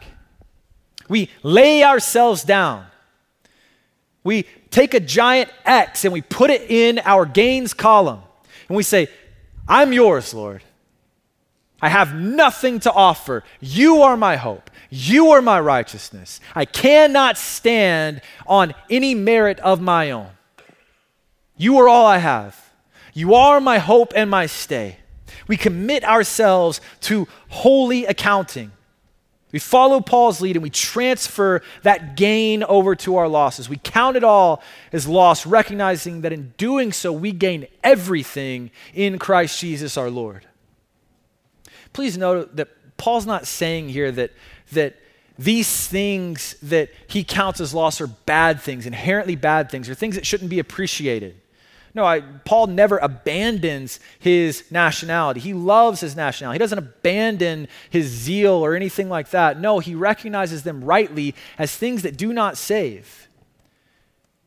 We 1.09 1.29
lay 1.41 1.83
ourselves 1.83 2.43
down. 2.43 2.85
We 4.23 4.45
take 4.69 4.93
a 4.93 4.99
giant 4.99 5.49
X 5.65 6.05
and 6.05 6.13
we 6.13 6.21
put 6.21 6.51
it 6.51 6.69
in 6.69 6.99
our 6.99 7.25
gains 7.25 7.73
column. 7.73 8.21
And 8.67 8.77
we 8.77 8.83
say, 8.83 9.07
I'm 9.69 9.93
yours, 9.93 10.33
Lord. 10.33 10.63
I 11.81 11.89
have 11.89 12.15
nothing 12.15 12.79
to 12.81 12.91
offer. 12.91 13.43
You 13.61 14.01
are 14.01 14.17
my 14.17 14.35
hope. 14.35 14.69
You 14.89 15.29
are 15.31 15.41
my 15.41 15.59
righteousness. 15.59 16.41
I 16.55 16.65
cannot 16.65 17.37
stand 17.37 18.21
on 18.47 18.73
any 18.89 19.15
merit 19.15 19.59
of 19.59 19.79
my 19.79 20.11
own. 20.11 20.31
You 21.55 21.77
are 21.77 21.87
all 21.87 22.05
I 22.05 22.17
have. 22.17 22.71
You 23.13 23.35
are 23.35 23.61
my 23.61 23.77
hope 23.77 24.11
and 24.15 24.29
my 24.29 24.47
stay. 24.47 24.97
We 25.47 25.57
commit 25.57 26.03
ourselves 26.03 26.81
to 27.01 27.27
holy 27.49 28.05
accounting. 28.05 28.71
We 29.51 29.59
follow 29.59 29.99
Paul's 29.99 30.41
lead 30.41 30.55
and 30.55 30.63
we 30.63 30.69
transfer 30.69 31.61
that 31.81 32.15
gain 32.15 32.63
over 32.63 32.95
to 32.97 33.15
our 33.15 33.27
losses. 33.27 33.67
We 33.67 33.77
count 33.77 34.15
it 34.15 34.23
all 34.23 34.61
as 34.93 35.07
loss, 35.07 35.45
recognizing 35.45 36.21
that 36.21 36.31
in 36.31 36.53
doing 36.57 36.91
so, 36.91 37.11
we 37.11 37.31
gain 37.31 37.67
everything 37.83 38.69
in 38.93 39.17
Christ 39.17 39.59
Jesus 39.59 39.97
our 39.97 40.09
Lord. 40.09 40.45
Please 41.93 42.17
note 42.17 42.55
that 42.55 42.69
Paul's 42.97 43.25
not 43.25 43.47
saying 43.47 43.89
here 43.89 44.11
that 44.11 44.31
that 44.71 44.95
these 45.39 45.87
things 45.87 46.55
that 46.61 46.89
he 47.07 47.23
counts 47.23 47.61
as 47.61 47.73
loss 47.73 48.01
are 48.01 48.07
bad 48.07 48.61
things, 48.61 48.85
inherently 48.85 49.37
bad 49.37 49.71
things, 49.71 49.89
or 49.89 49.95
things 49.95 50.15
that 50.15 50.27
shouldn't 50.27 50.49
be 50.49 50.59
appreciated. 50.59 51.39
No, 51.93 52.05
I, 52.05 52.21
Paul 52.21 52.67
never 52.67 52.97
abandons 52.97 53.99
his 54.19 54.63
nationality. 54.71 55.39
He 55.39 55.53
loves 55.53 56.01
his 56.01 56.15
nationality. 56.15 56.55
He 56.55 56.59
doesn't 56.59 56.77
abandon 56.77 57.67
his 57.89 58.07
zeal 58.07 58.53
or 58.53 58.75
anything 58.75 59.09
like 59.09 59.31
that. 59.31 59.59
No, 59.59 59.79
he 59.79 59.95
recognizes 59.95 60.63
them 60.63 60.83
rightly 60.83 61.33
as 61.57 61.75
things 61.75 62.03
that 62.03 62.17
do 62.17 62.31
not 62.31 62.57
save. 62.57 63.27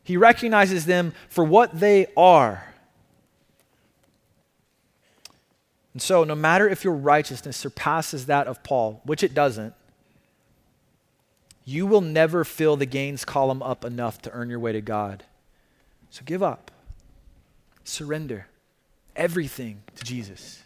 He 0.03 0.17
recognizes 0.17 0.85
them 0.85 1.13
for 1.29 1.43
what 1.43 1.79
they 1.79 2.07
are. 2.15 2.73
And 5.93 6.01
so, 6.01 6.23
no 6.23 6.35
matter 6.35 6.67
if 6.67 6.83
your 6.83 6.93
righteousness 6.93 7.55
surpasses 7.55 8.25
that 8.25 8.47
of 8.47 8.63
Paul, 8.63 9.01
which 9.05 9.21
it 9.23 9.33
doesn't, 9.33 9.75
you 11.65 11.85
will 11.85 12.01
never 12.01 12.43
fill 12.43 12.75
the 12.75 12.85
gains 12.85 13.23
column 13.23 13.61
up 13.61 13.85
enough 13.85 14.21
to 14.23 14.31
earn 14.31 14.49
your 14.49 14.59
way 14.59 14.71
to 14.73 14.81
God. 14.81 15.23
So 16.09 16.21
give 16.25 16.43
up. 16.43 16.71
Surrender 17.83 18.47
everything 19.15 19.83
to 19.95 20.03
Jesus. 20.03 20.63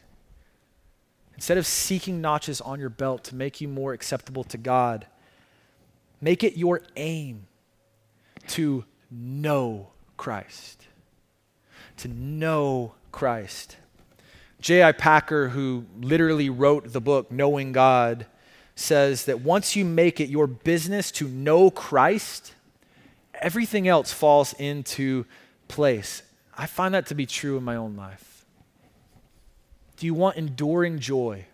Instead 1.35 1.57
of 1.57 1.67
seeking 1.67 2.19
notches 2.19 2.61
on 2.61 2.79
your 2.79 2.89
belt 2.89 3.23
to 3.25 3.35
make 3.35 3.61
you 3.61 3.67
more 3.67 3.93
acceptable 3.93 4.43
to 4.45 4.57
God, 4.57 5.05
make 6.19 6.43
it 6.43 6.57
your 6.57 6.81
aim 6.95 7.47
to 8.47 8.85
know 9.11 9.89
Christ. 10.15 10.87
To 11.97 12.07
know 12.07 12.95
Christ. 13.11 13.77
J.I. 14.59 14.91
Packer, 14.93 15.49
who 15.49 15.85
literally 15.99 16.49
wrote 16.49 16.91
the 16.91 17.01
book 17.01 17.31
Knowing 17.31 17.71
God, 17.71 18.25
says 18.75 19.25
that 19.25 19.41
once 19.41 19.75
you 19.75 19.85
make 19.85 20.19
it 20.19 20.29
your 20.29 20.47
business 20.47 21.11
to 21.11 21.27
know 21.27 21.69
Christ, 21.69 22.53
everything 23.35 23.87
else 23.87 24.11
falls 24.11 24.53
into 24.53 25.25
place. 25.67 26.23
I 26.57 26.65
find 26.65 26.93
that 26.93 27.05
to 27.07 27.15
be 27.15 27.25
true 27.25 27.57
in 27.57 27.63
my 27.63 27.75
own 27.75 27.95
life. 27.95 28.45
Do 29.97 30.05
you 30.05 30.13
want 30.13 30.37
enduring 30.37 30.99
joy? 30.99 31.45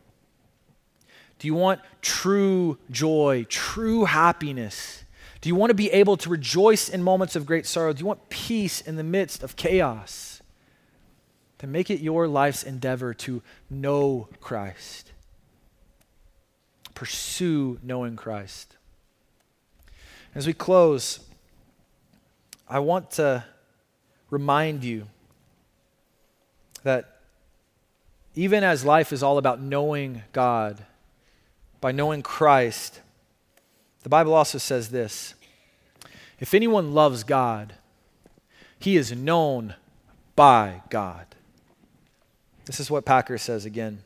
Do 1.40 1.48
you 1.48 1.54
want 1.54 1.82
true 2.02 2.78
joy, 2.90 3.46
true 3.50 4.06
happiness? 4.06 5.04
Do 5.42 5.50
you 5.50 5.56
want 5.56 5.72
to 5.72 5.76
be 5.76 5.92
able 5.92 6.16
to 6.18 6.30
rejoice 6.30 6.88
in 6.88 7.04
moments 7.04 7.36
of 7.36 7.46
great 7.46 7.66
sorrow? 7.66 7.92
Do 7.92 8.00
you 8.00 8.06
want 8.06 8.30
peace 8.30 8.80
in 8.80 8.96
the 8.96 9.04
midst 9.04 9.44
of 9.44 9.58
chaos? 9.58 10.42
Then 11.58 11.72
make 11.72 11.90
it 11.90 12.00
your 12.00 12.28
life's 12.28 12.64
endeavor 12.64 13.14
to 13.14 13.42
know 13.70 14.30
Christ 14.40 15.14
pursue 16.94 17.80
knowing 17.84 18.16
Christ. 18.16 18.78
As 20.36 20.48
we 20.48 20.54
close, 20.54 21.20
I 22.68 22.80
want 22.80 23.12
to 23.12 23.44
remind 24.34 24.84
you 24.84 25.08
that 26.84 27.20
even 28.36 28.64
as 28.64 28.84
life 28.84 29.14
is 29.14 29.22
all 29.24 29.38
about 29.38 29.62
knowing 29.62 30.24
God, 30.34 30.84
by 31.80 31.92
knowing 31.92 32.24
Christ, 32.24 33.00
the 34.02 34.10
Bible 34.10 34.34
also 34.34 34.58
says 34.58 34.90
this 34.90 35.36
if 36.40 36.54
anyone 36.54 36.94
loves 36.94 37.24
God, 37.24 37.76
he 38.80 38.98
is 38.98 39.12
known 39.12 39.76
by 40.36 40.82
God. 40.90 41.28
This 42.66 42.80
is 42.80 42.90
what 42.90 43.06
Packer 43.06 43.38
says 43.38 43.66
again. 43.66 44.00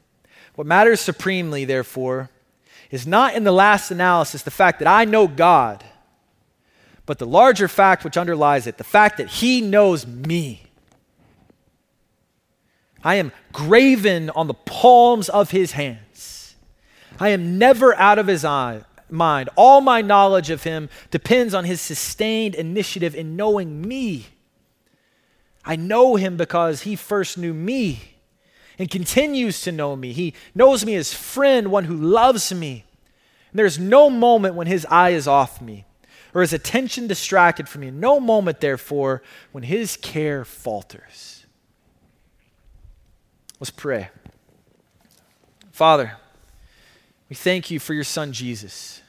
What 0.55 0.67
matters 0.67 0.99
supremely, 0.99 1.65
therefore, 1.65 2.29
is 2.91 3.07
not 3.07 3.35
in 3.35 3.43
the 3.43 3.51
last 3.51 3.91
analysis 3.91 4.41
the 4.41 4.51
fact 4.51 4.79
that 4.79 4.87
I 4.87 5.05
know 5.05 5.27
God, 5.27 5.83
but 7.07 7.17
the 7.17 7.25
larger 7.25 7.67
fact 7.67 8.03
which 8.03 8.17
underlies 8.17 8.67
it 8.67 8.77
the 8.77 8.83
fact 8.83 9.17
that 9.17 9.29
He 9.29 9.61
knows 9.61 10.05
me. 10.05 10.63
I 13.03 13.15
am 13.15 13.31
graven 13.51 14.29
on 14.31 14.47
the 14.47 14.53
palms 14.53 15.29
of 15.29 15.49
His 15.49 15.71
hands. 15.71 16.55
I 17.19 17.29
am 17.29 17.57
never 17.57 17.95
out 17.95 18.19
of 18.19 18.27
His 18.27 18.45
eye, 18.45 18.81
mind. 19.09 19.49
All 19.55 19.81
my 19.81 20.01
knowledge 20.01 20.49
of 20.49 20.63
Him 20.63 20.89
depends 21.09 21.53
on 21.53 21.63
His 21.63 21.81
sustained 21.81 22.53
initiative 22.53 23.15
in 23.15 23.35
knowing 23.35 23.81
me. 23.81 24.27
I 25.63 25.77
know 25.77 26.17
Him 26.17 26.35
because 26.35 26.81
He 26.81 26.97
first 26.97 27.37
knew 27.37 27.53
me 27.53 28.01
and 28.77 28.91
continues 28.91 29.61
to 29.61 29.71
know 29.71 29.95
me. 29.95 30.11
He 30.11 30.33
knows 30.53 30.85
me 30.85 30.95
as 30.95 31.13
friend, 31.13 31.71
one 31.71 31.85
who 31.85 31.95
loves 31.95 32.53
me. 32.53 32.83
And 33.51 33.59
there's 33.59 33.79
no 33.79 34.09
moment 34.09 34.55
when 34.55 34.67
his 34.67 34.85
eye 34.87 35.11
is 35.11 35.25
off 35.25 35.61
me 35.61 35.86
or 36.37 36.41
his 36.41 36.53
attention 36.53 37.07
distracted 37.07 37.67
from 37.67 37.81
you. 37.81 37.89
No 37.89 38.19
moment, 38.19 38.59
therefore, 38.59 39.23
when 39.53 39.63
his 39.63 39.97
care 39.97 40.45
falters. 40.45 41.47
Let's 43.59 43.71
pray. 43.71 44.09
Father, 45.71 46.15
we 47.27 47.35
thank 47.35 47.71
you 47.71 47.79
for 47.79 47.95
your 47.95 48.03
son 48.03 48.33
Jesus. 48.33 49.01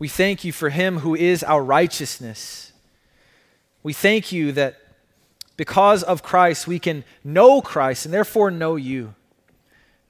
We 0.00 0.08
thank 0.08 0.42
you 0.42 0.50
for 0.50 0.70
him 0.70 0.98
who 0.98 1.14
is 1.14 1.44
our 1.44 1.62
righteousness. 1.62 2.72
We 3.84 3.92
thank 3.92 4.32
you 4.32 4.50
that 4.50 4.78
because 5.56 6.02
of 6.02 6.24
Christ, 6.24 6.66
we 6.66 6.80
can 6.80 7.04
know 7.22 7.62
Christ 7.62 8.04
and 8.04 8.12
therefore 8.12 8.50
know 8.50 8.74
you. 8.74 9.14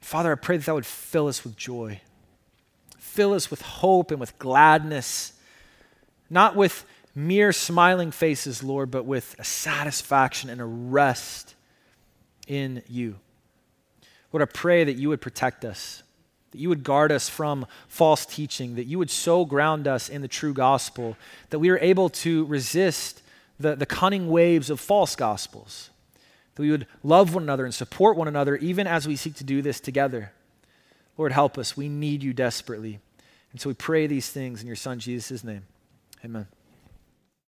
Father, 0.01 0.31
I 0.31 0.35
pray 0.35 0.57
that 0.57 0.65
that 0.65 0.73
would 0.73 0.87
fill 0.87 1.27
us 1.27 1.43
with 1.43 1.55
joy. 1.55 2.01
Fill 2.97 3.35
us 3.35 3.51
with 3.51 3.61
hope 3.61 4.09
and 4.09 4.19
with 4.19 4.39
gladness, 4.39 5.32
not 6.33 6.55
with 6.55 6.85
mere 7.15 7.53
smiling 7.53 8.11
faces, 8.11 8.63
Lord, 8.63 8.89
but 8.89 9.05
with 9.05 9.35
a 9.37 9.43
satisfaction 9.43 10.49
and 10.49 10.59
a 10.59 10.65
rest 10.65 11.55
in 12.47 12.81
you. 12.89 13.15
Lord, 14.31 14.41
I 14.41 14.51
pray 14.51 14.83
that 14.83 14.93
you 14.93 15.09
would 15.09 15.21
protect 15.21 15.63
us, 15.63 16.01
that 16.51 16.57
you 16.57 16.69
would 16.69 16.83
guard 16.83 17.11
us 17.11 17.29
from 17.29 17.67
false 17.87 18.25
teaching, 18.25 18.75
that 18.75 18.85
you 18.85 18.97
would 18.97 19.11
so 19.11 19.45
ground 19.45 19.87
us 19.87 20.09
in 20.09 20.21
the 20.21 20.27
true 20.27 20.53
gospel 20.53 21.15
that 21.51 21.59
we 21.59 21.69
are 21.69 21.77
able 21.77 22.09
to 22.09 22.45
resist 22.45 23.21
the, 23.59 23.75
the 23.75 23.85
cunning 23.85 24.29
waves 24.29 24.71
of 24.71 24.79
false 24.79 25.15
gospels. 25.15 25.91
That 26.55 26.63
we 26.63 26.71
would 26.71 26.87
love 27.03 27.35
one 27.35 27.43
another 27.43 27.65
and 27.65 27.73
support 27.73 28.17
one 28.17 28.27
another 28.27 28.55
even 28.57 28.87
as 28.87 29.07
we 29.07 29.15
seek 29.15 29.35
to 29.35 29.43
do 29.43 29.61
this 29.61 29.79
together. 29.79 30.31
Lord, 31.15 31.31
help 31.31 31.59
us. 31.59 31.77
We 31.77 31.89
need 31.89 32.23
you 32.23 32.33
desperately. 32.33 32.99
And 33.51 33.61
so 33.61 33.69
we 33.69 33.75
pray 33.75 34.07
these 34.07 34.29
things 34.29 34.61
in 34.61 34.67
your 34.67 34.75
Son, 34.75 34.99
Jesus' 34.99 35.43
name. 35.43 35.63
Amen. 36.23 36.47